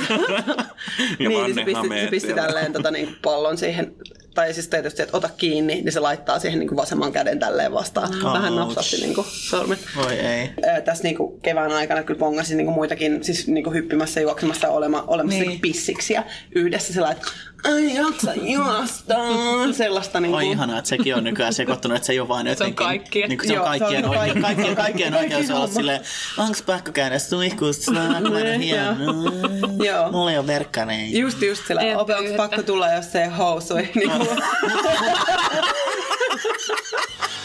Ja 1.18 1.28
niin, 1.28 1.44
niin 1.44 1.54
se 1.54 1.64
pisti, 1.64 1.88
pisti 2.10 2.34
tälleen 2.34 2.72
tota, 2.72 2.90
niin 2.90 3.16
pallon 3.22 3.58
siihen, 3.58 3.94
tai 4.34 4.54
siis 4.54 4.68
tietysti, 4.68 5.02
että 5.02 5.16
ota 5.16 5.30
kiinni, 5.36 5.74
niin 5.74 5.92
se 5.92 6.00
laittaa 6.00 6.38
siihen 6.38 6.58
niin 6.58 6.68
kuin 6.68 6.76
vasemman 6.76 7.12
käden 7.12 7.38
tälleen 7.38 7.72
vastaan. 7.72 8.08
Vähän 8.32 8.56
napsasti 8.56 8.96
niin 8.96 9.14
kuin, 9.14 9.26
sormet. 9.30 9.78
Voi 9.96 10.12
ei. 10.12 10.50
Ää, 10.66 10.80
tässä 10.80 11.04
niin 11.04 11.16
kuin 11.16 11.40
kevään 11.40 11.72
aikana 11.72 12.02
kyllä 12.02 12.18
pongasin 12.18 12.56
niin 12.56 12.66
kuin 12.66 12.74
muitakin, 12.74 13.24
siis 13.24 13.46
niin 13.46 13.64
kuin 13.64 13.74
hyppimässä, 13.74 14.20
juoksemassa 14.20 14.68
olema, 14.68 15.04
olemassa 15.06 15.38
Niin. 15.38 15.48
niin. 15.48 15.60
pissiksi. 15.60 16.12
Ja 16.12 16.24
yhdessä 16.54 16.92
sillä 16.92 17.10
että 17.10 17.26
ai 17.64 17.94
jaksa 17.94 18.34
juosta, 18.34 19.14
sellaista 19.72 20.20
niin 20.20 20.34
Oi 20.34 20.42
kuin, 20.44 20.52
ihanaa, 20.52 20.78
että 20.78 20.88
sekin 20.88 21.16
on 21.16 21.24
nykyään 21.24 21.54
sekoittunut, 21.54 21.96
että 21.96 22.06
se 22.06 22.12
ei 22.12 22.20
ole 22.20 22.28
vain 22.28 22.46
jotenkin... 22.46 22.74
kaikkien. 22.76 23.28
Niin 23.28 23.38
kuin 23.38 23.48
se 23.48 23.60
on 23.60 23.66
Joo, 23.66 23.66
se 23.66 23.72
on 23.72 23.78
kaikkien, 23.78 24.02
niinku 24.02 24.18
oikein, 24.20 24.42
kaikki- 24.42 24.62
kaikkien, 24.62 24.76
kaikkien 24.76 25.14
oikeus 25.14 25.50
olla 25.50 25.66
silleen, 25.66 26.00
onks 26.38 26.62
pakko 26.62 26.92
käydä 26.92 27.18
suihkussa, 27.18 27.92
Niin. 28.58 28.76
Joo. 29.86 30.12
Mulla 30.12 30.30
ei 30.32 30.38
ole 30.38 30.46
verkkaneja. 30.46 31.18
Just 31.18 31.42
just 31.42 31.66
sillä, 31.66 31.80
Ei, 31.80 31.94
onko 31.94 32.12
että- 32.12 32.36
pakko 32.36 32.62
tulla, 32.62 32.88
jos 32.92 33.12
se 33.12 33.22
ei 33.22 33.28
housui. 33.28 33.88
Niin 33.94 34.10
kuin, 34.10 34.28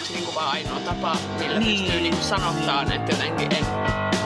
niin 0.09 0.23
kuin 0.25 0.35
vaan 0.35 0.51
ainoa 0.51 0.79
tapa, 0.79 1.17
millä 1.39 1.59
niin. 1.59 1.81
pystyy 1.83 2.01
niin 2.01 2.17
sanottaa, 2.21 2.83
että 2.93 3.11
jotenkin 3.11 3.55
en 3.55 3.65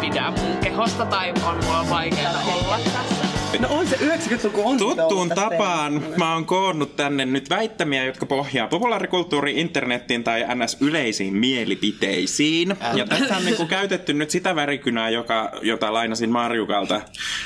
pidä 0.01 0.31
mun 0.31 0.57
kehosta 0.57 1.05
tai 1.05 1.33
on 1.45 1.63
mulla 1.65 1.85
vaikeaa 1.89 2.41
olla 2.55 2.79
tässä. 2.83 3.30
No 3.59 3.67
on 3.69 3.87
se 3.87 3.95
90-luku 3.95 4.69
on 4.69 4.77
Tuttuun 4.77 5.29
tapaan 5.29 5.91
teemassa. 5.93 6.17
mä 6.17 6.33
oon 6.33 6.45
koonnut 6.45 6.95
tänne 6.95 7.25
nyt 7.25 7.49
väittämiä, 7.49 8.05
jotka 8.05 8.25
pohjaa 8.25 8.67
populaarikulttuuriin, 8.67 9.57
internettiin 9.57 10.23
tai 10.23 10.45
ns. 10.55 10.77
yleisiin 10.81 11.35
mielipiteisiin. 11.35 12.75
Ja 12.95 13.05
tässä 13.05 13.37
on 13.37 13.45
niinku 13.45 13.65
käytetty 13.65 14.13
nyt 14.13 14.29
sitä 14.29 14.55
värikynää, 14.55 15.09
joka, 15.09 15.51
jota 15.61 15.93
lainasin 15.93 16.29
Marjukalta, 16.29 17.01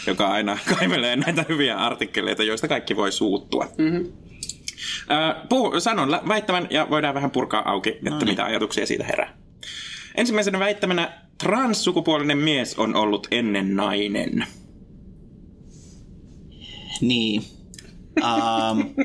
joka 0.08 0.28
aina 0.28 0.58
kaivelee 0.78 1.16
näitä 1.16 1.45
hyviä 1.49 1.78
artikkeleita, 1.78 2.43
joista 2.43 2.68
kaikki 2.68 2.95
voi 2.95 3.12
suuttua. 3.12 3.68
Mm-hmm. 3.78 4.12
puhu, 5.49 5.80
sanon 5.80 6.12
lä- 6.12 6.22
väittämän 6.28 6.68
ja 6.70 6.88
voidaan 6.89 7.16
vähän 7.16 7.32
purkaa 7.32 7.72
auki, 7.72 7.89
että 7.89 8.10
niin. 8.10 8.28
mitä 8.28 8.45
ajatuksia 8.45 8.86
siitä 8.86 9.03
herää. 9.03 9.34
Ensimmäisenä 10.16 10.60
väittämänä 10.60 11.12
transsukupuolinen 11.43 12.38
mies 12.38 12.80
on 12.80 12.95
ollut 12.95 13.28
ennen 13.32 13.76
nainen. 13.76 14.45
Niin. 17.02 17.46
Um, 18.18 18.96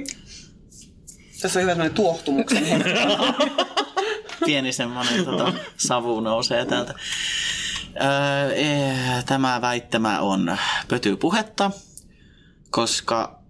Tässä 1.42 1.58
on 1.58 1.62
hyvä 1.62 1.72
sellainen 1.72 1.94
tuohtumuksen 1.94 2.64
pieni 4.46 4.72
semmoinen 4.72 5.24
tota, 5.24 5.52
savu 5.76 6.20
nousee 6.20 6.64
täältä. 6.66 6.94
Öö, 8.02 8.52
eh, 8.52 9.24
tämä 9.26 9.60
väittämä 9.60 10.20
on 10.20 10.56
pötypuhetta, 10.88 11.70
koska 12.70 13.40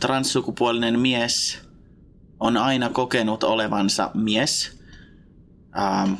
transsukupuolinen 0.00 1.00
mies 1.00 1.58
on 2.40 2.56
aina 2.56 2.88
kokenut 2.88 3.44
olevansa 3.44 4.10
mies. 4.14 4.78
Ähm, 5.78 6.12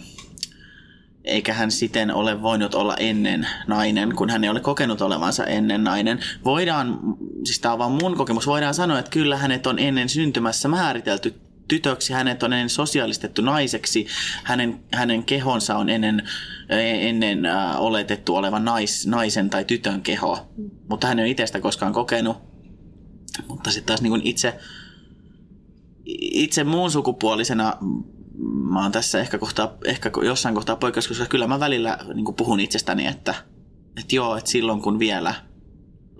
eikä 1.28 1.54
hän 1.54 1.70
siten 1.70 2.14
ole 2.14 2.42
voinut 2.42 2.74
olla 2.74 2.96
ennen 2.96 3.46
nainen, 3.66 4.16
kun 4.16 4.30
hän 4.30 4.44
ei 4.44 4.50
ole 4.50 4.60
kokenut 4.60 5.02
olevansa 5.02 5.44
ennen 5.44 5.84
nainen. 5.84 6.20
Voidaan, 6.44 6.98
siis 7.44 7.60
tämä 7.60 7.72
on 7.72 7.78
vaan 7.78 7.92
mun 7.92 8.16
kokemus, 8.16 8.46
voidaan 8.46 8.74
sanoa, 8.74 8.98
että 8.98 9.10
kyllä 9.10 9.36
hänet 9.36 9.66
on 9.66 9.78
ennen 9.78 10.08
syntymässä 10.08 10.68
määritelty 10.68 11.34
tytöksi, 11.68 12.12
hänet 12.12 12.42
on 12.42 12.52
ennen 12.52 12.68
sosiaalistettu 12.68 13.42
naiseksi, 13.42 14.06
hänen, 14.44 14.80
hänen 14.92 15.24
kehonsa 15.24 15.76
on 15.76 15.88
ennen, 15.88 16.22
ennen 17.00 17.46
äh, 17.46 17.80
oletettu 17.80 18.36
olevan 18.36 18.64
nais, 18.64 19.06
naisen 19.06 19.50
tai 19.50 19.64
tytön 19.64 20.02
keho, 20.02 20.48
mutta 20.90 21.06
hän 21.06 21.18
ei 21.18 21.22
ole 21.22 21.30
itsestä 21.30 21.60
koskaan 21.60 21.92
kokenut. 21.92 22.36
Mutta 23.48 23.70
sitten 23.70 23.86
taas 23.86 24.02
niin 24.02 24.20
itse, 24.24 24.58
itse 26.20 26.64
muun 26.64 26.90
sukupuolisena 26.90 27.74
mä 28.46 28.82
oon 28.82 28.92
tässä 28.92 29.20
ehkä, 29.20 29.38
kohtaa, 29.38 29.76
ehkä 29.84 30.10
jossain 30.24 30.54
kohtaa 30.54 30.76
poikkeus, 30.76 31.08
koska 31.08 31.26
kyllä 31.26 31.46
mä 31.46 31.60
välillä 31.60 31.98
niin 32.14 32.34
puhun 32.36 32.60
itsestäni, 32.60 33.06
että, 33.06 33.34
että 34.00 34.14
joo, 34.14 34.36
että 34.36 34.50
silloin 34.50 34.82
kun 34.82 34.98
vielä 34.98 35.34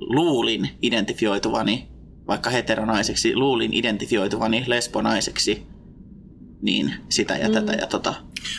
luulin 0.00 0.70
identifioituvani 0.82 1.88
vaikka 2.28 2.50
heteronaiseksi, 2.50 3.36
luulin 3.36 3.74
identifioituvani 3.74 4.64
lesbonaiseksi, 4.66 5.66
niin 6.62 6.94
sitä 7.08 7.36
ja 7.36 7.50
tätä 7.50 7.72
ja 7.72 7.86
tota. 7.86 8.14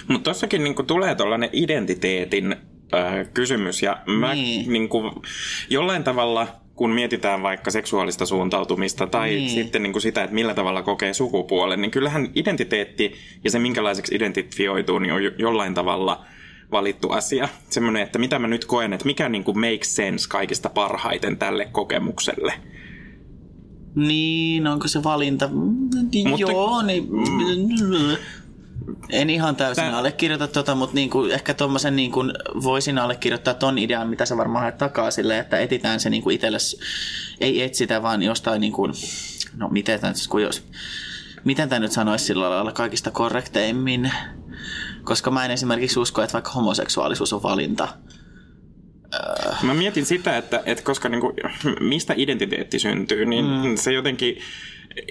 Mutta 0.08 0.32
tossakin 0.32 0.64
niinku 0.64 0.84
tulee 0.84 1.16
tuollainen 1.16 1.50
identiteetin 1.54 2.56
äh, 2.94 3.34
kysymys 3.34 3.84
ja 3.84 4.02
mä 4.20 4.34
Niin. 4.34 4.74
niinku, 4.74 5.22
jollain 5.70 6.04
tavalla 6.04 6.48
kun 6.80 6.90
mietitään 6.92 7.44
vaikka 7.44 7.72
seksuaalista 7.72 8.26
suuntautumista 8.26 9.08
tai 9.08 9.30
Niin. 9.30 9.50
sitten 9.50 9.84
niin 9.84 9.92
kuin 9.92 10.02
sitä, 10.02 10.24
että 10.24 10.34
millä 10.34 10.54
tavalla 10.54 10.82
kokee 10.82 11.14
sukupuolen, 11.14 11.82
niin 11.82 11.92
kyllähän 11.92 12.30
identiteetti 12.36 13.14
ja 13.44 13.52
se, 13.52 13.60
minkälaiseksi 13.60 14.16
identifioituu, 14.16 15.00
niin 15.00 15.14
on 15.14 15.24
jo- 15.24 15.32
jollain 15.38 15.74
tavalla 15.74 16.26
valittu 16.72 17.10
asia. 17.10 17.50
Semmoinen, 17.70 18.02
että 18.04 18.20
mitä 18.20 18.40
mä 18.40 18.48
nyt 18.48 18.66
koen, 18.66 18.94
että 18.94 19.06
mikä 19.06 19.30
niin 19.30 19.44
kuin 19.44 19.60
makes 19.60 19.96
sense 19.96 20.30
kaikista 20.30 20.70
parhaiten 20.70 21.38
tälle 21.38 21.66
kokemukselle. 21.72 22.54
Niin, 23.96 24.68
onko 24.68 24.88
se 24.88 25.04
valinta? 25.04 25.48
Mm, 25.48 25.60
Mutta- 26.30 26.52
Joo, 26.52 26.82
niin... 26.82 27.08
En 29.10 29.30
ihan 29.30 29.56
täysin 29.56 29.84
Tää- 29.84 29.98
allekirjoita 29.98 30.48
tota, 30.48 30.76
mutta 30.76 30.96
niinku, 30.96 31.26
ehkä 31.26 31.54
tuommoisen 31.54 31.96
niinku, 31.96 32.24
voisin 32.64 32.98
allekirjoittaa 32.98 33.54
ton 33.54 33.78
idean, 33.78 34.10
mitä 34.10 34.26
sä 34.26 34.38
varmaan 34.38 34.62
haet 34.62 34.78
takaa 34.78 35.12
silleen, 35.12 35.40
että 35.40 35.60
etitään 35.60 36.00
se 36.00 36.10
niinku 36.10 36.30
itsellesi, 36.30 36.80
ei 37.42 37.62
etsitä 37.62 38.02
vaan 38.02 38.24
jostain, 38.24 38.62
niinku, 38.62 38.88
no 39.56 39.70
miten 39.70 40.00
tämä 40.00 40.14
nyt, 40.14 40.28
kun 40.28 40.42
jos, 40.42 40.68
miten 41.44 41.70
tämä 41.70 41.80
nyt 41.80 41.92
sanoisi 41.92 42.26
sillä 42.26 42.50
lailla 42.50 42.72
kaikista 42.72 43.12
korrekteimmin, 43.12 44.12
koska 45.04 45.32
mä 45.32 45.46
en 45.46 45.52
esimerkiksi 45.52 46.00
usko, 46.00 46.22
että 46.22 46.34
vaikka 46.34 46.52
homoseksuaalisuus 46.52 47.34
on 47.34 47.44
valinta. 47.44 47.88
Mä 49.64 49.74
mietin 49.74 50.06
sitä, 50.06 50.38
että, 50.38 50.64
että 50.66 50.84
koska 50.84 51.10
niin 51.10 51.22
kuin, 51.22 51.34
mistä 51.80 52.14
identiteetti 52.18 52.80
syntyy, 52.80 53.26
niin 53.26 53.46
mm. 53.46 53.76
se 53.76 53.94
jotenkin 53.94 54.38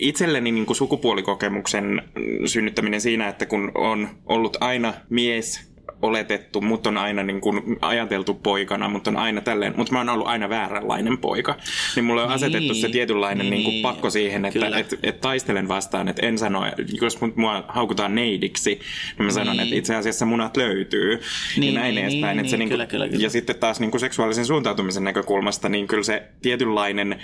itselleni 0.00 0.52
niin 0.52 0.66
kuin 0.66 0.76
sukupuolikokemuksen 0.76 2.02
synnyttäminen 2.46 3.00
siinä, 3.00 3.28
että 3.28 3.46
kun 3.46 3.72
on 3.74 4.08
ollut 4.26 4.56
aina 4.60 4.94
mies 5.10 5.67
oletettu, 6.02 6.60
mutta 6.60 6.88
on 6.88 6.98
aina 6.98 7.22
niin 7.22 7.40
kuin 7.40 7.76
ajateltu 7.80 8.34
poikana, 8.34 8.88
mutta 8.88 9.10
on 9.10 9.16
aina 9.16 9.40
tälleen, 9.40 9.74
mutta 9.76 9.92
mä 9.92 9.98
oon 9.98 10.08
ollut 10.08 10.26
aina 10.26 10.48
vääränlainen 10.48 11.18
poika. 11.18 11.56
Niin 11.96 12.04
mulle 12.04 12.22
on 12.22 12.28
Niin. 12.28 12.34
asetettu 12.34 12.74
se 12.74 12.88
tietynlainen 12.88 13.38
Niin, 13.38 13.50
niin, 13.50 13.56
niin 13.56 13.64
kuin 13.64 13.72
niin. 13.72 13.82
pakko 13.82 14.10
siihen, 14.10 14.44
että 14.44 14.60
Kyllä. 14.60 14.78
et, 14.78 14.98
et 15.02 15.20
taistelen 15.20 15.68
vastaan, 15.68 16.08
että 16.08 16.26
en 16.26 16.38
sano, 16.38 16.62
jos 17.00 17.20
mut- 17.20 17.36
mua 17.36 17.64
haukutaan 17.68 18.14
neidiksi, 18.14 18.70
niin 19.18 19.26
mä 19.26 19.32
sanon, 19.32 19.56
Niin. 19.56 19.62
että 19.64 19.76
itse 19.76 19.94
asiassa 19.96 20.26
munat 20.26 20.56
löytyy. 20.56 21.20
Niin, 21.56 21.74
ja 21.74 21.80
näin 21.80 21.94
niin, 21.94 22.04
edespäin. 22.06 22.36
niin, 22.36 22.40
että 22.40 22.50
se 22.50 22.56
niin, 22.56 22.58
niin 22.58 22.68
kyllä, 22.68 22.86
kyllä, 22.86 23.08
kyllä. 23.08 23.22
Ja 23.22 23.30
sitten 23.30 23.56
taas 23.56 23.80
niin 23.80 23.90
kuin 23.90 24.00
seksuaalisen 24.00 24.44
suuntautumisen 24.46 25.04
näkökulmasta, 25.04 25.68
niin 25.68 25.86
kyllä 25.86 26.02
se 26.02 26.22
tietynlainen 26.42 27.12
äh, 27.12 27.18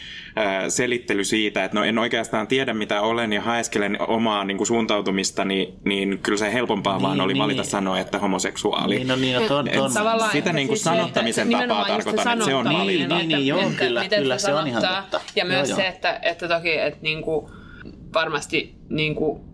selittely 0.68 1.24
siitä, 1.24 1.64
että 1.64 1.78
no 1.78 1.84
en 1.84 1.98
oikeastaan 1.98 2.46
tiedä 2.46 2.74
mitä 2.74 3.00
olen 3.00 3.32
ja 3.32 3.40
haeskelen 3.40 3.96
omaa 4.08 4.44
niin 4.44 4.56
kuin 4.56 4.66
suuntautumista, 4.66 5.44
niin, 5.44 5.74
niin 5.84 6.18
kyllä 6.18 6.38
se 6.38 6.52
helpompaa 6.52 6.94
niin, 6.96 7.02
vaan 7.02 7.20
oli 7.20 7.32
niin. 7.32 7.42
valita 7.42 7.64
sanoa, 7.64 7.98
että 8.00 8.18
homoseksuaalisuus 8.18 8.63
heteroseksuaali. 8.64 8.94
Niin, 8.94 9.08
no 9.08 9.16
niin, 9.16 9.42
no 9.42 9.48
ton, 9.48 9.68
ton. 9.74 9.94
Tavallaan, 9.94 10.30
Sitä 10.30 10.38
että 10.38 10.52
niin 10.52 10.68
kuin 10.68 10.76
siis 10.76 10.84
se, 10.84 10.90
sanottamisen 10.90 11.52
että 11.52 11.68
tapaa 11.68 11.84
tarkoitan, 11.88 12.32
että 12.32 12.44
se 12.44 12.54
on 12.54 12.68
Niin, 12.68 12.86
niin, 12.86 13.08
niin, 13.08 13.30
että- 13.30 13.36
joo, 13.36 13.60
että 13.60 13.84
kyllä, 13.84 14.02
miten 14.02 14.22
kyllä, 14.22 14.38
se 14.38 14.54
on 14.54 14.66
ihan 14.66 14.82
totta. 14.82 15.20
Ja 15.36 15.44
myös 15.44 15.68
Joo, 15.68 15.76
se, 15.76 15.86
että, 15.86 16.18
että 16.22 16.48
toki 16.48 16.78
että 16.78 16.98
niinku, 17.02 17.50
varmasti 18.14 18.74
niinku, 18.88 19.44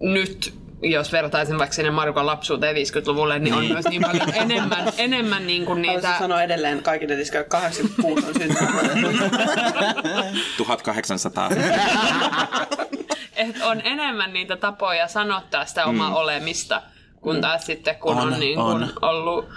nyt 0.00 0.54
jos 0.82 1.12
vertaisin 1.12 1.58
vaikka 1.58 1.74
sinne 1.74 1.90
Markon 1.90 2.26
lapsuuteen 2.26 2.76
50-luvulle, 2.76 3.38
niin 3.38 3.54
on 3.54 3.64
myös 3.64 3.84
niin 3.84 4.02
paljon 4.02 4.34
enemmän, 4.34 4.92
enemmän 4.98 5.46
niinku 5.46 5.74
niitä... 5.74 5.92
Haluaisin 5.92 6.18
sanoa 6.18 6.42
edelleen 6.42 6.82
kaikille 6.82 7.16
tiskille, 7.16 7.44
86 7.44 8.26
on 8.26 8.34
syntynyt. 8.34 8.70
1800. 10.56 11.50
että 13.36 13.66
on 13.66 13.80
enemmän 13.84 14.32
niitä 14.32 14.56
tapoja 14.56 15.08
sanottaa 15.08 15.64
sitä 15.64 15.86
omaa 15.86 16.14
olemista, 16.14 16.82
kun 17.24 17.40
taas 17.40 17.66
sitten 17.66 17.96
kun 17.96 18.16
on, 18.16 18.32
On, 18.32 18.40
niin 18.40 18.54
kuin 18.54 18.82
on. 18.82 18.90
ollut 19.02 19.48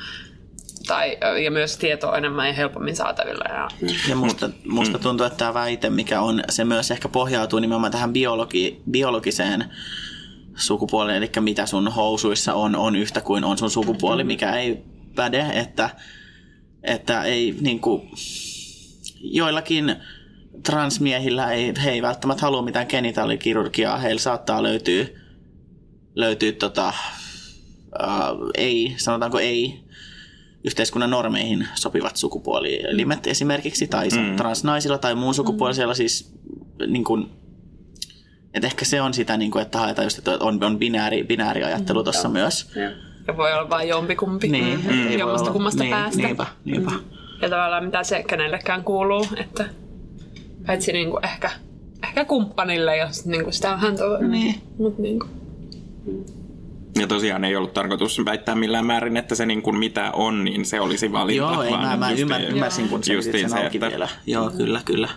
tai, 0.88 1.18
ja 1.43 1.51
myös 1.51 1.78
tietoa 1.78 2.18
enemmän 2.18 2.47
ja 2.47 2.53
helpommin 2.53 2.95
saatavilla. 2.95 3.45
Ja, 3.49 3.68
Ja 4.09 4.15
musta, 4.15 4.49
musta 4.68 4.99
tuntuu, 4.99 5.26
että 5.26 5.38
tämä 5.38 5.53
väite, 5.53 5.89
mikä 5.89 6.22
on, 6.22 6.43
se 6.49 6.63
myös 6.65 6.91
ehkä 6.91 7.09
pohjautuu 7.09 7.59
nimenomaan 7.59 7.91
tähän 7.91 8.13
biologi, 8.13 8.82
biologiseen 8.91 9.65
sukupuoleen, 10.55 11.18
eli 11.18 11.32
mitä 11.39 11.65
sun 11.65 11.88
housuissa 11.88 12.53
on, 12.53 12.76
on 12.76 12.95
yhtä 12.95 13.22
kuin 13.22 13.43
on 13.43 13.57
sun 13.57 13.70
sukupuoli, 13.72 14.24
mikä 14.24 14.55
ei 14.55 14.84
päde, 15.15 15.45
että, 15.53 15.89
että 16.84 17.24
ei 17.24 17.55
niinku, 17.61 18.07
joillakin 19.22 19.95
transmiehillä 20.63 21.51
ei, 21.51 21.74
he 21.84 21.91
ei 21.91 22.01
välttämättä 22.01 22.41
halua 22.41 22.61
mitään 22.61 22.86
genitaalikirurgiaa, 22.89 23.97
heillä 23.97 24.20
saattaa 24.22 24.63
löytyä, 24.63 25.05
löytyy 26.15 26.51
tota, 26.51 26.93
ää, 27.99 28.29
ei, 28.57 28.93
sanotaanko 28.97 29.39
ei, 29.39 29.79
yhteiskunnan 30.63 31.09
normeihin 31.09 31.67
sopivat 31.75 32.17
sukupuolielimet 32.17 33.27
esimerkiksi, 33.27 33.87
tai 33.87 34.07
mm. 34.09 34.35
transnaisilla 34.35 34.97
tai 34.97 35.15
muun 35.15 35.33
sukupuolisella 35.33 35.93
siis 35.93 36.33
niin 36.87 37.03
kuin, 37.03 37.29
että 38.53 38.67
ehkä 38.67 38.85
se 38.85 39.01
on 39.01 39.13
sitä, 39.13 39.37
niin 39.37 39.51
kuin, 39.51 39.61
että 39.61 39.77
haetaan 39.77 40.05
just, 40.05 40.17
että 40.17 40.31
on, 40.39 40.63
on 40.63 40.79
binääri, 40.79 41.23
binääriajattelu 41.23 42.03
tuossa 42.03 42.29
myös. 42.29 42.71
ja 43.27 43.37
voi 43.37 43.53
olla 43.53 43.69
vain 43.69 43.89
jompikumpi. 43.89 44.47
Niin, 44.47 44.79
Mm, 44.85 45.11
jommasta 45.11 45.51
kummasta 45.51 45.83
niin, 45.83 45.95
päästä. 45.95 46.21
Niinpä, 46.21 46.45
niinpä. 46.65 46.91
Ja 47.41 47.49
tavallaan 47.49 47.85
mitä 47.85 48.03
se 48.03 48.23
kenellekään 48.23 48.83
kuuluu, 48.83 49.25
että 49.37 49.65
paitsi 50.67 50.93
niinku 50.93 51.19
ehkä, 51.23 51.51
ehkä 52.03 52.25
kumppanille, 52.25 52.97
jos 52.97 53.25
niinku 53.25 53.51
sitä 53.51 53.69
vähän 53.71 53.97
tuo. 53.97 54.17
Niin. 54.17 54.61
Mut 54.77 54.97
niinku. 54.97 55.25
Ja 56.99 57.07
tosiaan 57.07 57.43
ei 57.43 57.55
ollut 57.55 57.73
tarkoitus 57.73 58.25
väittää 58.25 58.55
millään 58.55 58.85
määrin, 58.85 59.17
että 59.17 59.35
se 59.35 59.45
niin 59.45 59.61
kuin 59.61 59.77
mitä 59.77 60.11
on, 60.11 60.43
niin 60.43 60.65
se 60.65 60.79
olisi 60.79 61.11
valinta. 61.11 61.37
Joo, 61.37 61.63
ei, 61.63 61.71
mä, 61.71 61.97
mä 61.97 62.11
ymmär, 62.11 62.41
ymmärsin, 62.41 62.89
kun 62.89 63.01
justiin 63.13 63.49
sen 63.49 63.49
se, 63.49 63.63
auki 63.65 63.77
että- 63.77 63.89
vielä. 63.89 64.09
Joo, 64.27 64.49
kyllä, 64.49 64.81
kyllä. 64.85 65.09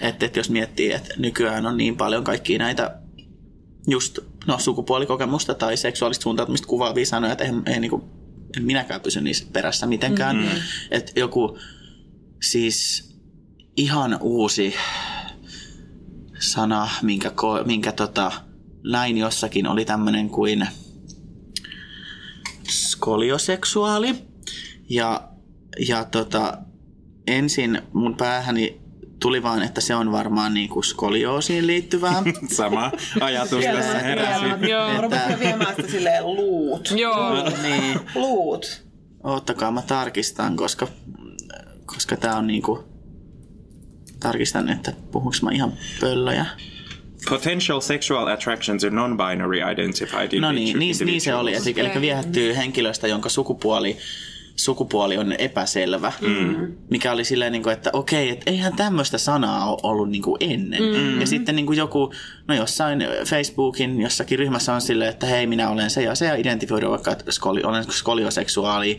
Että 0.00 0.26
et 0.26 0.36
jos 0.36 0.50
miettii, 0.50 0.92
että 0.92 1.14
nykyään 1.18 1.66
on 1.66 1.76
niin 1.76 1.96
paljon 1.96 2.24
kaikkia 2.24 2.58
näitä 2.58 2.96
just 3.88 4.18
no, 4.46 4.58
sukupuolikokemusta 4.58 5.54
tai 5.54 5.76
seksuaalista 5.76 6.22
suuntautumista 6.22 6.68
kuvaavia 6.68 7.06
sanoja, 7.06 7.32
että 7.32 7.44
ei, 7.44 7.52
ei 7.66 7.80
niinku, 7.80 8.04
en 8.56 8.64
minäkään 8.64 9.00
pysy 9.00 9.20
niissä 9.20 9.46
perässä 9.52 9.86
mitenkään. 9.86 10.36
Mm. 10.36 10.48
Että 10.90 11.12
joku 11.20 11.58
siis 12.42 13.10
ihan 13.76 14.18
uusi 14.20 14.74
sana, 16.38 16.88
minkä, 17.02 17.32
minkä 17.66 17.92
tota, 17.92 18.32
näin 18.84 19.18
jossakin 19.18 19.66
oli 19.66 19.84
tämmöinen 19.84 20.30
kuin 20.30 20.68
skolioseksuaali. 23.00 24.14
Ja, 24.90 25.28
ja 25.88 26.04
tota, 26.04 26.58
ensin 27.26 27.82
mun 27.92 28.16
päähäni 28.16 28.80
tuli 29.20 29.42
vaan, 29.42 29.62
että 29.62 29.80
se 29.80 29.94
on 29.94 30.12
varmaan 30.12 30.54
niinku 30.54 30.82
skolioosiin 30.82 31.66
liittyvää. 31.66 32.22
Sama 32.56 32.92
ajatus 33.20 33.64
tässä 33.64 33.98
heräsi. 33.98 34.44
Joo. 34.70 35.02
Rupesin 35.02 35.30
jo 35.30 35.38
viemään 35.38 35.76
sitä 35.76 35.90
silleen 35.90 36.26
luut. 36.26 36.92
Joo. 36.96 37.50
niin, 37.62 38.00
Luut. 38.14 38.82
oottakaa 39.24 39.70
mä 39.70 39.82
tarkistan, 39.82 40.56
koska, 40.56 40.88
koska 41.86 42.16
tää 42.16 42.36
on 42.36 42.46
niinku... 42.46 42.84
Tarkistan, 44.20 44.68
että 44.68 44.92
puhuks 45.10 45.42
mä 45.42 45.50
ihan 45.50 45.72
pöllöjä. 46.00 46.46
Potential 47.28 47.80
sexual 47.80 48.26
attraction 48.26 48.78
to 48.78 48.86
non-binary 48.90 49.72
identified 49.72 50.40
No 50.40 50.52
niin, 50.52 50.78
niin, 50.78 50.96
niin 51.04 51.20
se 51.20 51.34
oli. 51.34 51.54
Eli, 51.54 51.74
eli 51.76 52.00
viehättyy 52.00 52.56
henkilöstä, 52.56 53.06
jonka 53.06 53.28
sukupuoli, 53.28 53.96
sukupuoli 54.56 55.18
on 55.18 55.32
epäselvä. 55.32 56.12
Mm. 56.20 56.72
Mikä 56.90 57.12
oli 57.12 57.24
silleen, 57.24 57.52
niin 57.52 57.62
kuin, 57.62 57.72
että 57.72 57.90
okei, 57.92 58.30
että 58.30 58.50
eihän 58.50 58.76
tämmöistä 58.76 59.18
sanaa 59.18 59.70
ole 59.70 59.78
ollut 59.82 60.10
niin 60.10 60.22
kuin 60.22 60.36
ennen. 60.40 60.82
Mm. 60.82 61.20
Ja 61.20 61.26
sitten 61.26 61.56
niin 61.56 61.66
kuin 61.66 61.78
joku, 61.78 62.12
no 62.48 62.54
jossain 62.54 63.04
Facebookin 63.26 64.00
jossakin 64.00 64.38
ryhmässä 64.38 64.74
on 64.74 64.80
silleen, 64.80 65.10
että 65.10 65.26
hei, 65.26 65.46
minä 65.46 65.70
olen 65.70 65.90
se 65.90 66.02
ja 66.02 66.14
se 66.14 66.26
ja 66.26 66.34
identifioidu 66.34 66.90
vaikka, 66.90 67.12
että 67.12 67.32
skoli, 67.32 67.62
olen 67.62 67.84
skolioseksuaali. 67.90 68.98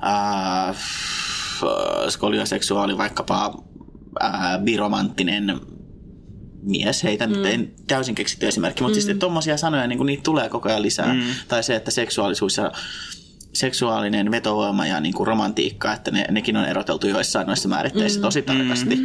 Ää, 0.00 0.74
skolioseksuaali 2.08 2.98
vaikkapa 2.98 3.54
ää, 4.20 4.58
biromanttinen 4.58 5.60
mies, 6.66 7.02
heitä 7.02 7.26
mm. 7.26 7.44
en 7.44 7.72
täysin 7.86 8.14
keksitty 8.14 8.48
esimerkki, 8.48 8.82
mutta 8.82 8.98
mm. 8.98 9.02
siis 9.02 9.18
tommosia 9.18 9.56
sanoja, 9.56 9.86
niin 9.86 10.06
niitä 10.06 10.22
tulee 10.22 10.48
koko 10.48 10.68
ajan 10.68 10.82
lisää. 10.82 11.14
Mm. 11.14 11.22
Tai 11.48 11.62
se, 11.62 11.76
että 11.76 11.90
seksuaalisuus 11.90 12.56
ja 12.56 12.72
seksuaalinen 13.52 14.30
vetovoima 14.30 14.86
ja 14.86 15.00
niin 15.00 15.14
kuin 15.14 15.26
romantiikka, 15.26 15.92
että 15.92 16.10
ne, 16.10 16.26
nekin 16.30 16.56
on 16.56 16.64
eroteltu 16.64 17.06
joissain 17.08 17.46
noissa 17.46 17.68
määritteissä 17.68 18.18
mm. 18.18 18.22
tosi 18.22 18.42
tarkasti. 18.42 18.98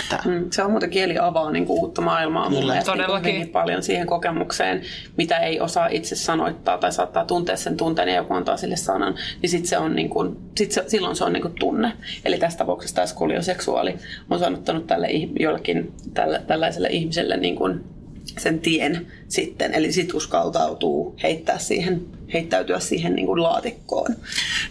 Että, 0.00 0.18
Mm, 0.28 0.50
Se 0.50 0.62
on 0.62 0.70
muuten 0.70 0.90
kieli 0.90 1.18
avaa 1.18 1.50
niin 1.50 1.66
kuin 1.66 1.80
uutta 1.80 2.02
maailmaa 2.02 2.48
Kyllä. 2.48 2.60
mielestä 2.60 2.74
niin 2.74 2.84
kuin 2.96 2.96
Todellakin. 3.06 3.34
hyvin 3.34 3.48
paljon 3.48 3.82
siihen 3.82 4.06
kokemukseen, 4.06 4.82
mitä 5.16 5.38
ei 5.38 5.60
osaa 5.60 5.86
itse 5.90 6.16
sanoittaa 6.16 6.78
tai 6.78 6.92
saattaa 6.92 7.24
tuntea 7.24 7.56
sen 7.56 7.76
tunteen 7.76 8.08
ja 8.08 8.14
joku 8.16 8.34
antaa 8.34 8.56
sille 8.56 8.76
sanan, 8.76 9.14
niin 9.42 9.50
sit 9.50 9.66
se 9.66 9.78
on 9.78 9.96
niin 9.96 10.08
kuin, 10.10 10.36
sit 10.56 10.72
se, 10.72 10.84
silloin 10.86 11.16
se 11.16 11.24
on 11.24 11.32
niin 11.32 11.42
kuin 11.42 11.54
tunne. 11.60 11.92
Eli 12.24 12.38
tässä 12.38 12.58
tapauksessa 12.58 12.94
tämä 12.96 13.06
skolioseksuaali 13.06 13.94
on 14.30 14.38
sanottanut 14.38 14.86
tälle 14.86 15.08
jollekin 15.40 15.92
tälle, 16.14 16.42
tällaiselle 16.46 16.88
ihmiselle 16.88 17.36
niin 17.36 17.56
kuin 17.56 17.84
sen 18.38 18.60
tien 18.60 19.06
sitten, 19.28 19.74
eli 19.74 19.92
sit 19.92 20.14
uskaltautuu 20.14 21.16
heittää 21.22 21.58
siihen, 21.58 22.06
heittäytyä 22.32 22.78
siihen 22.80 23.14
niin 23.14 23.26
kuin 23.26 23.42
laatikkoon. 23.42 24.16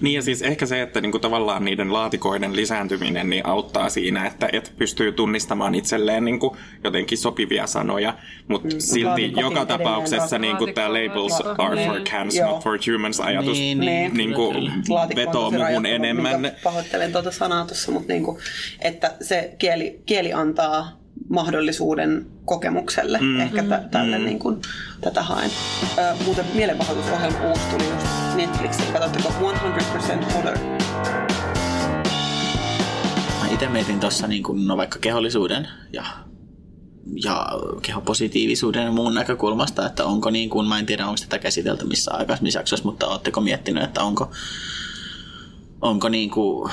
Niin 0.02 0.16
ja 0.16 0.22
siis 0.22 0.42
ehkä 0.42 0.66
se, 0.66 0.82
että 0.82 1.02
niinku 1.02 1.20
tavallaan 1.20 1.66
niiden 1.66 1.94
laatikoiden 1.94 2.56
lisääntyminen 2.56 3.30
niin 3.30 3.46
auttaa 3.46 3.90
siinä, 3.90 4.26
että 4.28 4.50
et 4.54 4.74
pystyy 4.78 5.12
tunnistamaan 5.12 5.76
itselleen 5.76 6.26
niinku 6.26 6.58
jotenkin 6.84 7.18
sopivia 7.18 7.68
sanoja, 7.68 8.14
mutta 8.48 8.68
mm, 8.76 8.80
silti 8.80 9.34
joka 9.38 9.66
tapauksessa 9.66 10.38
ras- 10.38 10.42
niinku 10.42 10.68
tämä 10.68 10.90
labels 10.94 11.34
laatikko- 11.40 11.56
are 11.64 11.86
for 11.86 11.96
niin. 11.96 12.04
cans, 12.08 12.36
Joo. 12.36 12.52
not 12.52 12.64
for 12.64 12.80
humans 12.94 13.20
ajatus 13.20 13.58
Niin, 13.58 13.80
niin, 13.80 13.88
niin, 13.88 14.14
niin, 14.14 14.34
kyllä, 14.54 14.72
niinku 14.76 15.16
vetoo 15.16 15.52
muhun 15.52 15.86
enemmän. 15.86 16.52
Pahoittelen 16.64 17.12
tuota 17.12 17.32
sanaa 17.32 17.66
tuossa, 17.66 17.92
mutta 17.92 18.14
niinku, 18.14 18.40
että 18.82 19.14
se 19.22 19.56
kieli, 19.58 20.02
kieli 20.06 20.34
antaa 20.34 21.07
mahdollisuuden 21.30 22.26
kokemukselle. 22.46 23.20
Mm. 23.22 23.40
Ehkä 23.40 23.64
t- 23.64 23.92
tälle 23.92 24.18
mm. 24.18 24.26
niin 24.26 24.40
kuin, 24.40 24.62
tätä 25.02 25.24
haen. 25.24 25.52
Ö, 25.98 26.24
muuten 26.26 26.46
mielenpahoitusohjelma 26.54 27.50
uusi 27.50 27.62
tuli 27.72 27.90
just 27.90 28.08
Netflixillä. 28.36 29.00
Katsotteko 29.00 29.30
100% 29.30 30.40
Other? 30.40 30.58
mä 33.42 33.48
itse 33.54 33.68
mietin 33.68 34.00
tuossa 34.00 34.28
niin 34.28 34.44
kuin, 34.44 34.68
no 34.68 34.78
vaikka 34.78 35.00
kehollisuuden 35.00 35.68
ja 35.94 36.04
ja 37.24 37.48
kehopositiivisuuden 37.82 38.84
ja 38.84 38.92
muun 38.92 39.14
näkökulmasta, 39.14 39.86
että 39.86 40.06
onko 40.06 40.30
niin 40.30 40.50
kuin, 40.50 40.68
mä 40.68 40.80
en 40.80 40.86
tiedä 40.86 41.06
onko 41.06 41.18
tätä 41.22 41.40
käsitelty 41.40 41.86
missä 41.86 42.14
aikaisemmissa 42.14 42.60
jaksoissa, 42.60 42.86
mutta 42.88 43.08
oletteko 43.08 43.42
miettinyt, 43.42 43.84
että 43.84 44.04
onko, 44.04 44.32
onko 45.82 46.10
niin 46.10 46.30
kuin, 46.30 46.72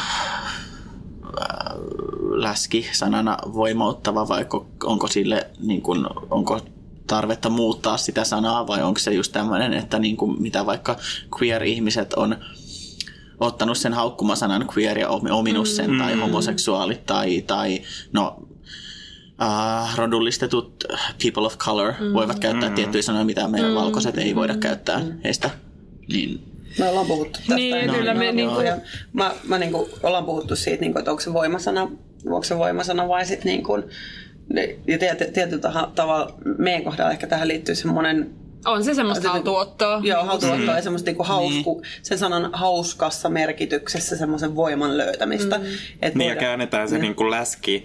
läski 2.35 2.87
sanana 2.93 3.39
voimauttava 3.55 4.29
vai 4.29 4.43
ko- 4.43 4.67
onko 4.85 5.07
sille 5.07 5.47
niin 5.61 5.83
kuin, 5.83 6.07
onko 6.31 6.61
tarvetta 7.07 7.51
muuttaa 7.51 7.97
sitä 7.97 8.25
sanaa 8.25 8.67
vai 8.67 8.83
onko 8.83 9.01
se 9.01 9.13
just 9.13 9.33
tämmöinen, 9.33 9.73
että 9.73 9.99
niin 9.99 10.17
kuin, 10.17 10.43
mitä 10.43 10.67
vaikka 10.67 10.97
queer-ihmiset 11.41 12.15
on 12.15 12.37
ottanut 13.41 13.79
sen 13.79 13.95
haukkumasanan 13.95 14.69
queer 14.77 14.99
ja 14.99 15.09
ominut 15.09 15.69
sen 15.69 15.91
mm. 15.91 15.99
tai 15.99 16.21
homoseksuaali 16.21 17.03
tai, 17.07 17.43
tai 17.47 17.83
no 18.13 18.37
uh, 19.41 19.97
rodullistetut 19.97 20.85
people 21.23 21.47
of 21.47 21.59
color 21.59 21.93
mm. 22.01 22.13
voivat 22.13 22.39
käyttää 22.39 22.69
mm. 22.69 22.75
tiettyjä 22.75 23.03
sanoja, 23.03 23.25
mitä 23.25 23.49
meidän 23.49 23.71
mm. 23.71 23.77
valkoiset 23.77 24.19
ei 24.19 24.35
voida 24.35 24.57
käyttää 24.57 24.99
mm. 24.99 25.19
heistä. 25.25 25.51
Niin, 26.09 26.54
Me 26.79 26.89
ollaan 26.89 27.07
puhuttu 27.07 27.39
tästä. 27.39 27.55
Niin, 27.55 27.77
ennen. 27.77 27.97
kyllä 27.97 28.15
me 28.15 28.25
Joo, 28.25 28.35
niinku- 28.35 28.61
ja 28.61 28.77
Mä, 29.13 29.35
mä 29.49 29.59
niinku, 29.59 29.89
ollaan 30.03 30.25
puhuttu 30.25 30.57
siitä, 30.57 30.81
niinku, 30.81 30.99
että 30.99 31.11
onko 31.11 31.21
se 31.21 31.33
voimasana, 31.33 31.83
onko 32.27 32.45
se 32.45 32.59
voimasana 32.59 33.09
vai 33.09 33.27
sitten 33.27 33.47
niinku, 33.47 33.73
ja 34.87 34.99
tiety, 34.99 35.25
tietyllä 35.25 35.89
tavalla 35.95 36.39
meidän 36.59 36.85
kohdalla 36.85 37.11
ehkä 37.11 37.27
tähän 37.27 37.49
liittyy 37.49 37.75
semmoinen 37.75 38.31
On 38.67 38.85
se 38.85 38.95
semmoista 38.95 39.29
haltuottoa. 39.29 40.01
Joo, 40.05 40.25
haltuottoa 40.25 40.71
mm. 40.71 40.77
ja 40.77 40.83
semmoista 40.83 41.09
niinku 41.09 41.23
hausku, 41.23 41.81
niin. 41.81 41.93
sen 42.03 42.19
sanan 42.19 42.51
hauskassa 42.53 43.29
merkityksessä 43.29 44.17
semmoisen 44.17 44.57
voiman 44.57 44.99
löytämistä. 44.99 45.59
Mm. 45.59 45.65
Et 46.03 46.15
niin 46.15 46.29
ja 46.29 46.37
käännetään 46.37 46.89
se 46.89 46.95
niin. 46.95 47.03
niinku 47.03 47.31
läski 47.31 47.85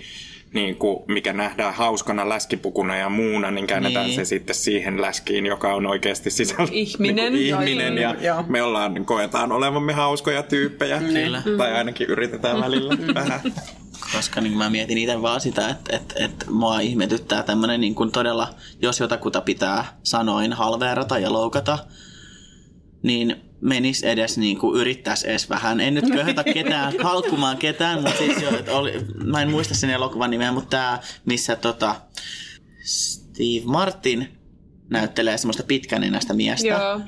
niin 0.54 0.76
kuin, 0.76 1.04
mikä 1.08 1.34
nähdään 1.34 1.74
hauskana 1.74 2.30
läskipukuna 2.30 2.95
ja 2.95 3.10
muuna, 3.10 3.52
niin 3.52 3.68
käännetään 3.68 4.06
niin. 4.06 4.16
se 4.16 4.26
sitten 4.26 4.56
siihen 4.56 5.02
läskiin, 5.02 5.45
joka 5.45 5.74
on 5.74 5.86
oikeasti 5.86 6.30
sisällä 6.30 6.70
ihminen. 6.72 7.34
Niin 7.34 7.56
kuin 7.56 7.68
ihminen 7.68 7.97
ja 7.97 8.16
Joo. 8.22 8.43
me 8.47 8.62
ollaan, 8.62 9.06
koetaan 9.06 9.52
olevamme 9.52 9.93
hauskoja 9.93 10.43
tyyppejä. 10.43 11.00
Kyllä. 11.00 11.41
Tai 11.58 11.74
ainakin 11.74 12.08
yritetään 12.08 12.62
välillä 12.62 12.97
vähän. 13.14 13.39
Koska 14.16 14.41
niin 14.41 14.58
mä 14.58 14.70
mietin 14.70 14.97
itse 14.97 15.22
vaan 15.22 15.41
sitä, 15.41 15.70
että, 15.70 15.95
että, 15.95 16.16
että 16.26 16.52
mua 16.52 16.80
ihmetyttää 16.80 17.43
tämmöinen 17.43 17.82
niin 17.82 17.95
kuin 17.95 18.12
todella, 18.12 18.50
jos 18.82 19.00
jotakuta 19.00 19.41
pitää 19.41 19.97
sanoin 20.04 20.54
halveerata 20.54 21.20
ja 21.20 21.34
loukata, 21.34 21.80
niin 23.04 23.49
menis 23.62 24.03
edes 24.03 24.38
niin 24.38 24.57
kuin 24.57 24.82
yrittäisi 24.82 25.30
edes 25.30 25.49
vähän. 25.49 25.80
En 25.80 25.93
nyt 25.93 26.05
köhötä 26.12 26.43
ketään, 26.43 26.95
kalkkumaan 26.95 27.57
ketään, 27.57 28.01
mutta 28.01 28.18
siis 28.18 28.41
jo, 28.41 28.78
oli, 28.78 28.93
mä 29.24 29.41
en 29.41 29.51
muista 29.51 29.74
sen 29.74 29.89
elokuvan 29.89 30.32
nimeä, 30.32 30.51
mutta 30.51 30.70
tämä, 30.70 30.99
missä 31.26 31.55
tota, 31.55 31.95
Steve 32.84 33.66
Martin 33.66 34.28
näyttelee 34.89 35.38
semmoista 35.38 35.64
pitkänenäistä 35.64 36.34
miestä. 36.34 36.68
Joo. 36.68 37.01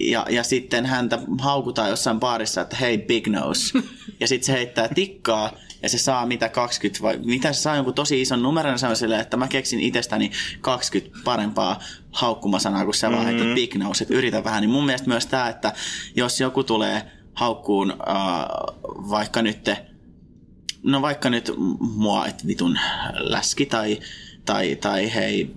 Ja, 0.00 0.26
ja 0.30 0.42
sitten 0.42 0.86
häntä 0.86 1.18
haukutaan 1.38 1.90
jossain 1.90 2.20
baarissa, 2.20 2.60
että 2.60 2.76
hei 2.76 2.98
big 2.98 3.26
nose. 3.26 3.78
Ja 4.20 4.28
sitten 4.28 4.46
se 4.46 4.52
heittää 4.52 4.88
tikkaa 4.88 5.52
ja 5.82 5.88
se 5.88 5.98
saa 5.98 6.26
mitä 6.26 6.48
20 6.48 7.02
vai 7.02 7.18
mitä 7.24 7.52
se 7.52 7.60
saa 7.60 7.76
jonkun 7.76 7.94
tosi 7.94 8.20
ison 8.20 8.42
numeron 8.42 8.78
se 8.78 8.86
on 8.86 8.96
silleen, 8.96 9.20
että 9.20 9.36
mä 9.36 9.48
keksin 9.48 9.80
itsestäni 9.80 10.30
20 10.60 11.18
parempaa 11.24 11.80
haukkumasanaa 12.12 12.84
kuin 12.84 12.94
sä 12.94 13.06
mm-hmm. 13.08 13.24
vaan 13.24 13.34
heität 13.34 13.54
big 13.54 13.74
nose, 13.74 14.04
että 14.04 14.14
yritä 14.14 14.44
vähän. 14.44 14.60
Niin 14.60 14.70
mun 14.70 14.86
mielestä 14.86 15.08
myös 15.08 15.26
tämä, 15.26 15.48
että 15.48 15.72
jos 16.16 16.40
joku 16.40 16.64
tulee 16.64 17.02
haukkuun 17.34 17.90
äh, 17.90 17.96
vaikka 19.10 19.42
nyt 19.42 19.70
no 20.82 21.02
vaikka 21.02 21.30
nyt 21.30 21.52
mua, 21.80 22.26
että 22.26 22.46
vitun 22.46 22.78
läski 23.12 23.66
tai, 23.66 24.00
tai, 24.44 24.76
tai 24.76 25.14
hei 25.14 25.56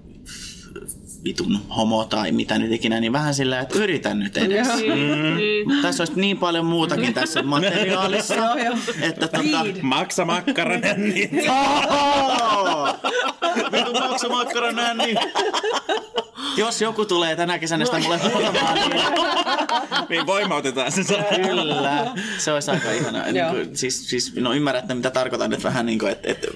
vitun 1.24 1.59
homo 1.78 2.05
tai 2.05 2.32
mitä 2.32 2.57
nyt 2.57 2.71
ikinä, 2.71 2.99
niin 2.99 3.13
vähän 3.13 3.34
sillä, 3.34 3.59
että 3.59 3.80
yritän 3.80 4.19
nyt 4.19 4.38
edes. 4.38 4.67
Mm. 4.67 5.82
Tässä 5.82 6.01
olisi 6.01 6.19
niin 6.19 6.38
paljon 6.38 6.65
muutakin 6.65 7.13
tässä 7.13 7.43
materiaalissa. 7.53 8.36
että 9.01 9.28
tota... 9.28 9.65
Maksa 9.82 10.26
makkara 10.26 10.78
nänni. 10.78 11.30
vitun 13.71 13.99
maksa 13.99 14.30
makkara 14.30 14.71
nänni. 14.71 15.15
Jos 16.57 16.82
joku 16.82 17.05
tulee 17.05 17.36
tänä 17.36 17.59
kesänä 17.59 17.86
sitä 17.86 17.99
mulle 17.99 18.17
huomaan, 18.17 18.76
niin... 18.76 18.91
niin 20.09 20.26
voimautetaan 20.26 20.91
se 20.91 21.03
Kyllä. 21.36 22.11
Se 22.38 22.51
olisi 22.51 22.71
aika 22.71 22.91
ihanaa. 22.91 23.32
Niin 23.32 23.45
kuin, 23.51 23.78
siis, 23.78 24.09
siis, 24.09 24.36
no 24.36 24.53
ymmärrätte, 24.53 24.93
mitä 24.93 25.11
tarkoitan 25.11 25.49
nyt 25.49 25.63
vähän 25.63 25.86
niin 25.86 25.99
kuin, 25.99 26.11
että, 26.11 26.32
että 26.32 26.47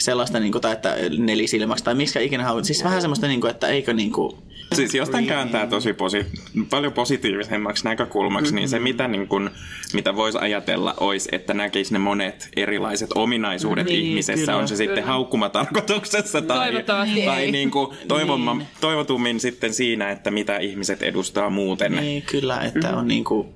sellaista, 0.00 0.40
niin 0.40 0.52
kuin, 0.52 0.62
tai 0.62 0.72
että 0.72 0.96
nelisilmäksi 1.18 1.84
tai 1.84 1.94
miksi 1.94 2.24
ikinä 2.24 2.44
haluat. 2.44 2.64
Siis 2.64 2.84
vähän 2.84 3.00
semmoista, 3.00 3.26
niin 3.26 3.40
kuin, 3.40 3.50
että 3.50 3.68
eikö 3.68 3.92
niin 3.92 4.12
kuin, 4.12 4.36
Siis 4.74 4.94
jos 4.94 5.10
tämän 5.10 5.26
kääntää 5.26 5.66
tosi 5.66 5.92
posi- 5.92 6.26
paljon 6.70 6.92
positiivisemmaksi 6.92 7.84
näkökulmaksi, 7.84 8.44
mm-hmm. 8.44 8.56
niin 8.56 8.68
se 8.68 8.78
mitä, 8.78 9.08
niin 9.08 9.28
kun, 9.28 9.50
mitä 9.94 10.16
voisi 10.16 10.38
ajatella 10.40 10.94
olisi, 11.00 11.28
että 11.32 11.54
näkisi 11.54 11.92
ne 11.92 11.98
monet 11.98 12.48
erilaiset 12.56 13.10
ominaisuudet 13.14 13.86
niin, 13.86 14.04
ihmisessä, 14.04 14.46
kyllä, 14.46 14.58
on 14.58 14.68
se 14.68 14.74
kyllä. 14.74 14.88
sitten 14.88 15.04
haukkumatarkoituksessa 15.04 16.42
tai, 16.42 16.82
tai 17.26 17.50
niin 17.50 17.70
kuin 17.70 17.96
toivomma, 18.08 18.54
niin. 18.54 18.68
toivotummin 18.80 19.40
sitten 19.40 19.74
siinä, 19.74 20.10
että 20.10 20.30
mitä 20.30 20.58
ihmiset 20.58 21.02
edustaa 21.02 21.50
muuten. 21.50 21.92
Niin, 21.92 22.22
kyllä, 22.22 22.60
että 22.60 22.78
mm-hmm. 22.78 22.98
on 22.98 23.08
niin 23.08 23.24
kuin 23.24 23.48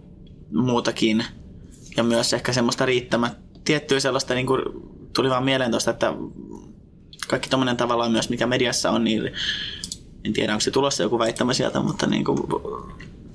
muutakin 0.53 1.25
ja 1.97 2.03
myös 2.03 2.33
ehkä 2.33 2.53
semmoista 2.53 2.87
riittämät, 2.87 3.33
tiettyä 3.65 4.01
sellaista 4.01 4.35
niin 4.35 4.47
kuin 4.47 4.63
tuli 5.15 5.31
vaan 5.31 5.45
mieleen 5.45 5.71
tuosta, 5.71 5.91
että 5.91 6.15
kaikki 7.29 7.49
tuommoinen 7.49 7.77
tavallaan 7.77 8.13
myös, 8.13 8.31
mikä 8.31 8.47
mediassa 8.47 8.91
on, 8.91 9.05
niin 9.05 9.33
en 10.25 10.33
tiedä, 10.33 10.53
onko 10.53 10.61
se 10.61 10.71
tulossa 10.71 11.03
joku 11.03 11.19
väittämä 11.19 11.55
sieltä, 11.55 11.81
mutta 11.81 12.07
niin 12.07 12.25
kuin, 12.25 12.39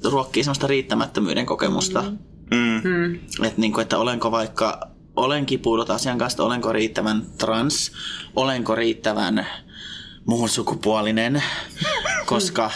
ruokkii 0.03 0.43
semmoista 0.43 0.67
riittämättömyyden 0.67 1.45
kokemusta. 1.45 2.03
Mm. 2.51 2.81
Mm. 2.83 3.15
Että, 3.15 3.61
niin 3.61 3.73
kuin, 3.73 3.81
että 3.81 3.97
olenko 3.97 4.31
vaikka, 4.31 4.87
olen 5.15 5.45
kipuillut 5.45 5.89
asian 5.89 6.17
kanssa, 6.17 6.43
olenko 6.43 6.73
riittävän 6.73 7.25
trans, 7.37 7.91
olenko 8.35 8.75
riittävän 8.75 9.47
muun 10.25 10.49
sukupuolinen, 10.49 11.43
koska, 12.25 12.71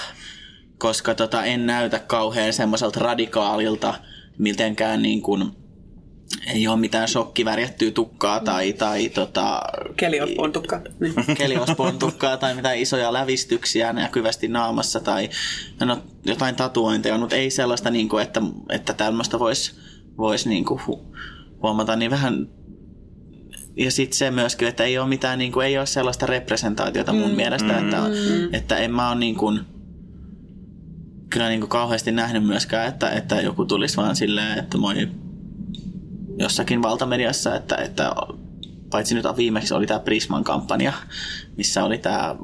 koska 0.78 1.16
tota, 1.16 1.43
en 1.43 1.66
näytä 1.66 1.99
kauhean 1.99 2.54
semmoiselta 2.54 2.99
radikaalilta 2.99 3.93
mitenkään 4.38 5.01
niin 5.01 5.22
kuin, 5.22 5.62
ei 6.53 6.67
ole 6.67 6.79
mitään 6.79 7.07
shokkivärjättyä 7.07 7.91
tukkaa 7.91 8.39
tai, 8.39 8.73
tai 8.73 9.09
tota, 9.09 9.61
Keliospoon 9.97 10.51
tukkaa. 10.51 10.81
Niin. 10.99 11.13
Keliospoon 11.38 11.99
tukkaa 11.99 12.38
tai 12.38 12.55
mitään 12.55 12.77
isoja 12.77 13.13
lävistyksiä 13.13 13.93
näkyvästi 13.93 14.47
naamassa 14.47 14.99
tai 14.99 15.29
no, 15.86 15.97
jotain 16.25 16.55
tatuointeja, 16.55 17.17
mutta 17.17 17.36
ei 17.36 17.49
sellaista, 17.49 17.89
niin 17.89 18.09
kuin, 18.09 18.23
että, 18.23 18.41
että 18.69 18.93
tämmöistä 18.93 19.39
voisi 19.39 19.75
vois, 20.17 20.45
niin 20.45 20.65
kuin, 20.65 20.81
huomata, 21.61 21.95
niin 21.95 22.11
vähän 22.11 22.47
ja 23.77 23.91
sitten 23.91 24.17
se 24.17 24.31
myöskin, 24.31 24.67
että 24.67 24.84
ei 24.84 24.97
ole 24.97 25.07
mitään, 25.07 25.39
niin 25.39 25.51
kuin, 25.51 25.67
ei 25.67 25.77
ole 25.77 25.86
sellaista 25.86 26.25
representaatiota 26.25 27.13
mun 27.13 27.29
mm. 27.29 27.36
mielestä, 27.36 27.79
että, 27.79 27.97
mm. 27.97 28.53
että 28.53 28.77
en 28.77 28.91
mä 28.91 29.09
ole 29.09 29.19
niin 29.19 29.36
kuin, 29.36 29.59
kyllä 31.29 31.49
niin 31.49 31.59
kuin 31.59 31.69
kauheasti 31.69 32.11
nähnyt 32.11 32.43
myöskään, 32.43 32.88
että, 32.88 33.09
että 33.09 33.41
joku 33.41 33.65
tulisi 33.65 33.97
vaan 33.97 34.15
silleen, 34.15 34.59
että 34.59 34.77
moi 34.77 35.07
jossakin 36.38 36.81
valtamediassa, 36.81 37.55
että, 37.55 37.75
että 37.75 38.15
paitsi 38.93 39.15
nyt 39.15 39.25
viimeksi 39.38 39.73
oli 39.73 39.88
tämä 39.88 39.99
Prisman 39.99 40.43
kampanja, 40.43 40.93
missä 41.57 41.84
oli 41.84 41.97
tämä 41.97 42.36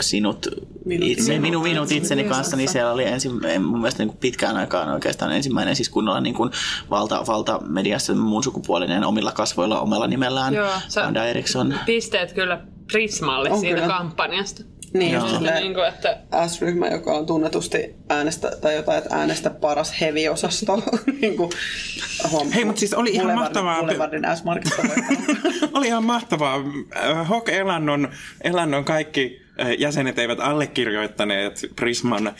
sinut, 0.00 0.46
minut, 0.84 1.08
itse, 1.08 1.32
minut, 1.32 1.42
minut, 1.42 1.62
minut 1.62 1.92
itseni 1.92 2.24
kanssa, 2.24 2.56
niin 2.56 2.68
siellä 2.68 2.92
oli 2.92 3.04
ensi, 3.04 3.28
mun 3.58 3.80
mielestä 3.80 4.04
niin 4.04 4.16
pitkään 4.16 4.56
aikaan 4.56 4.88
oikeastaan 4.88 5.32
ensimmäinen 5.32 5.76
siis 5.76 5.88
kunnolla 5.88 6.20
niin 6.20 6.34
kuin 6.34 6.50
valta, 6.90 7.24
valtamediassa 7.26 8.14
muun 8.14 8.44
sukupuolinen 8.44 9.04
omilla 9.04 9.32
kasvoilla 9.32 9.80
omalla 9.80 10.06
nimellään, 10.06 10.54
Joo, 10.54 10.70
Wanda 10.96 11.26
Eriksson. 11.26 11.74
Pisteet 11.86 12.32
kyllä 12.32 12.60
Prismalle 12.92 13.50
on 13.50 13.60
siitä 13.60 13.80
kyllä. 13.80 13.94
kampanjasta. 13.94 14.73
Niin, 14.94 15.12
Joo. 15.12 15.40
niin 15.60 15.74
kuin, 15.74 15.88
että... 15.88 16.18
S-ryhmä, 16.46 16.88
joka 16.88 17.12
on 17.12 17.26
tunnetusti 17.26 17.94
äänestä, 18.08 18.50
tai 18.60 18.74
jotain, 18.74 18.98
että 18.98 19.16
äänestä 19.16 19.50
paras 19.50 20.00
heavy-osasto. 20.00 20.82
niin 21.20 21.36
kuin, 21.36 21.50
huom, 22.30 22.50
Hei, 22.50 22.64
mutta 22.64 22.80
siis 22.80 22.94
oli 22.94 23.10
ihan 23.10 23.34
mahtavaa. 23.34 23.82
s 24.34 24.42
oli 25.74 25.86
ihan 25.86 26.04
mahtavaa. 26.04 26.60
Hok 27.28 27.48
Elannon, 27.48 28.08
Elannon 28.44 28.84
kaikki 28.84 29.43
jäsenet 29.78 30.18
eivät 30.18 30.40
allekirjoittaneet 30.40 31.66
Prisman 31.76 32.26
äh, 32.26 32.34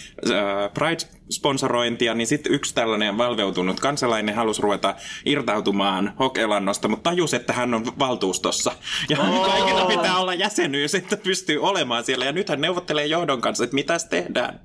Pride-sponsorointia, 0.74 2.14
niin 2.14 2.26
sitten 2.26 2.52
yksi 2.52 2.74
tällainen 2.74 3.18
valveutunut 3.18 3.80
kansalainen 3.80 4.34
halusi 4.34 4.62
ruveta 4.62 4.94
irtautumaan 5.24 6.12
Hokelannosta, 6.18 6.88
mutta 6.88 7.10
tajus, 7.10 7.34
että 7.34 7.52
hän 7.52 7.74
on 7.74 7.98
valtuustossa. 7.98 8.72
Ja 9.08 9.20
oh. 9.20 9.46
kaikilla 9.46 9.84
pitää 9.84 10.18
olla 10.18 10.34
jäsenyys, 10.34 10.94
että 10.94 11.16
pystyy 11.16 11.62
olemaan 11.62 12.04
siellä. 12.04 12.24
Ja 12.24 12.32
nyt 12.32 12.48
hän 12.48 12.60
neuvottelee 12.60 13.06
johdon 13.06 13.40
kanssa, 13.40 13.64
että 13.64 13.74
mitä 13.74 13.96
tehdään. 14.10 14.60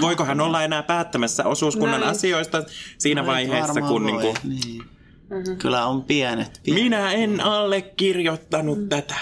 Voiko 0.00 0.24
hän 0.24 0.40
olla 0.40 0.64
enää 0.64 0.82
päättämässä 0.82 1.44
osuuskunnan 1.44 2.00
Näin. 2.00 2.12
asioista 2.12 2.62
siinä 2.98 3.22
Näin 3.22 3.26
vaiheessa, 3.26 3.80
kun... 3.80 4.06
Niin 4.06 4.20
kuin, 4.20 4.36
niin 4.44 4.82
Mm-hmm. 5.30 5.56
Kyllä 5.58 5.86
on 5.86 6.04
pienet, 6.04 6.60
pienet. 6.64 6.82
Minä 6.82 7.12
en 7.12 7.40
allekirjoittanut 7.40 8.78
mm. 8.78 8.88
tätä. 8.88 9.14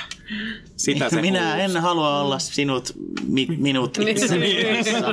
Sitä 0.76 1.10
se 1.10 1.20
Minä 1.20 1.38
kuuluu. 1.40 1.60
en 1.60 1.76
halua 1.76 2.20
olla 2.20 2.38
sinut 2.38 2.92
mi- 3.28 3.56
minut 3.58 3.98
niin. 3.98 4.16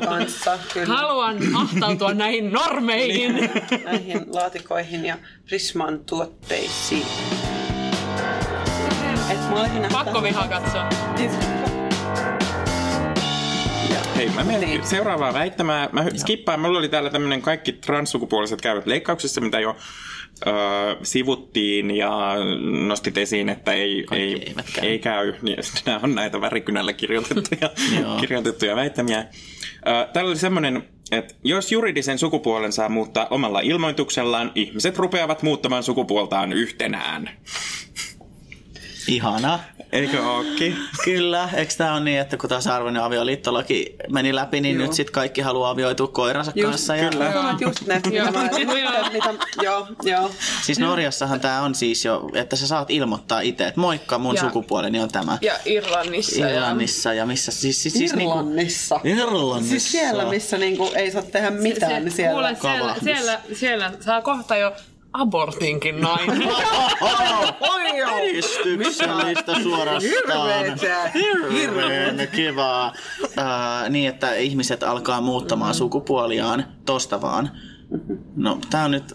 kanssa. 0.09 0.57
Kyllä. 0.73 0.95
Haluan 0.95 1.37
ahtautua 1.55 2.13
näihin 2.13 2.51
normeihin. 2.51 3.35
Niin. 3.35 3.49
näihin 3.85 4.25
laatikoihin 4.33 5.05
ja 5.05 5.17
Prisman 5.45 5.99
tuotteisiin. 5.99 7.05
Et 9.29 9.91
Pakko 9.91 10.23
vihaa 10.23 10.47
katsoa. 10.47 10.89
Hei, 14.15 14.29
mä 14.29 14.43
menen 14.43 14.69
niin. 14.69 14.87
seuraavaa 14.87 15.33
väittämään. 15.33 15.89
Mä 15.91 16.05
skippaan. 16.15 16.59
Mulla 16.59 16.79
oli 16.79 16.89
täällä 16.89 17.09
tämmönen 17.09 17.41
kaikki 17.41 17.71
transsukupuoliset 17.71 18.61
käyvät 18.61 18.85
leikkauksissa, 18.85 19.41
mitä 19.41 19.59
jo 19.59 19.77
ö, 20.47 20.95
sivuttiin 21.03 21.97
ja 21.97 22.35
nostit 22.87 23.17
esiin, 23.17 23.49
että 23.49 23.73
ei, 23.73 24.05
ei, 24.11 24.55
ei 24.81 24.99
käy. 24.99 25.33
Niin, 25.41 25.57
nämä 25.85 25.99
on 26.03 26.15
näitä 26.15 26.41
värikynällä 26.41 26.93
kirjoitettuja, 26.93 27.69
kirjoitettuja 28.21 28.75
väittämiä. 28.75 29.25
Täällä 30.13 30.29
oli 30.29 30.37
semmoinen, 30.37 30.83
että 31.11 31.33
jos 31.43 31.71
juridisen 31.71 32.19
sukupuolen 32.19 32.71
saa 32.71 32.89
muuttaa 32.89 33.27
omalla 33.29 33.59
ilmoituksellaan, 33.59 34.51
ihmiset 34.55 34.97
rupeavat 34.97 35.43
muuttamaan 35.43 35.83
sukupuoltaan 35.83 36.53
yhtenään. 36.53 37.29
Ihana. 39.07 39.59
Eikö 39.93 40.23
ookin? 40.23 40.77
Kyllä, 41.03 41.49
eikö 41.53 41.73
tämä 41.77 41.93
ole 41.93 41.99
niin, 41.99 42.19
että 42.19 42.37
kun 42.37 42.49
tasa-arvoinen 42.49 43.03
avioliittolaki 43.03 43.95
meni 44.09 44.35
läpi, 44.35 44.61
niin 44.61 44.75
Joo. 44.75 44.85
nyt 44.85 44.93
sitten 44.93 45.13
kaikki 45.13 45.41
haluaa 45.41 45.69
avioitua 45.69 46.07
koiransa 46.07 46.51
just, 46.55 46.71
kanssa. 46.71 46.95
Ja... 46.95 47.09
Kyllä, 47.09 47.25
joo. 47.25 47.43
just 47.61 47.87
ne, 47.87 48.01
mä, 48.31 48.49
mitä, 49.13 49.33
joo, 49.61 49.87
joo. 50.03 50.31
Siis 50.61 50.79
Norjassahan 50.79 51.39
tämä 51.39 51.61
on 51.61 51.75
siis 51.75 52.05
jo, 52.05 52.29
että 52.33 52.55
sä 52.55 52.67
saat 52.67 52.91
ilmoittaa 52.91 53.39
itse, 53.39 53.67
että 53.67 53.79
moikka, 53.79 54.17
mun 54.17 54.35
ja. 54.35 54.41
sukupuoleni 54.41 54.99
on 54.99 55.09
tämä. 55.09 55.37
Ja 55.41 55.53
Irlannissa. 55.65 56.49
Irlannissa 56.49 57.09
ja, 57.09 57.15
ja 57.15 57.25
missä 57.25 57.51
siis... 57.51 57.83
siis, 57.83 57.93
siis 57.93 58.15
niinku- 58.15 58.31
Irlannissa. 58.31 58.99
Niinku, 59.03 59.23
Irlannissa. 59.23 59.69
Siis 59.69 59.91
siellä, 59.91 60.25
missä 60.25 60.57
niinku 60.57 60.91
ei 60.95 61.11
saa 61.11 61.21
tehdä 61.21 61.49
mitään, 61.49 61.91
se, 61.91 61.99
niin 61.99 62.11
siellä... 62.11 62.55
Kuule, 62.55 62.57
siellä, 62.61 62.95
siellä, 63.03 63.41
siellä 63.53 63.91
saa 63.99 64.21
kohta 64.21 64.57
jo 64.57 64.71
abortinkin 65.13 66.01
nainen. 66.01 66.43
Edistyksellistä 68.23 69.63
suorastaan. 69.63 70.79
Hirveän 71.53 72.27
kivaa. 72.35 72.93
Uh, 73.21 73.89
niin, 73.89 74.09
että 74.09 74.33
ihmiset 74.33 74.83
alkaa 74.83 75.21
muuttamaan 75.21 75.69
mm-hmm. 75.69 75.77
sukupuoliaan 75.77 76.65
tosta 76.85 77.21
vaan. 77.21 77.51
No, 78.35 78.59
tää 78.69 78.85
on 78.85 78.91
nyt... 78.91 79.13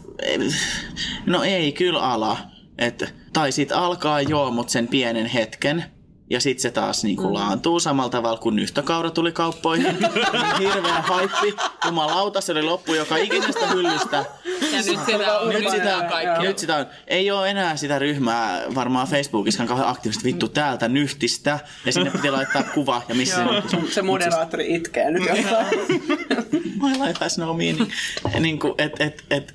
No 1.26 1.42
ei 1.42 1.72
kyllä 1.72 2.00
ala. 2.00 2.38
Et, 2.78 3.14
tai 3.32 3.52
sit 3.52 3.72
alkaa 3.72 4.20
joo, 4.20 4.50
mutta 4.50 4.72
sen 4.72 4.88
pienen 4.88 5.26
hetken. 5.26 5.84
Ja 6.30 6.40
sitten 6.40 6.62
se 6.62 6.70
taas 6.70 7.04
niinku 7.04 7.28
mm. 7.28 7.34
laantuu 7.34 7.80
samalla 7.80 8.10
tavalla 8.10 8.38
kuin 8.38 8.56
nyhtökaura 8.56 9.10
tuli 9.10 9.32
kauppoihin. 9.32 9.98
Hirveä 10.60 11.02
haippi. 11.02 11.54
Jumalauta, 11.86 12.40
se 12.40 12.52
oli 12.52 12.62
loppu 12.62 12.94
joka 12.94 13.16
ikisestä 13.16 13.66
hyllystä. 13.66 14.24
Ja 14.72 14.82
nyt 14.86 15.00
sitä 15.06 15.38
on. 15.38 15.48
Nyt 15.48 15.70
sitä, 15.70 16.06
kaikki. 16.10 16.46
nyt 16.46 16.58
sitä 16.58 16.76
on. 16.76 16.86
Ei 17.06 17.30
ole 17.30 17.50
enää 17.50 17.76
sitä 17.76 17.98
ryhmää 17.98 18.62
varmaan 18.74 19.08
Facebookissa 19.08 19.66
kauhean 19.66 19.88
aktiivisesti 19.88 20.28
vittu 20.28 20.48
täältä 20.48 20.88
nyhtistä. 20.88 21.60
Ja 21.86 21.92
sinne 21.92 22.10
piti 22.10 22.30
laittaa 22.30 22.62
kuva 22.62 23.02
ja 23.08 23.14
missä 23.14 23.44
se, 23.70 23.92
se 23.92 24.02
moderaattori 24.02 24.74
itkee 24.74 25.10
nyt 25.10 25.22
jossain. 25.26 25.66
My 26.52 26.92
life 27.06 27.20
has 27.20 27.38
no 27.38 27.54
meaning. 27.54 27.90
Niin 28.40 28.58
kuin, 28.58 28.74
et, 28.78 29.00
et, 29.00 29.24
et, 29.30 29.54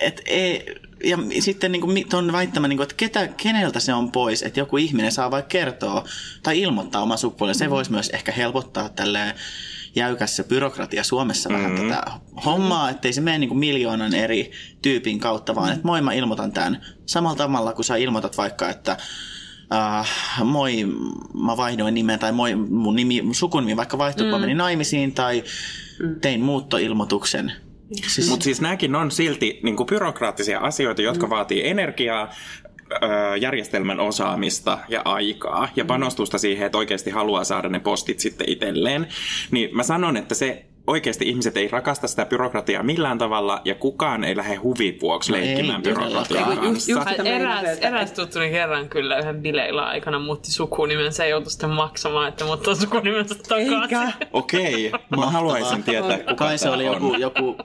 et, 0.00 0.22
ei, 0.26 0.74
ja 1.04 1.18
sitten 1.40 1.72
niin 1.72 1.82
kuin, 1.82 2.08
tuon 2.08 2.32
väittämä, 2.32 2.68
niin 2.68 2.76
kuin, 2.76 2.84
että 2.84 2.94
ketä, 2.96 3.28
keneltä 3.28 3.80
se 3.80 3.94
on 3.94 4.12
pois, 4.12 4.42
että 4.42 4.60
joku 4.60 4.76
ihminen 4.76 5.12
saa 5.12 5.30
vaikka 5.30 5.48
kertoa 5.48 6.04
tai 6.42 6.60
ilmoittaa 6.60 7.02
oman 7.02 7.18
sukupuolen. 7.18 7.54
Se 7.54 7.66
mm. 7.66 7.70
voisi 7.70 7.90
myös 7.90 8.08
ehkä 8.08 8.32
helpottaa 8.32 8.88
tälle 8.88 9.34
jäykässä 9.94 10.44
byrokratia 10.44 11.04
Suomessa 11.04 11.48
mm-hmm. 11.48 11.64
vähän 11.64 11.88
tätä 11.88 12.10
hommaa, 12.44 12.90
ettei 12.90 13.12
se 13.12 13.20
mene 13.20 13.38
niin 13.38 13.48
kuin 13.48 13.58
miljoonan 13.58 14.14
eri 14.14 14.50
tyypin 14.82 15.20
kautta, 15.20 15.54
vaan 15.54 15.72
että 15.72 15.86
moi 15.86 16.02
mä 16.02 16.12
ilmoitan 16.12 16.52
tämän 16.52 16.80
samalla 17.06 17.36
tavalla, 17.36 17.72
kun 17.72 17.84
sä 17.84 17.96
ilmoitat 17.96 18.38
vaikka, 18.38 18.70
että 18.70 18.96
Uh, 19.70 20.06
moi, 20.44 20.86
mä 21.44 21.56
vaihdoin 21.56 21.94
nimen 21.94 22.18
tai 22.18 22.32
moi, 22.32 22.54
mun 22.54 22.96
nimi, 22.96 23.22
sukunimi 23.32 23.76
vaikka 23.76 23.98
vaihtui, 23.98 24.32
mm. 24.32 24.40
menin 24.40 24.56
naimisiin 24.56 25.12
tai 25.14 25.44
mm. 26.02 26.20
tein 26.20 26.40
muuttoilmoituksen 26.40 27.52
Siis... 27.92 28.28
Mutta 28.28 28.44
siis 28.44 28.60
nämäkin 28.60 28.94
on 28.94 29.10
silti 29.10 29.60
niin 29.62 29.76
kuin 29.76 29.86
byrokraattisia 29.86 30.60
asioita, 30.60 31.02
jotka 31.02 31.26
mm. 31.26 31.30
vaatii 31.30 31.68
energiaa, 31.68 32.30
järjestelmän 33.40 34.00
osaamista 34.00 34.78
ja 34.88 35.02
aikaa 35.04 35.68
ja 35.76 35.84
mm. 35.84 35.88
panostusta 35.88 36.38
siihen, 36.38 36.66
että 36.66 36.78
oikeasti 36.78 37.10
haluaa 37.10 37.44
saada 37.44 37.68
ne 37.68 37.80
postit 37.80 38.20
sitten 38.20 38.48
itselleen. 38.48 39.06
Niin 39.50 39.76
mä 39.76 39.82
sanon, 39.82 40.16
että 40.16 40.34
se 40.34 40.64
oikeasti 40.86 41.28
ihmiset 41.28 41.56
ei 41.56 41.68
rakasta 41.68 42.08
sitä 42.08 42.26
byrokratiaa 42.26 42.82
millään 42.82 43.18
tavalla 43.18 43.60
ja 43.64 43.74
kukaan 43.74 44.24
ei 44.24 44.36
lähde 44.36 44.54
huvin 44.54 44.98
vuoksi 45.00 45.32
no 45.32 45.38
leikkimään 45.38 45.82
byrokratiaa 45.82 46.46
kanssa. 46.46 46.64
Just, 46.66 46.88
just 46.88 47.26
eräs, 47.26 47.78
eräs 47.78 48.12
tuttuni 48.12 48.50
kerran 48.50 48.88
kyllä 48.88 49.18
yhden 49.18 49.42
bileillä 49.42 49.86
aikana 49.86 50.18
muutti 50.18 50.52
sukunimen. 50.52 51.12
Se 51.12 51.28
joutui 51.28 51.50
sitten 51.50 51.70
maksamaan, 51.70 52.28
että 52.28 52.44
muuttaa 52.44 52.74
sukunimensä 52.74 53.34
takaisin. 53.34 54.14
Okei, 54.32 54.86
okay. 54.86 55.00
mä 55.16 55.26
haluaisin 55.26 55.82
tietää, 55.82 56.18
kuka 56.18 56.34
kai 56.34 56.58
se 56.58 56.70
oli 56.70 56.84
joku, 56.84 57.14
joku, 57.14 57.56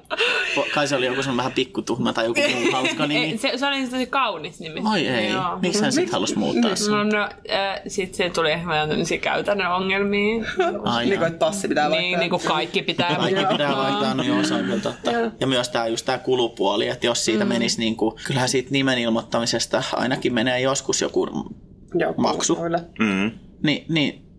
kai 0.73 0.87
se 0.87 0.95
oli 0.95 1.05
joku 1.05 1.23
sun 1.23 1.37
vähän 1.37 1.51
pikkutuhma 1.51 2.13
tai 2.13 2.25
joku 2.25 2.41
muu 2.53 2.71
hauska 2.81 3.07
nimi. 3.07 3.37
se, 3.37 3.51
se 3.57 3.67
oli 3.67 3.87
tosi 3.87 4.05
kaunis 4.05 4.59
nimi. 4.59 4.81
Oi 4.91 5.07
ei, 5.07 5.31
miksi 5.61 5.81
hän 5.81 5.91
sitten 5.91 6.13
halusi 6.13 6.37
muuttaa 6.37 6.75
sen? 6.75 6.91
No, 6.91 7.03
no 7.03 7.23
äh, 7.23 7.81
sitten 7.87 8.17
se 8.17 8.29
tuli 8.29 8.51
ehkä 8.51 8.67
vähän 8.67 8.89
käytännön 9.21 9.71
ongelmia. 9.71 10.45
Ai 10.83 11.05
niin 11.05 11.17
kuin, 11.17 11.27
että 11.27 11.45
passi 11.45 11.67
pitää 11.67 11.89
laittaa. 11.89 12.01
Niin, 12.01 12.19
niin 12.19 12.29
kuin 12.29 12.41
kaikki 12.45 12.81
pitää 12.81 13.10
kaikki 13.15 13.45
pitää 13.51 13.75
vaihtaa, 13.75 14.13
no 14.13 14.23
joo, 14.23 14.43
se 14.43 14.53
on 14.53 14.63
kyllä 14.63 14.81
totta. 14.81 15.11
Ja 15.39 15.47
myös 15.47 15.69
tämä 15.69 15.87
just 15.87 16.05
tämä 16.05 16.17
kulupuoli, 16.17 16.87
että 16.87 17.07
jos 17.07 17.25
siitä 17.25 17.45
mm. 17.45 17.49
menisi 17.49 17.79
niin 17.79 17.95
kuin, 17.95 18.15
kyllähän 18.27 18.49
siitä 18.49 18.71
nimen 18.71 18.97
ilmoittamisesta 18.97 19.83
ainakin 19.93 20.33
menee 20.33 20.61
joskus 20.61 21.01
joku 21.01 21.27
joo, 21.95 22.13
maksu. 22.17 22.57
Mm. 22.99 23.31
Niin, 23.63 23.85
niin 23.89 24.31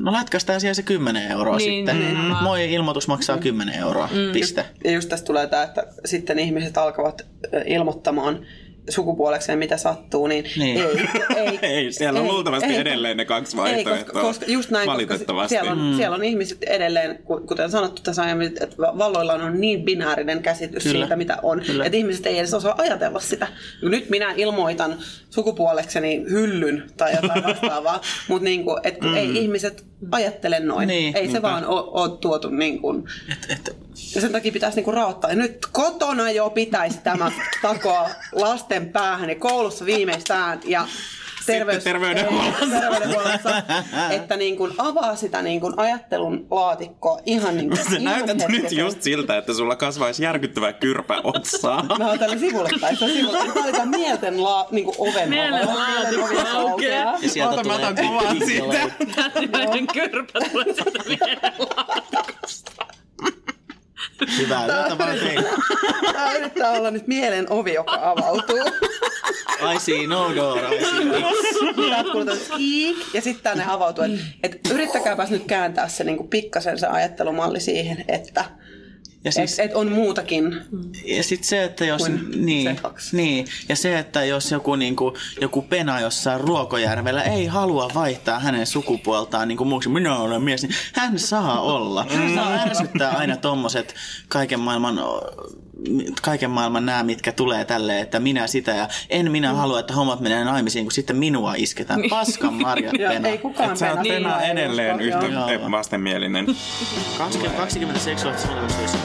No 0.00 0.12
lätkästään 0.12 0.60
siellä 0.60 0.74
se 0.74 0.82
10 0.82 1.30
euroa 1.30 1.56
niin, 1.56 1.86
sitten. 1.86 2.00
Niin, 2.00 2.18
mm. 2.18 2.36
Moi 2.42 2.72
ilmoitus 2.72 3.08
maksaa 3.08 3.36
mm. 3.36 3.42
10 3.42 3.74
euroa, 3.74 4.06
mm. 4.06 4.32
piste. 4.32 4.64
Ja 4.84 4.90
just 4.90 5.08
tästä 5.08 5.26
tulee 5.26 5.46
tämä, 5.46 5.62
että 5.62 5.86
sitten 6.04 6.38
ihmiset 6.38 6.78
alkavat 6.78 7.26
ilmoittamaan 7.66 8.46
sukupuolekseen 8.88 9.58
mitä 9.58 9.76
sattuu, 9.76 10.26
niin, 10.26 10.44
niin. 10.56 10.76
ei. 10.76 11.06
Ei, 11.36 11.58
ei 11.76 11.92
siellä 11.92 12.20
on 12.20 12.26
ei, 12.26 12.32
luultavasti 12.32 12.68
ei, 12.68 12.76
edelleen 12.76 13.16
ne 13.16 13.24
kaksi 13.24 13.56
vaihtoehtoa. 13.56 13.96
Ei, 13.96 14.04
koska, 14.04 14.20
koska 14.20 14.46
just 14.48 14.70
näin, 14.70 14.88
koska 15.08 15.48
siellä 15.48 15.72
on, 15.72 15.78
mm. 15.78 15.96
siellä 15.96 16.16
on 16.16 16.24
ihmiset 16.24 16.62
edelleen, 16.62 17.18
kuten 17.46 17.70
sanottu 17.70 18.02
tässä 18.02 18.22
aiemmin, 18.22 18.46
että 18.46 18.76
valloilla 18.78 19.32
on 19.32 19.60
niin 19.60 19.84
binäärinen 19.84 20.42
käsitys 20.42 20.82
Kyllä. 20.82 20.98
siitä, 20.98 21.16
mitä 21.16 21.36
on, 21.42 21.62
Kyllä. 21.66 21.84
että 21.84 21.96
ihmiset 21.96 22.26
ei 22.26 22.38
edes 22.38 22.54
osaa 22.54 22.74
ajatella 22.78 23.20
sitä. 23.20 23.48
Nyt 23.82 24.10
minä 24.10 24.34
ilmoitan 24.36 24.98
sukupuolekseni 25.30 26.24
hyllyn 26.30 26.84
tai 26.96 27.14
jotain 27.22 27.44
vastaavaa, 27.44 28.00
mutta 28.28 28.44
niin 28.44 28.64
kuin, 28.64 28.80
että 28.82 29.06
mm. 29.06 29.16
ei 29.16 29.36
ihmiset 29.36 29.84
ajattele 30.10 30.60
noin. 30.60 30.88
Niin, 30.88 31.16
ei 31.16 31.28
se 31.28 31.42
vaan 31.42 31.66
ole, 31.66 32.18
tuotu 32.20 32.48
niin 32.50 32.80
kuin, 32.80 33.04
et, 33.32 33.50
et, 33.50 33.76
ja 34.14 34.20
sen 34.20 34.32
takia 34.32 34.52
pitäisi 34.52 34.76
niinku 34.76 34.90
raottaa. 34.90 35.30
Ja 35.30 35.36
nyt 35.36 35.66
kotona 35.72 36.30
jo 36.30 36.50
pitäisi 36.50 36.98
tämä 37.04 37.32
takoa 37.62 38.10
lasten 38.70 38.92
päähän 38.92 39.28
ja 39.28 39.34
koulussa 39.34 39.86
viimeistään. 39.86 40.60
Ja 40.64 40.86
terveys, 41.46 41.84
terveydenhuollossa. 41.84 42.66
terveydenhuollossa 42.80 43.62
että 44.10 44.36
niin 44.36 44.56
kuin 44.56 44.72
avaa 44.78 45.16
sitä 45.16 45.42
niin 45.42 45.60
kuin 45.60 45.74
ajattelun 45.76 46.46
laatikkoa 46.50 47.20
ihan 47.26 47.56
niin 47.56 47.68
kuin 47.68 47.84
Se 47.90 47.98
näytät 47.98 48.48
nyt 48.48 48.72
just 48.72 49.02
siltä, 49.02 49.36
että 49.38 49.54
sulla 49.54 49.76
kasvaisi 49.76 50.22
järkyttävä 50.24 50.72
kyrpä 50.72 51.20
otsaa. 51.24 51.98
Mä 51.98 52.08
oon 52.08 52.18
tällä 52.18 52.38
sivulle 52.38 52.70
tai 52.80 52.96
se 52.96 53.04
on 53.04 53.10
sivulle. 53.10 53.38
Tämä 53.38 53.64
oli 53.64 53.72
tämän 53.72 53.88
mielten 53.88 54.44
la, 54.44 54.68
niin 54.70 54.84
kuin 54.84 54.96
oven 54.98 55.28
Mielen 55.28 55.68
laatikko 55.68 56.28
aukeaa. 56.54 57.16
Ja 57.22 57.28
sieltä 57.28 57.52
Ota, 57.52 57.62
tulee 57.62 57.78
mä 57.78 57.88
otan 57.88 58.06
kuvan 58.06 58.38
siitä. 58.46 58.90
Tällainen 59.16 59.86
kyrpä 59.86 60.40
tulee 60.52 60.74
sieltä 60.74 61.02
mielen 61.08 61.52
laatikosta. 61.58 62.19
Hyvää 64.38 64.66
yötä 64.66 64.98
vaan. 64.98 65.16
Tämä 66.12 66.32
yrittää 66.32 66.70
olla 66.70 66.90
nyt 66.90 67.06
mielen 67.06 67.52
ovi, 67.52 67.74
joka 67.74 67.98
avautuu. 68.02 68.58
I 69.74 69.80
see 69.80 70.06
no 70.06 70.32
door, 70.36 70.58
I 70.58 70.78
see 70.78 71.04
ja 73.14 73.22
sitten 73.22 73.42
tänne 73.42 73.64
avautuu. 73.68 74.04
Että 74.04 74.18
et 74.42 74.60
yrittäkääpäs 74.72 75.30
nyt 75.30 75.44
kääntää 75.46 75.88
se 75.88 76.04
niinku 76.04 76.24
pikkasen 76.24 76.78
se 76.78 76.86
ajattelumalli 76.86 77.60
siihen, 77.60 78.04
että 78.08 78.44
ja 79.24 79.32
siis, 79.32 79.58
et, 79.58 79.70
et 79.70 79.76
on 79.76 79.92
muutakin. 79.92 80.60
Ja 81.04 81.22
sitten 81.22 81.48
se, 81.48 81.64
että 81.64 81.84
jos... 81.84 82.02
Niin, 82.36 82.78
niin, 83.12 83.46
ja 83.68 83.76
se, 83.76 83.98
että 83.98 84.24
jos 84.24 84.50
joku, 84.50 84.76
niinku, 84.76 85.16
joku 85.40 85.62
pena 85.62 86.00
jossain 86.00 86.40
Ruokojärvellä 86.40 87.22
ei 87.22 87.46
halua 87.46 87.90
vaihtaa 87.94 88.38
hänen 88.38 88.66
sukupuoltaan 88.66 89.48
niin 89.48 89.58
kuin 89.58 89.68
muuksi, 89.68 89.88
minä 89.88 90.16
olen 90.16 90.42
mies, 90.42 90.62
niin 90.62 90.74
hän 90.92 91.18
saa 91.18 91.60
olla. 91.60 92.06
Hän 92.10 92.34
saa 92.34 92.52
ärsyttää 92.52 93.10
aina 93.10 93.36
tommoset 93.36 93.94
kaiken 94.28 94.60
maailman 94.60 95.00
kaiken 96.22 96.50
maailman 96.50 96.86
nämä, 96.86 97.02
mitkä 97.02 97.32
tulee 97.32 97.64
tälle, 97.64 98.00
että 98.00 98.20
minä 98.20 98.46
sitä 98.46 98.70
ja 98.70 98.88
en 99.10 99.32
minä 99.32 99.52
mm. 99.52 99.56
halua, 99.58 99.80
että 99.80 99.94
hommat 99.94 100.20
menee 100.20 100.44
naimisiin, 100.44 100.84
kun 100.84 100.92
sitten 100.92 101.16
minua 101.16 101.54
isketään. 101.56 102.00
Niin. 102.00 102.10
Paskan 102.10 102.54
marjat 102.54 102.92
pena. 103.08 103.28
ei 103.28 103.38
kukaan 103.38 103.76
sä 103.76 103.90
oot 103.90 104.00
niin, 104.00 104.26
edelleen 104.50 105.00
yhtä 105.00 105.26
vastenmielinen. 105.70 106.46
20, 107.18 107.58
20 107.58 108.00
seksuaalista 108.00 108.48
suunnitelmista 108.48 108.98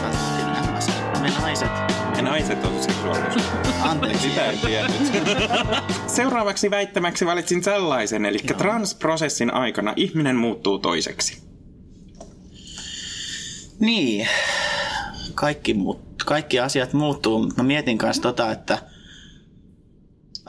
Me 1.21 1.29
naiset. 1.41 1.71
Me 2.15 2.21
naiset 2.21 2.65
on 2.65 2.83
seksuaalisuus. 2.83 3.45
Anteeksi. 3.81 4.29
Sitä 4.29 4.45
ei 4.45 4.57
tiennyt. 4.57 5.11
Seuraavaksi 6.07 6.71
väittämäksi 6.71 7.25
valitsin 7.25 7.63
sellaisen, 7.63 8.25
eli 8.25 8.39
Joo. 8.49 8.57
transprosessin 8.57 9.53
aikana 9.53 9.93
ihminen 9.95 10.35
muuttuu 10.35 10.79
toiseksi. 10.79 11.45
Niin, 13.79 14.27
kaikki, 15.35 15.73
muut, 15.73 16.23
kaikki 16.25 16.59
asiat 16.59 16.93
muuttuu. 16.93 17.51
Mä 17.57 17.63
mietin 17.63 17.97
kanssa 17.97 18.21
tota, 18.21 18.51
että 18.51 18.77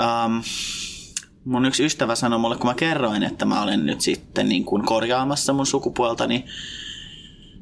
um, 0.01 0.43
mun 1.45 1.65
yksi 1.65 1.85
ystävä 1.85 2.15
sanoi 2.15 2.39
mulle, 2.39 2.57
kun 2.57 2.67
mä 2.67 2.75
kerroin, 2.75 3.23
että 3.23 3.45
mä 3.45 3.63
olen 3.63 3.87
nyt 3.87 4.01
sitten 4.01 4.49
niin 4.49 4.65
kuin 4.65 4.87
korjaamassa 4.87 5.53
mun 5.53 5.67
sukupuolta, 5.67 6.27
niin, 6.27 6.45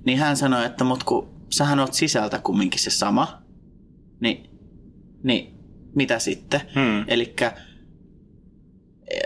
niin 0.06 0.18
hän 0.18 0.36
sanoi, 0.36 0.66
että 0.66 0.84
mut 0.84 1.04
kun 1.04 1.28
sähän 1.50 1.80
oot 1.80 1.94
sisältä 1.94 2.38
kumminkin 2.38 2.80
se 2.80 2.90
sama, 2.90 3.42
niin, 4.20 4.50
niin 5.22 5.54
mitä 5.94 6.18
sitten? 6.18 6.60
Hmm. 6.74 7.04
Elikkä 7.06 7.52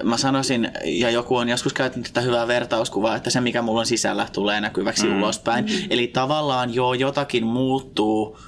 mä 0.05 0.17
sanoisin, 0.17 0.71
ja 0.85 1.11
joku 1.11 1.37
on 1.37 1.49
joskus 1.49 1.73
käyttänyt 1.73 2.07
tätä 2.07 2.21
hyvää 2.21 2.49
vertauskuvaa, 2.49 3.17
että 3.17 3.31
se 3.31 3.41
mikä 3.41 3.63
mulla 3.63 3.81
on 3.81 3.87
sisällä 3.87 4.27
tulee 4.33 4.61
näkyväksi 4.61 5.07
mm. 5.07 5.19
ulospäin. 5.19 5.65
Mm. 5.65 5.71
Eli 5.91 6.07
tavallaan 6.07 6.75
jo 6.75 6.93
jotakin 6.93 7.47
muuttuu, 7.47 8.39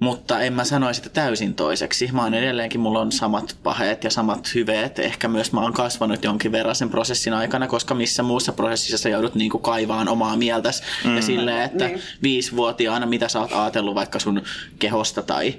mutta 0.00 0.40
en 0.40 0.52
mä 0.52 0.64
sanoisi, 0.64 1.00
että 1.00 1.10
täysin 1.10 1.54
toiseksi. 1.54 2.10
Mä 2.12 2.22
oon 2.22 2.34
edelleenkin, 2.34 2.80
mulla 2.80 3.00
on 3.00 3.12
samat 3.12 3.56
paheet 3.62 4.04
ja 4.04 4.10
samat 4.10 4.54
hyveet. 4.54 4.98
Ehkä 4.98 5.28
myös 5.28 5.52
mä 5.52 5.60
oon 5.60 5.72
kasvanut 5.72 6.24
jonkin 6.24 6.52
verran 6.52 6.74
sen 6.74 6.90
prosessin 6.90 7.34
aikana, 7.34 7.68
koska 7.68 7.94
missä 7.94 8.22
muussa 8.22 8.52
prosessissa 8.52 8.98
sä 8.98 9.08
joudut 9.08 9.34
niinku 9.34 9.58
kaivaan 9.58 10.08
omaa 10.08 10.36
mieltäsi. 10.36 10.82
Mm. 11.04 11.16
Ja 11.16 11.22
silleen, 11.22 11.62
että 11.62 11.86
niin. 11.86 12.00
viisivuotiaana 12.22 13.06
mitä 13.06 13.28
sä 13.28 13.40
oot 13.40 13.52
ajatellut 13.52 13.94
vaikka 13.94 14.18
sun 14.18 14.42
kehosta 14.78 15.22
tai, 15.22 15.54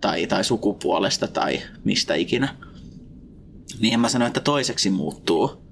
tai, 0.00 0.26
tai 0.26 0.44
sukupuolesta 0.44 1.28
tai 1.28 1.62
mistä 1.84 2.14
ikinä 2.14 2.54
niin 3.80 3.94
en 3.94 4.00
mä 4.00 4.08
sano, 4.08 4.26
että 4.26 4.40
toiseksi 4.40 4.90
muuttuu, 4.90 5.62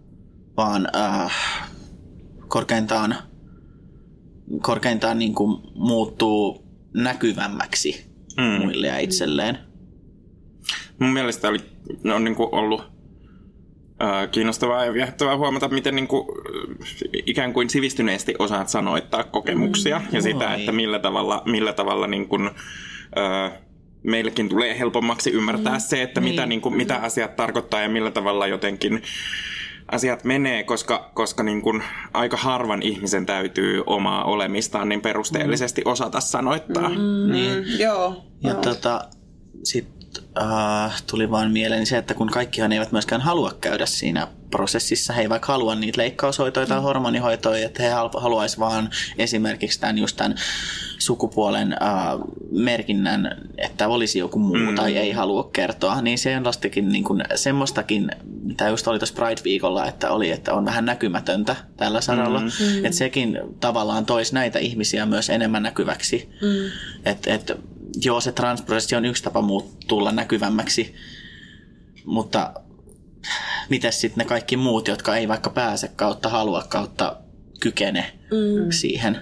vaan 0.57 0.89
äh, 0.97 1.35
korkeintaan, 2.49 3.17
korkeintaan 4.63 5.19
niin 5.19 5.35
kuin 5.35 5.63
muuttuu 5.75 6.67
näkyvämmäksi 6.95 8.07
mm. 8.37 8.65
muille 8.65 8.87
ja 8.87 8.99
itselleen. 8.99 9.59
Mun 10.99 11.13
mielestä 11.13 11.49
oli, 11.49 11.59
on 12.15 12.25
niin 12.25 12.35
kuin 12.35 12.49
ollut 12.53 12.83
äh, 14.03 14.31
kiinnostavaa 14.31 14.85
ja 14.85 14.93
viehättävää 14.93 15.37
huomata, 15.37 15.69
miten 15.69 15.97
niin 15.97 16.09
kuin, 16.09 16.29
ikään 17.27 17.53
kuin 17.53 17.71
sivistyneesti 17.71 18.35
osaat 18.39 18.69
sanoittaa 18.69 19.25
kokemuksia 19.25 19.99
mm, 19.99 20.05
ja 20.13 20.23
sitä, 20.23 20.55
että 20.55 20.73
millä 20.73 20.99
tavalla, 20.99 21.43
millä 21.45 21.73
tavalla 21.73 22.07
niin 22.07 22.29
kuin, 22.29 22.51
äh, 23.19 23.66
meillekin 24.07 24.49
tulee 24.49 24.79
helpommaksi 24.79 25.31
ymmärtää 25.31 25.75
mm. 25.75 25.81
se, 25.81 26.03
että 26.03 26.21
niin. 26.21 26.31
mitä, 26.31 26.47
niin 26.47 26.61
kuin, 26.61 26.77
mitä 26.77 26.97
asiat 26.97 27.37
tarkoittaa 27.37 27.81
ja 27.83 27.89
millä 27.89 28.11
tavalla 28.11 28.47
jotenkin 28.47 29.03
asiat 29.93 30.25
menee, 30.25 30.65
koska, 30.65 31.11
koska 31.15 31.43
niin 31.43 31.63
kuin 31.63 31.83
aika 32.15 32.37
harvan 32.37 32.83
ihmisen 32.83 33.27
täytyy 33.27 33.83
omaa 33.87 34.25
olemistaan 34.25 34.89
niin 34.89 35.01
perusteellisesti 35.01 35.83
mm. 35.85 35.91
osata 35.91 36.21
sanoittaa. 36.21 36.89
Mm. 36.89 37.33
Niin. 37.33 37.79
Joo. 37.79 38.25
Ja 38.43 38.51
joo. 38.51 38.61
Tota, 38.61 39.09
sitten 39.65 40.25
äh, 40.43 41.03
tuli 41.11 41.31
vaan 41.31 41.51
mieleen 41.51 41.87
se, 41.87 41.99
että 41.99 42.15
kun 42.15 42.31
kaikkihan 42.31 42.73
eivät 42.73 42.93
myöskään 42.93 43.21
halua 43.21 43.53
käydä 43.61 43.87
siinä 43.87 44.29
prosessissa, 44.51 45.13
he 45.13 45.23
eivät 45.23 45.45
halua 45.45 45.75
niitä 45.75 46.01
leikkaushoitoja 46.01 46.67
tai 46.67 46.79
mm. 46.79 46.83
hormonihoitoja, 46.83 47.67
että 47.67 47.83
he 47.83 47.91
haluaisivat 48.17 48.69
vaan 48.69 48.91
esimerkiksi 49.19 49.81
tämän 49.81 49.99
just 49.99 50.17
tämän 50.17 50.35
sukupuolen 50.99 51.73
äh, 51.73 51.79
merkinnän, 52.51 53.51
että 53.59 53.89
olisi 53.89 54.19
joku 54.19 54.39
muu 54.39 54.57
mm. 54.57 54.75
tai 54.75 54.97
ei 54.97 55.13
halua 55.13 55.51
kertoa, 55.53 56.03
niin 56.03 56.19
se 56.19 56.37
on 56.37 56.45
lastikin 56.45 56.89
niin 56.89 57.05
kuin, 57.05 57.25
semmoistakin, 57.35 58.11
mitä 58.43 58.69
just 58.69 58.89
oli 58.89 58.99
tuossa 58.99 59.15
Pride-viikolla, 59.15 59.89
että 59.89 60.11
oli, 60.11 60.31
että 60.31 60.55
on 60.55 60.65
vähän 60.65 60.85
näkymätöntä 60.85 61.57
tällä 61.77 62.01
saralla. 62.01 62.41
Mm. 62.41 62.47
Mm. 62.47 62.85
Että 62.85 62.99
sekin 62.99 63.39
tavallaan 63.61 64.07
toisi 64.07 64.35
näitä 64.35 64.59
ihmisiä 64.59 65.07
myös 65.07 65.31
enemmän 65.31 65.63
näkyväksi. 65.63 66.29
Mm. 66.43 66.71
Että 67.05 67.35
et, 67.35 67.53
joo, 68.05 68.21
se 68.21 68.33
transprosessi 68.33 68.97
on 68.97 69.05
yksi 69.05 69.23
tapa 69.23 69.43
muut, 69.43 69.77
tulla 69.89 70.13
näkyvämmäksi, 70.13 70.95
mutta 72.05 72.53
miten 73.69 73.93
sitten 73.93 74.19
ne 74.23 74.25
kaikki 74.25 74.57
muut, 74.57 74.89
jotka 74.89 75.17
ei 75.17 75.29
vaikka 75.29 75.51
pääse 75.51 75.89
kautta 75.89 76.29
halua 76.29 76.63
kautta 76.69 77.17
kykene 77.61 78.13
mm. 78.31 78.71
siihen. 78.71 79.21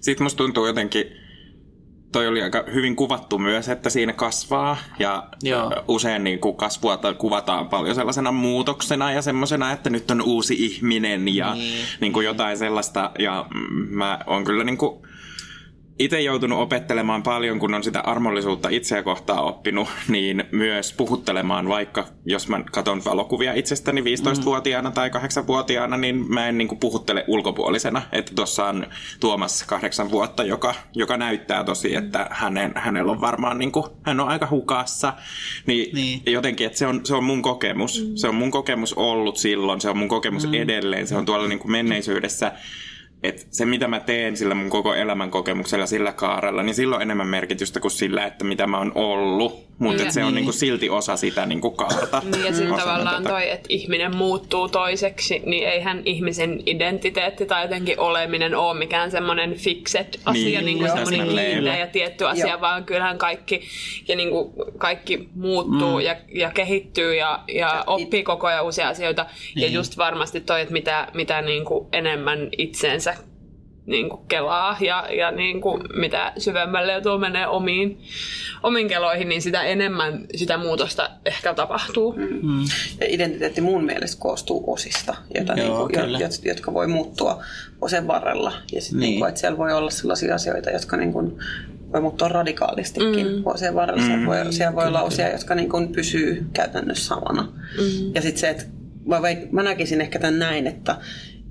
Sitten 0.00 0.24
musta 0.24 0.36
tuntuu 0.36 0.66
jotenkin, 0.66 1.04
toi 2.12 2.28
oli 2.28 2.42
aika 2.42 2.64
hyvin 2.74 2.96
kuvattu 2.96 3.38
myös, 3.38 3.68
että 3.68 3.90
siinä 3.90 4.12
kasvaa 4.12 4.76
ja 4.98 5.28
Joo. 5.42 5.84
usein 5.88 6.24
niin 6.24 6.38
kuin 6.38 6.56
kasvua 6.56 6.98
kuvataan 7.18 7.68
paljon 7.68 7.94
sellaisena 7.94 8.32
muutoksena 8.32 9.12
ja 9.12 9.22
semmoisena, 9.22 9.72
että 9.72 9.90
nyt 9.90 10.10
on 10.10 10.22
uusi 10.22 10.54
ihminen 10.64 11.34
ja 11.34 11.54
niin. 11.54 11.86
Niin 12.00 12.12
kuin 12.12 12.26
jotain 12.26 12.58
sellaista 12.58 13.10
ja 13.18 13.46
mä 13.90 14.18
oon 14.26 14.44
kyllä 14.44 14.64
niin 14.64 14.78
kuin 14.78 15.02
itse 15.98 16.20
joutunut 16.20 16.58
opettelemaan 16.58 17.22
paljon, 17.22 17.58
kun 17.58 17.74
on 17.74 17.84
sitä 17.84 18.00
armollisuutta 18.00 18.68
itseä 18.68 19.02
kohtaan 19.02 19.44
oppinut, 19.44 19.88
niin 20.08 20.44
myös 20.52 20.92
puhuttelemaan 20.92 21.68
vaikka, 21.68 22.06
jos 22.24 22.48
mä 22.48 22.60
katson 22.72 23.04
valokuvia 23.04 23.54
itsestäni 23.54 24.00
15-vuotiaana 24.00 24.90
tai 24.90 25.08
8-vuotiaana, 25.08 25.96
niin 25.96 26.32
mä 26.32 26.48
en 26.48 26.58
niin 26.58 26.68
kuin 26.68 26.78
puhuttele 26.78 27.24
ulkopuolisena. 27.26 28.02
Että 28.12 28.32
tuossa 28.34 28.66
on 28.66 28.86
Tuomas 29.20 29.62
kahdeksan 29.62 30.10
vuotta, 30.10 30.44
joka, 30.44 30.74
joka 30.94 31.16
näyttää 31.16 31.64
tosi, 31.64 31.94
että 31.94 32.26
hänen, 32.30 32.72
hänellä 32.76 33.12
on 33.12 33.20
varmaan, 33.20 33.58
niin 33.58 33.72
kuin, 33.72 33.86
hän 34.02 34.20
on 34.20 34.28
aika 34.28 34.48
hukassa. 34.50 35.12
Niin, 35.66 35.94
niin. 35.94 36.22
jotenkin, 36.26 36.66
että 36.66 36.78
se 36.78 36.86
on, 36.86 37.06
se 37.06 37.14
on 37.14 37.24
mun 37.24 37.42
kokemus. 37.42 38.04
Mm. 38.08 38.16
Se 38.16 38.28
on 38.28 38.34
mun 38.34 38.50
kokemus 38.50 38.94
ollut 38.94 39.36
silloin, 39.36 39.80
se 39.80 39.90
on 39.90 39.98
mun 39.98 40.08
kokemus 40.08 40.46
mm. 40.46 40.54
edelleen, 40.54 41.06
se 41.06 41.16
on 41.16 41.26
tuolla 41.26 41.48
niin 41.48 41.58
kuin 41.58 41.72
menneisyydessä 41.72 42.52
että 43.24 43.46
se 43.50 43.64
mitä 43.64 43.88
mä 43.88 44.00
teen 44.00 44.36
sillä 44.36 44.54
mun 44.54 44.70
koko 44.70 44.94
elämän 44.94 45.30
kokemuksella 45.30 45.86
sillä 45.86 46.12
kaarella, 46.12 46.62
niin 46.62 46.74
sillä 46.74 46.96
on 46.96 47.02
enemmän 47.02 47.26
merkitystä 47.26 47.80
kuin 47.80 47.90
sillä, 47.90 48.26
että 48.26 48.44
mitä 48.44 48.66
mä 48.66 48.78
oon 48.78 48.92
ollut. 48.94 49.64
Mutta 49.78 50.02
niin, 50.02 50.12
se 50.12 50.20
niin. 50.20 50.28
on 50.28 50.34
niinku 50.34 50.52
silti 50.52 50.90
osa 50.90 51.16
sitä 51.16 51.46
niinku 51.46 51.70
kaarta. 51.70 52.22
Niin 52.32 52.44
ja 52.44 52.54
sitten 52.54 52.74
tavallaan 52.74 53.22
tätä. 53.22 53.28
toi, 53.28 53.50
että 53.50 53.66
ihminen 53.68 54.16
muuttuu 54.16 54.68
toiseksi, 54.68 55.42
niin 55.46 55.68
eihän 55.68 56.02
ihmisen 56.04 56.62
identiteetti 56.66 57.46
tai 57.46 57.64
jotenkin 57.64 58.00
oleminen 58.00 58.54
ole 58.54 58.78
mikään 58.78 59.10
semmoinen 59.10 59.54
fixed 59.54 60.14
asia, 60.24 60.60
niin, 60.60 60.64
niin 60.64 60.78
kuin 60.78 60.90
semmoinen 60.90 61.28
kiinteä 61.28 61.78
ja 61.78 61.86
tietty 61.86 62.26
asia, 62.26 62.46
Joo. 62.46 62.60
vaan 62.60 62.84
kyllähän 62.84 63.18
kaikki, 63.18 63.62
ja 64.08 64.16
niin 64.16 64.30
kuin 64.30 64.52
kaikki 64.78 65.28
muuttuu 65.34 65.98
mm. 65.98 66.00
ja, 66.00 66.16
ja 66.34 66.50
kehittyy 66.50 67.14
ja, 67.14 67.44
ja 67.48 67.84
oppii 67.86 68.22
koko 68.22 68.46
ajan 68.46 68.64
uusia 68.64 68.88
asioita. 68.88 69.26
Niin. 69.54 69.62
Ja 69.62 69.68
just 69.68 69.96
varmasti 69.96 70.40
toi, 70.40 70.60
että 70.60 70.72
mitä, 70.72 71.08
mitä 71.14 71.42
niin 71.42 71.64
kuin 71.64 71.88
enemmän 71.92 72.48
itseensä 72.58 73.16
niin 73.86 74.08
kuin 74.08 74.26
kelaa 74.28 74.76
ja, 74.80 75.08
ja 75.12 75.30
niin 75.30 75.60
kuin 75.60 75.82
mitä 75.96 76.32
syvemmälle 76.38 77.00
tuo 77.00 77.18
menee 77.18 77.46
omiin, 77.46 77.98
omiin 78.62 78.88
keloihin, 78.88 79.28
niin 79.28 79.42
sitä 79.42 79.62
enemmän 79.62 80.26
sitä 80.34 80.58
muutosta 80.58 81.10
ehkä 81.24 81.54
tapahtuu. 81.54 82.12
Mm. 82.16 82.60
Ja 83.00 83.06
identiteetti 83.08 83.60
mun 83.60 83.84
mielestä 83.84 84.20
koostuu 84.20 84.64
osista, 84.72 85.14
jota 85.34 85.52
Joo, 85.52 85.88
niin 85.88 85.98
kuin, 86.00 86.20
jotka, 86.20 86.48
jotka 86.48 86.74
voi 86.74 86.86
muuttua 86.86 87.42
osen 87.80 88.06
varrella. 88.06 88.52
Ja 88.72 88.80
sitten 88.80 89.00
niin. 89.00 89.10
niin 89.10 89.18
kuin, 89.18 89.28
että 89.28 89.40
siellä 89.40 89.58
voi 89.58 89.72
olla 89.72 89.90
sellaisia 89.90 90.34
asioita, 90.34 90.70
jotka 90.70 90.96
niin 90.96 91.12
kuin, 91.12 91.38
voi 91.92 92.00
muuttua 92.00 92.28
radikaalistikin 92.28 93.26
mm. 93.26 93.44
vuosien 93.44 93.74
varrella. 93.74 94.02
Mm. 94.02 94.06
Siellä 94.06 94.26
voi, 94.26 94.52
siellä 94.52 94.74
voi 94.76 94.86
olla 94.86 95.02
osia, 95.02 95.32
jotka 95.32 95.54
niin 95.54 95.68
kuin 95.68 95.88
pysyy 95.88 96.46
käytännössä 96.52 97.04
samana. 97.04 97.42
Mm. 97.42 98.14
Ja 98.14 98.22
sitten 98.22 98.40
se, 98.40 98.48
että 98.48 98.64
mä, 99.06 99.20
mä 99.52 99.62
näkisin 99.62 100.00
ehkä 100.00 100.18
tämän 100.18 100.38
näin, 100.38 100.66
että 100.66 100.96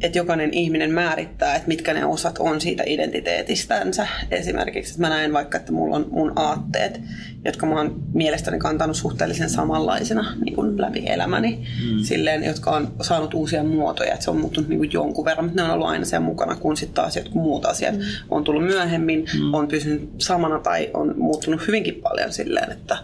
että 0.01 0.17
jokainen 0.17 0.53
ihminen 0.53 0.91
määrittää, 0.91 1.55
että 1.55 1.67
mitkä 1.67 1.93
ne 1.93 2.05
osat 2.05 2.37
on 2.37 2.61
siitä 2.61 2.83
identiteetistänsä. 2.85 4.07
Esimerkiksi, 4.31 4.91
että 4.91 5.01
mä 5.01 5.09
näen 5.09 5.33
vaikka, 5.33 5.57
että 5.57 5.71
mulla 5.71 5.95
on 5.95 6.07
mun 6.11 6.33
aatteet, 6.35 7.01
jotka 7.45 7.65
mä 7.65 7.75
oon 7.75 8.03
mielestäni 8.13 8.59
kantanut 8.59 8.97
suhteellisen 8.97 9.49
samanlaisena 9.49 10.35
niin 10.45 10.55
kuin 10.55 10.81
läpi 10.81 11.03
elämäni. 11.05 11.67
Mm. 11.91 11.99
Silleen, 12.03 12.43
jotka 12.43 12.71
on 12.71 12.93
saanut 13.01 13.33
uusia 13.33 13.63
muotoja, 13.63 14.13
että 14.13 14.23
se 14.23 14.31
on 14.31 14.37
muuttunut 14.37 14.69
niin 14.69 14.79
kuin 14.79 14.91
jonkun 14.93 15.25
verran, 15.25 15.45
mutta 15.45 15.61
ne 15.61 15.67
on 15.67 15.73
ollut 15.73 15.87
aina 15.87 16.05
sen 16.05 16.23
mukana, 16.23 16.55
kun 16.55 16.77
sitten 16.77 16.95
taas 16.95 17.15
jotkut 17.15 17.41
muut 17.41 17.65
asiat 17.65 17.95
mm. 17.95 18.01
on 18.31 18.43
tullut 18.43 18.65
myöhemmin, 18.65 19.25
mm. 19.39 19.53
on 19.53 19.67
pysynyt 19.67 20.09
samana 20.17 20.59
tai 20.59 20.89
on 20.93 21.13
muuttunut 21.17 21.67
hyvinkin 21.67 21.95
paljon 21.95 22.33
silleen, 22.33 22.71
että 22.71 22.97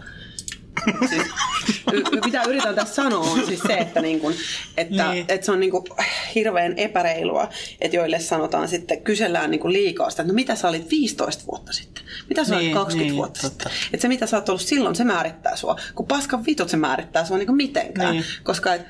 siis, 1.08 1.22
mitä 2.24 2.42
yritän 2.48 2.74
tässä 2.74 2.94
sanoa 2.94 3.30
on 3.30 3.46
siis 3.46 3.60
se, 3.66 3.72
että, 3.72 4.02
niin 4.02 4.20
kun, 4.20 4.34
että, 4.76 5.12
niin. 5.12 5.24
että 5.28 5.46
se 5.46 5.52
on 5.52 5.60
niin 5.60 5.70
kun, 5.70 5.84
hirveän 6.34 6.74
epäreilua, 6.76 7.48
että 7.80 7.96
joille 7.96 8.20
sanotaan 8.20 8.68
sitten, 8.68 9.02
kysellään 9.02 9.50
niin 9.50 9.72
liikaa 9.72 10.10
sitä, 10.10 10.22
että 10.22 10.32
no 10.32 10.34
mitä 10.34 10.54
sä 10.54 10.68
olit 10.68 10.90
15 10.90 11.44
vuotta 11.46 11.72
sitten? 11.72 12.04
Mitä 12.28 12.44
sä 12.44 12.54
niin, 12.54 12.64
olit 12.64 12.74
20 12.74 13.04
niin, 13.04 13.16
vuotta 13.16 13.40
totta. 13.40 13.68
sitten? 13.68 13.88
Että 13.92 14.02
se 14.02 14.08
mitä 14.08 14.26
sä 14.26 14.36
oot 14.36 14.48
ollut 14.48 14.62
silloin, 14.62 14.96
se 14.96 15.04
määrittää 15.04 15.56
sua. 15.56 15.76
Kun 15.94 16.06
paskan 16.06 16.46
vitut 16.46 16.68
se 16.68 16.76
määrittää 16.76 17.24
sua 17.24 17.38
niin 17.38 17.56
mitenkään. 17.56 18.12
Niin. 18.12 18.24
Koska 18.42 18.74
et, 18.74 18.82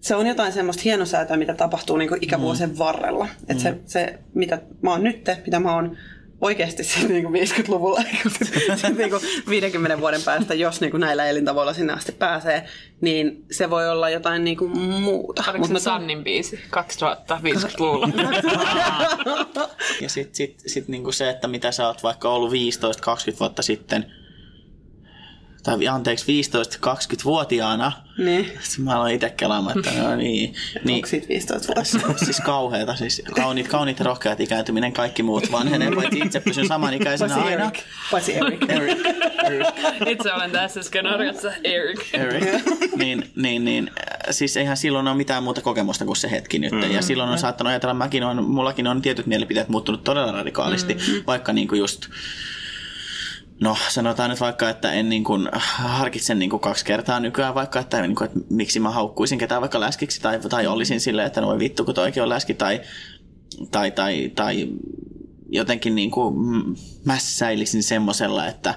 se 0.00 0.14
on 0.14 0.26
jotain 0.26 0.52
semmoista 0.52 0.82
hienosäätöä, 0.84 1.36
mitä 1.36 1.54
tapahtuu 1.54 1.96
niin 1.96 2.10
ikävuosien 2.20 2.70
mm. 2.70 2.78
varrella. 2.78 3.28
Että 3.48 3.54
mm. 3.54 3.60
se, 3.60 3.78
se, 3.86 4.18
mitä 4.34 4.58
mä 4.82 4.90
oon 4.90 5.04
nyt, 5.04 5.28
mitä 5.46 5.60
mä 5.60 5.74
oon 5.74 5.96
oikeasti 6.40 6.84
siis 6.84 7.08
niin 7.08 7.26
50-luvulla, 7.26 8.00
niin 8.98 9.10
kuin 9.10 9.22
50 9.48 10.00
vuoden 10.00 10.22
päästä, 10.22 10.54
jos 10.54 10.80
niin 10.80 10.90
kuin 10.90 11.00
näillä 11.00 11.26
elintavoilla 11.26 11.74
sinne 11.74 11.92
asti 11.92 12.12
pääsee, 12.12 12.66
niin 13.00 13.44
se 13.50 13.70
voi 13.70 13.88
olla 13.88 14.10
jotain 14.10 14.44
niin 14.44 14.56
kuin 14.56 14.78
muuta. 14.78 15.44
Oliko 15.48 15.66
se 15.66 15.78
Sannin 15.78 16.24
biisi 16.24 16.56
2050-luvulla? 16.56 18.08
ja 20.00 20.08
sitten 20.08 20.34
sit, 20.34 20.62
sit 20.66 20.88
niin 20.88 21.02
kuin 21.02 21.14
se, 21.14 21.30
että 21.30 21.48
mitä 21.48 21.72
sä 21.72 21.86
oot 21.86 22.02
vaikka 22.02 22.30
ollut 22.30 22.52
15-20 22.52 22.54
vuotta 23.40 23.62
sitten, 23.62 24.12
tai 25.66 25.88
anteeksi 25.88 26.42
15-20-vuotiaana. 26.42 27.92
Niin. 28.18 28.52
Sitten 28.60 28.84
mä 28.84 28.96
aloin 28.96 29.14
itse 29.14 29.30
kelaamaan, 29.30 29.78
että 29.78 30.02
no 30.02 30.16
niin. 30.16 30.54
niin 30.84 30.94
Onko 30.94 31.06
siitä 31.06 31.28
15 31.28 31.66
vuotta? 31.66 32.08
on 32.08 32.18
siis 32.18 32.40
kauheeta, 32.40 32.96
siis 32.96 33.22
kauniit, 33.34 33.68
kauniit 33.68 34.00
rohkeat 34.00 34.40
ikääntyminen, 34.40 34.92
kaikki 34.92 35.22
muut 35.22 35.52
vanhenee, 35.52 35.90
paitsi 35.94 36.18
itse 36.18 36.40
pysyn 36.40 36.68
samanikäisenä 36.68 37.34
Paitsi 37.34 37.52
aina. 37.52 37.64
Eric. 37.64 37.82
Paitsi 38.10 38.34
Eric. 38.34 38.70
Eric, 38.70 38.98
Eric, 39.44 39.68
Itse 40.06 40.32
olen 40.32 40.50
tässä 40.50 40.82
skenaariossa 40.82 41.52
Eric. 41.64 42.00
Eric. 42.12 42.44
niin, 42.96 43.30
niin, 43.36 43.64
niin, 43.64 43.90
äh, 43.98 44.26
siis 44.30 44.56
eihän 44.56 44.76
silloin 44.76 45.08
ole 45.08 45.16
mitään 45.16 45.42
muuta 45.42 45.60
kokemusta 45.60 46.04
kuin 46.04 46.16
se 46.16 46.30
hetki 46.30 46.58
nyt. 46.58 46.72
Mm-hmm. 46.72 46.90
Ja 46.90 47.02
silloin 47.02 47.30
on 47.30 47.38
saattanut 47.38 47.68
ajatella, 47.70 47.94
mäkin 47.94 48.24
on, 48.24 48.44
mullakin 48.44 48.86
on 48.86 49.02
tietyt 49.02 49.26
mielipiteet 49.26 49.68
muuttunut 49.68 50.04
todella 50.04 50.32
radikaalisti, 50.32 50.94
mm-hmm. 50.94 51.22
vaikka 51.26 51.52
niin 51.52 51.68
kuin 51.68 51.78
just 51.78 52.08
No 53.60 53.76
sanotaan 53.88 54.30
nyt 54.30 54.40
vaikka, 54.40 54.70
että 54.70 54.92
en 54.92 55.08
niin 55.08 55.24
kuin 55.24 55.48
harkitse 55.52 56.34
niin 56.34 56.50
kuin 56.50 56.60
kaksi 56.60 56.84
kertaa 56.84 57.20
nykyään 57.20 57.54
vaikka, 57.54 57.80
että, 57.80 58.02
niin 58.02 58.14
kuin, 58.14 58.26
että 58.26 58.40
miksi 58.50 58.80
mä 58.80 58.90
haukkuisin 58.90 59.38
ketään 59.38 59.60
vaikka 59.60 59.80
läskiksi 59.80 60.20
tai, 60.20 60.40
tai 60.40 60.66
olisin 60.66 61.00
silleen, 61.00 61.26
että 61.26 61.40
no 61.40 61.46
voi 61.46 61.58
vittu 61.58 61.84
kun 61.84 61.94
toikin 61.94 62.22
on 62.22 62.28
läski 62.28 62.54
tai, 62.54 62.80
tai, 63.70 63.90
tai, 63.90 64.32
tai 64.34 64.68
jotenkin 65.48 65.94
niin 65.94 66.10
kuin 66.10 66.34
mässäilisin 67.04 67.82
semmosella, 67.82 68.46
että, 68.46 68.74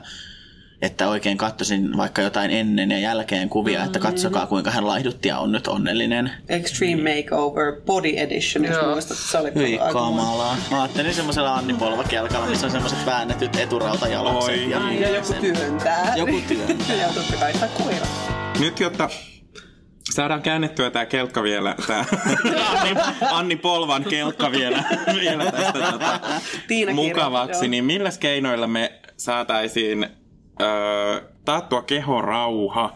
että 0.81 1.09
oikein 1.09 1.37
katsoisin 1.37 1.97
vaikka 1.97 2.21
jotain 2.21 2.51
ennen 2.51 2.91
ja 2.91 2.99
jälkeen 2.99 3.49
kuvia, 3.49 3.83
että 3.83 3.99
katsokaa 3.99 4.47
kuinka 4.47 4.71
hän 4.71 4.87
laihdutti 4.87 5.27
ja 5.27 5.39
on 5.39 5.51
nyt 5.51 5.67
onnellinen. 5.67 6.31
Extreme 6.49 7.15
Makeover 7.15 7.81
Body 7.85 8.09
Edition, 8.17 8.65
jos 8.65 8.75
Joo. 8.75 8.91
muistat. 8.91 9.17
Se 9.17 9.37
oli 9.37 9.51
Hyi 9.55 9.79
aika 9.79 9.93
kamalaa. 9.93 10.57
Mä 10.71 10.81
ajattelin 10.81 11.13
semmoisella 11.13 11.55
Anni 11.55 11.73
Polvakelkalla, 11.73 12.47
missä 12.47 12.65
on 12.65 12.71
semmoiset 12.71 13.05
väännetyt 13.05 13.55
eturautajalokset. 13.55 14.55
Oi. 14.55 14.69
ja, 14.69 14.91
Ja 14.99 15.09
joku 15.09 15.33
työntää. 15.33 16.13
Joku 16.15 16.41
työntää. 16.47 16.95
ja 17.01 17.07
totta 17.13 17.33
kai 17.39 17.53
sitä 17.53 17.67
koira. 17.67 18.05
Nyt 18.59 18.79
jotta 18.79 19.09
saadaan 20.11 20.41
käännettyä 20.41 20.91
tämä 20.91 21.05
kelkka 21.05 21.43
vielä, 21.43 21.75
tämä 21.87 22.05
Anni, 22.77 22.95
Anni 23.31 23.55
Polvan 23.55 24.03
kelkka 24.03 24.51
vielä, 24.51 24.83
vielä 25.21 25.51
tästä 25.51 25.79
tota, 25.91 26.19
mukavaksi, 26.93 27.67
niin 27.67 27.85
millä 27.85 28.09
keinoilla 28.19 28.67
me 28.67 28.93
saataisiin 29.17 30.18
taattua 31.45 31.81
kehorauha 31.81 32.95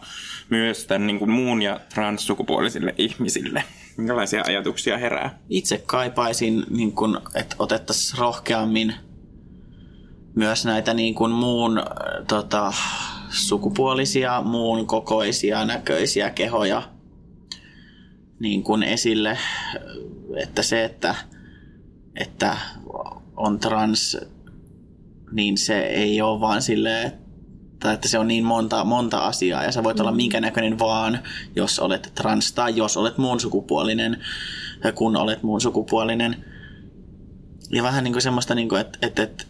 myös 0.50 0.86
tämän 0.86 1.06
niin 1.06 1.18
kuin 1.18 1.30
muun 1.30 1.62
ja 1.62 1.80
transsukupuolisille 1.94 2.94
ihmisille? 2.98 3.64
Minkälaisia 3.96 4.42
ajatuksia 4.46 4.98
herää? 4.98 5.38
Itse 5.48 5.82
kaipaisin, 5.86 6.64
niin 6.70 6.92
kun, 6.92 7.20
että 7.34 7.56
otettaisiin 7.58 8.18
rohkeammin 8.18 8.94
myös 10.34 10.64
näitä 10.64 10.94
niin 10.94 11.14
kun 11.14 11.30
muun 11.30 11.82
tota, 12.28 12.72
sukupuolisia, 13.28 14.42
muun 14.42 14.86
kokoisia, 14.86 15.64
näköisiä 15.64 16.30
kehoja 16.30 16.82
niin 18.38 18.62
kun 18.62 18.82
esille. 18.82 19.38
Että 20.36 20.62
se, 20.62 20.84
että, 20.84 21.14
että 22.16 22.56
on 23.36 23.58
trans, 23.58 24.16
niin 25.32 25.58
se 25.58 25.80
ei 25.80 26.22
ole 26.22 26.40
vaan 26.40 26.62
silleen, 26.62 27.23
tai 27.84 27.94
että 27.94 28.08
se 28.08 28.18
on 28.18 28.28
niin 28.28 28.44
monta, 28.44 28.84
monta 28.84 29.18
asiaa 29.18 29.64
ja 29.64 29.72
sä 29.72 29.84
voit 29.84 30.00
olla 30.00 30.12
minkä 30.12 30.40
näköinen 30.40 30.78
vaan, 30.78 31.18
jos 31.56 31.78
olet 31.78 32.12
trans 32.14 32.52
tai 32.52 32.76
jos 32.76 32.96
olet 32.96 33.18
muun 33.18 33.40
sukupuolinen, 33.40 34.20
kun 34.94 35.16
olet 35.16 35.42
muun 35.42 35.60
sukupuolinen. 35.60 36.44
Ja 37.70 37.82
vähän 37.82 38.04
niin 38.04 38.12
kuin 38.12 38.22
semmoista, 38.22 38.54
niin 38.54 38.68
kuin, 38.68 38.80
että, 38.80 38.98
että, 39.02 39.22
että 39.22 39.44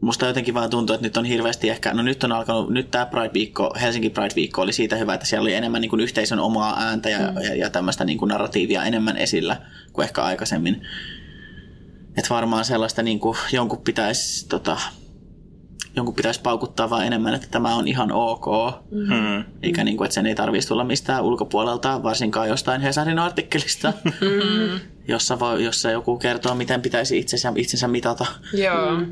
musta 0.00 0.26
jotenkin 0.26 0.54
vaan 0.54 0.70
tuntuu, 0.70 0.94
että 0.94 1.06
nyt 1.06 1.16
on 1.16 1.24
hirveästi 1.24 1.70
ehkä, 1.70 1.94
no 1.94 2.02
nyt 2.02 2.24
on 2.24 2.32
alkanut, 2.32 2.70
nyt 2.70 2.90
tämä 2.90 3.06
Pride-viikko, 3.06 3.74
Helsinki 3.80 4.10
Pride-viikko 4.10 4.62
oli 4.62 4.72
siitä 4.72 4.96
hyvä, 4.96 5.14
että 5.14 5.26
siellä 5.26 5.42
oli 5.42 5.54
enemmän 5.54 5.80
niin 5.80 5.90
kuin 5.90 6.00
yhteisön 6.00 6.38
omaa 6.38 6.82
ääntä 6.82 7.08
ja, 7.08 7.18
mm. 7.18 7.42
ja, 7.42 7.54
ja 7.54 7.70
tämmöistä 7.70 8.04
niin 8.04 8.18
kuin 8.18 8.28
narratiivia 8.28 8.84
enemmän 8.84 9.16
esillä 9.16 9.56
kuin 9.92 10.04
ehkä 10.04 10.22
aikaisemmin. 10.22 10.82
Että 12.16 12.34
varmaan 12.34 12.64
sellaista 12.64 13.02
niin 13.02 13.20
kuin 13.20 13.38
jonkun 13.52 13.82
pitäisi 13.84 14.48
tota, 14.48 14.80
jonkun 15.96 16.14
pitäisi 16.14 16.40
paukuttaa 16.42 16.90
vaan 16.90 17.06
enemmän, 17.06 17.34
että 17.34 17.46
tämä 17.50 17.74
on 17.74 17.88
ihan 17.88 18.12
ok. 18.12 18.46
Hmm. 18.90 19.44
Eikä 19.62 19.84
niin 19.84 19.96
kuin, 19.96 20.06
että 20.06 20.14
sen 20.14 20.26
ei 20.26 20.34
tarvitsisi 20.34 20.68
tulla 20.68 20.84
mistään 20.84 21.24
ulkopuolelta, 21.24 22.02
varsinkaan 22.02 22.48
jostain 22.48 22.80
Hesarin 22.80 23.18
artikkelista, 23.18 23.92
jossa, 25.08 25.38
voi, 25.38 25.64
jossa 25.64 25.90
joku 25.90 26.18
kertoo, 26.18 26.54
miten 26.54 26.82
pitäisi 26.82 27.18
itsensä, 27.18 27.52
itsensä 27.56 27.88
mitata. 27.88 28.26
Joo. 28.52 29.02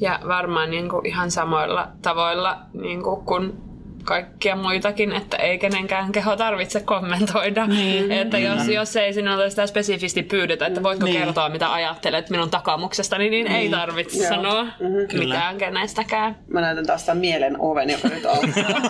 Ja 0.00 0.20
varmaan 0.28 0.70
niin 0.70 0.88
kuin 0.88 1.06
ihan 1.06 1.30
samoilla 1.30 1.88
tavoilla 2.02 2.58
niin 2.72 3.02
kuin 3.02 3.24
kun 3.24 3.73
kaikkia 4.04 4.56
muitakin, 4.56 5.12
että 5.12 5.36
ei 5.36 5.58
kenenkään 5.58 6.12
keho 6.12 6.36
tarvitse 6.36 6.80
kommentoida. 6.80 7.66
Niin. 7.66 8.12
Että 8.12 8.38
jos, 8.38 8.68
jos 8.68 8.96
ei 8.96 9.12
sinulta 9.12 9.50
sitä 9.50 9.66
spesifisti 9.66 10.22
pyydetä, 10.22 10.66
että 10.66 10.82
voitko 10.82 11.04
Niin. 11.04 11.14
niin. 11.14 11.24
kertoa 11.24 11.48
mitä 11.48 11.72
ajattelet 11.72 12.30
minun 12.30 12.50
takamuksestani, 12.50 13.30
niin, 13.30 13.44
niin 13.44 13.56
ei 13.56 13.68
tarvitse 13.68 14.18
Joo. 14.18 14.28
sanoa 14.28 14.64
Mhm. 14.64 15.08
Kyllä. 15.10 15.24
mitään 15.24 15.58
kenestäkään. 15.58 16.36
Mä 16.48 16.60
näytän 16.60 16.86
taas 16.86 17.04
tämän 17.04 17.18
mielen 17.18 17.56
oven, 17.60 17.90
joka 17.90 18.08
nyt 18.08 18.26
auttaa. 18.26 18.80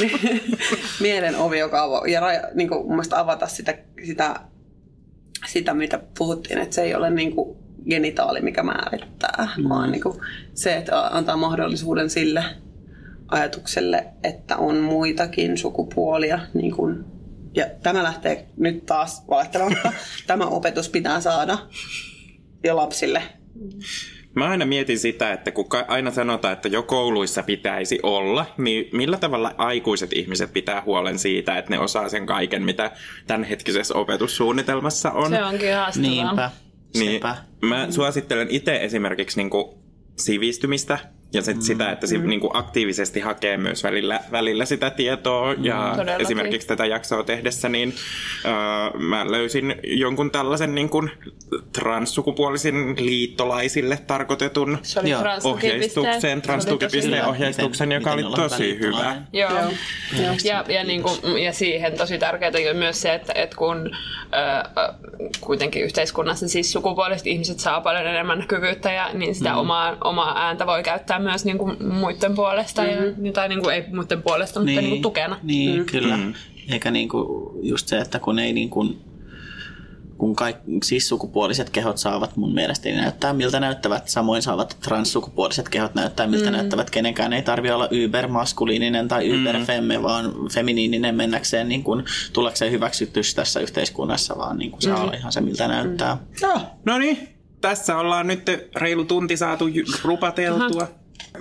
mielen 1.00 1.36
ovi, 1.36 1.58
joka 1.58 1.82
avaa, 1.82 2.06
ja 2.06 2.20
raja, 2.20 2.42
niin 2.54 2.68
kuin, 2.68 2.80
mun 2.80 2.90
mielestä 2.90 3.20
avata 3.20 3.46
sitä, 3.46 3.78
sitä, 4.06 4.34
sitä, 5.46 5.74
mitä 5.74 6.00
puhuttiin, 6.18 6.58
että 6.58 6.74
se 6.74 6.82
ei 6.82 6.94
ole 6.94 7.10
niin 7.10 7.34
kuin 7.34 7.56
genitaali, 7.90 8.40
mikä 8.40 8.62
määrittää, 8.62 9.48
mm. 9.56 9.68
vaan 9.68 9.90
niin 9.92 10.02
kuin 10.02 10.18
se, 10.54 10.76
että 10.76 11.06
antaa 11.06 11.36
mahdollisuuden 11.36 12.10
sille 12.10 12.44
ajatukselle, 13.30 14.06
että 14.22 14.56
on 14.56 14.76
muitakin 14.76 15.58
sukupuolia. 15.58 16.40
Niin 16.54 16.72
kuin, 16.72 17.04
ja 17.54 17.66
tämä 17.82 18.02
lähtee 18.02 18.46
nyt 18.56 18.86
taas 18.86 19.24
valehtelematta. 19.28 19.92
Tämä 20.26 20.46
opetus 20.46 20.88
pitää 20.88 21.20
saada 21.20 21.58
jo 22.64 22.76
lapsille. 22.76 23.22
Mä 24.34 24.48
aina 24.48 24.66
mietin 24.66 24.98
sitä, 24.98 25.32
että 25.32 25.50
kun 25.50 25.66
aina 25.88 26.10
sanotaan, 26.10 26.52
että 26.52 26.68
jo 26.68 26.82
kouluissa 26.82 27.42
pitäisi 27.42 27.98
olla, 28.02 28.46
niin 28.58 28.88
millä 28.92 29.16
tavalla 29.16 29.54
aikuiset 29.58 30.12
ihmiset 30.12 30.52
pitää 30.52 30.82
huolen 30.86 31.18
siitä, 31.18 31.58
että 31.58 31.70
ne 31.70 31.78
osaa 31.78 32.08
sen 32.08 32.26
kaiken, 32.26 32.62
mitä 32.62 32.90
tämänhetkisessä 33.26 33.94
opetussuunnitelmassa 33.94 35.10
on. 35.10 35.30
Se 35.30 35.44
onkin 35.44 35.74
haastavaa. 35.74 36.10
Niinpä. 36.10 36.50
Niin, 36.94 37.22
mä 37.62 37.86
suosittelen 37.90 38.48
itse 38.50 38.76
esimerkiksi 38.76 39.40
niin 39.40 39.50
kuin 39.50 39.78
sivistymistä 40.18 40.98
ja 41.32 41.42
sit 41.42 41.62
sitä, 41.62 41.92
että 41.92 42.06
si, 42.06 42.18
niin 42.18 42.40
kuin 42.40 42.56
aktiivisesti 42.56 43.20
hakee 43.20 43.56
myös 43.56 43.84
välillä, 43.84 44.20
välillä 44.32 44.64
sitä 44.64 44.90
tietoa. 44.90 45.54
Ja 45.58 45.92
Todellakin. 45.96 46.26
esimerkiksi 46.26 46.68
tätä 46.68 46.86
jaksoa 46.86 47.22
tehdessä, 47.22 47.68
niin 47.68 47.94
äh, 48.46 49.00
mä 49.00 49.30
löysin 49.30 49.74
jonkun 49.82 50.30
tällaisen 50.30 50.74
niin 50.74 50.88
kuin 50.88 51.10
transsukupuolisin 51.72 52.96
liittolaisille 52.98 53.98
tarkoitetun 54.06 54.78
Se 54.82 55.00
ohjeistuksen, 55.44 56.20
Se 56.20 56.38
transtukipisteen 56.42 57.26
ohjeistuksen, 57.26 57.92
joka 57.92 58.12
oli 58.12 58.22
tosi 58.22 58.78
hyvä. 58.78 59.16
Joo. 59.32 59.50
Joo. 59.50 59.70
Joo. 60.22 60.34
Ja, 60.44 60.64
ja, 60.68 60.84
niin 60.84 61.02
kuin, 61.02 61.42
ja 61.42 61.52
siihen 61.52 61.96
tosi 61.96 62.18
tärkeää 62.18 62.52
on 62.70 62.76
myös 62.76 63.02
se, 63.02 63.14
että, 63.14 63.32
että 63.32 63.56
kun 63.56 63.86
ö, 63.86 64.84
kuitenkin 65.40 65.82
yhteiskunnassa 65.82 66.48
siis 66.48 66.72
sukupuoliset 66.72 67.26
ihmiset 67.26 67.58
saa 67.58 67.80
paljon 67.80 68.06
enemmän 68.06 68.38
näkyvyyttä, 68.38 68.92
ja, 68.92 69.10
niin 69.12 69.34
sitä 69.34 69.52
mm. 69.52 69.58
omaa, 69.58 69.96
omaa 70.04 70.46
ääntä 70.46 70.66
voi 70.66 70.82
käyttää 70.82 71.19
myös 71.20 71.44
niin 71.44 71.58
kuin 71.58 71.86
muiden 71.94 72.34
puolesta, 72.34 72.82
mm-hmm. 72.82 73.26
ja, 73.26 73.32
tai 73.32 73.48
niin 73.48 73.62
kuin, 73.62 73.74
ei 73.74 73.84
muiden 73.92 74.22
puolesta, 74.22 74.60
mutta 74.60 74.80
niin 74.80 74.90
kuin 74.90 75.02
tukena. 75.02 75.36
Niin, 75.42 75.78
mm. 75.80 75.86
kyllä. 75.86 76.16
Mm. 76.16 76.22
Mm. 76.22 76.34
Eikä 76.72 76.90
niinku 76.90 77.50
just 77.62 77.88
se, 77.88 77.98
että 77.98 78.18
kun 78.18 78.38
ei 78.38 78.52
niinku, 78.52 78.86
kun 80.20 80.36
kaikki 80.36 80.70
siis 80.84 81.08
sukupuoliset 81.08 81.70
kehot 81.70 81.98
saavat 81.98 82.36
mun 82.36 82.54
mielestäni 82.54 82.96
näyttää 82.96 83.32
miltä 83.32 83.60
näyttävät, 83.60 84.08
samoin 84.08 84.42
saavat 84.42 84.76
transsukupuoliset 84.82 85.68
kehot 85.68 85.94
näyttää 85.94 86.26
miltä 86.26 86.50
mm. 86.50 86.52
näyttävät. 86.52 86.90
Kenenkään 86.90 87.32
ei 87.32 87.42
tarvitse 87.42 87.74
olla 87.74 87.88
ybermaskuliininen 87.90 89.08
tai 89.08 89.28
yberfemme, 89.28 90.02
vaan 90.02 90.32
feminiininen 90.52 91.14
mennäkseen 91.14 91.68
niin 91.68 91.82
kuin, 91.82 92.04
tullakseen 92.32 92.72
hyväksytys 92.72 93.34
tässä 93.34 93.60
yhteiskunnassa, 93.60 94.38
vaan 94.38 94.58
niin 94.58 94.70
kuin, 94.70 94.82
saa 94.82 95.02
olla 95.02 95.12
ihan 95.12 95.32
se 95.32 95.40
miltä 95.40 95.68
näyttää. 95.68 96.18
No, 96.42 96.60
no 96.86 96.98
niin, 96.98 97.28
tässä 97.60 97.98
ollaan 97.98 98.26
nyt 98.26 98.42
reilu 98.76 99.04
tunti 99.04 99.36
saatu 99.36 99.64
rupateltua. 100.04 100.88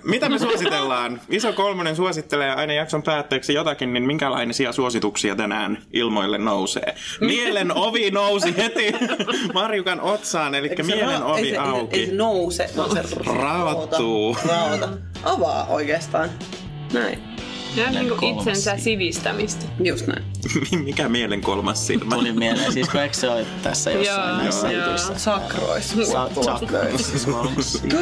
Mitä 0.04 0.30
me 0.30 0.40
suositellaan? 0.40 1.22
Iso 1.30 1.54
kolmonen 1.54 1.96
suosittelee 1.96 2.52
aina 2.52 2.74
jakson 2.74 3.04
päätteeksi 3.04 3.54
jotakin, 3.54 3.94
niin 3.94 4.04
minkälaisia 4.04 4.72
suosituksia 4.72 5.36
tänään 5.36 5.78
ilmoille 5.94 6.38
nousee? 6.38 6.96
Mielen 7.22 7.78
ovi 7.78 8.12
nousi 8.12 8.58
heti 8.58 8.96
Marjukan 9.54 10.02
otsaan, 10.02 10.56
eli 10.56 10.68
Eikö 10.68 10.84
se 10.84 10.96
mielen 10.96 11.22
ra- 11.22 11.24
ovi 11.24 11.42
ei 11.42 11.50
se, 11.50 11.58
auki. 11.58 12.00
Ei 12.00 12.06
se 12.06 12.14
nouse, 12.16 12.70
vaan 12.78 12.92
se 12.92 13.04
Raottuu. 13.26 14.38
Raota. 14.48 14.90
Avaa 15.24 15.66
oikeastaan. 15.70 16.30
Näin. 16.94 17.29
Ja 17.76 17.92
niin 17.92 18.10
kuin 18.10 18.38
itsensä 18.38 18.78
sivistämistä. 18.78 19.66
Just 19.84 20.08
näin. 20.08 20.24
Mikä 20.86 21.10
mielen 21.10 21.42
kolmas 21.42 21.88
silmä? 21.88 22.16
Tuli 22.16 22.32
mieleen, 22.32 22.74
siis 22.74 22.90
kun 22.90 23.02
eikö 23.02 23.16
se 23.16 23.30
ole 23.30 23.46
tässä 23.64 23.92
jossain 23.92 24.38
näissä 24.38 24.72
jutuissa? 24.72 25.18
Sakroissa. 25.18 26.06
Sa- 26.06 26.30
sakroissa 26.44 27.32
kolmas 27.32 27.74
silmä. 27.74 28.00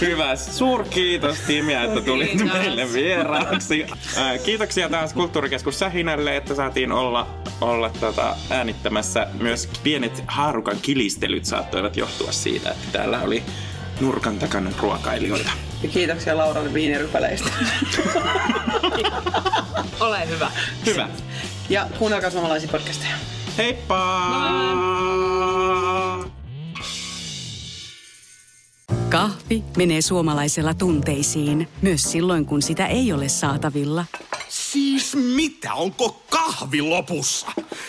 Hyvä. 0.00 0.36
Suurkiitos 0.36 1.38
Timiä, 1.38 1.84
että 1.84 2.00
tulit 2.00 2.30
Kiitos. 2.30 2.52
meille 2.52 2.92
vieraaksi. 2.92 3.86
Kiitoksia 4.44 4.88
taas 4.88 5.14
Kulttuurikeskus 5.14 5.78
Sähinälle, 5.78 6.36
että 6.36 6.54
saatiin 6.54 6.92
olla, 6.92 7.26
olla 7.60 7.90
tota, 8.00 8.36
äänittämässä. 8.50 9.26
Myös 9.40 9.68
pienet 9.82 10.24
haarukan 10.26 10.76
kilistelyt 10.82 11.44
saattoivat 11.44 11.96
johtua 11.96 12.32
siitä, 12.32 12.70
että 12.70 12.86
täällä 12.92 13.20
oli 13.22 13.42
nurkan 14.00 14.38
takana 14.38 14.70
ruokailijoita. 14.80 15.50
Ja 15.84 15.90
kiitoksia 15.90 16.36
Lauralle 16.36 16.74
viinirypäleistä. 16.74 17.50
Ole 20.00 20.28
hyvä. 20.28 20.50
Hyvä. 20.86 21.08
ja 21.68 21.86
kuunnelkaa 21.98 22.30
suomalaisia 22.30 22.68
podcasteja. 22.68 23.14
Heippa! 23.58 24.20
Kahvi 29.08 29.64
menee 29.76 30.02
suomalaisella 30.02 30.74
tunteisiin, 30.74 31.68
myös 31.82 32.12
silloin 32.12 32.46
kun 32.46 32.62
sitä 32.62 32.86
ei 32.86 33.12
ole 33.12 33.28
saatavilla. 33.28 34.04
Siis 34.48 35.16
mitä? 35.16 35.74
Onko 35.74 36.22
kahvi 36.30 36.82
lopussa? 36.82 37.46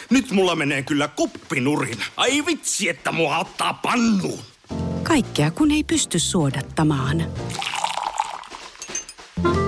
Nyt 0.10 0.32
mulla 0.32 0.56
menee 0.56 0.84
kyllä 0.84 1.08
kuppinurin. 1.08 1.98
Ai 2.18 2.46
vitsi, 2.46 2.90
että 2.90 3.12
mua 3.12 3.38
ottaa 3.38 3.74
pannuun. 3.74 4.40
Kaikkea 5.04 5.52
kun 5.52 5.72
ei 5.72 5.84
pysty 5.84 6.20
suodattamaan. 6.20 7.24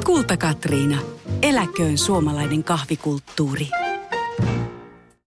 Kulta 0.06 0.38
Katriina. 0.38 0.98
Eläköön 1.42 1.98
suomalainen 1.98 2.64
kahvikulttuuri. 2.64 3.70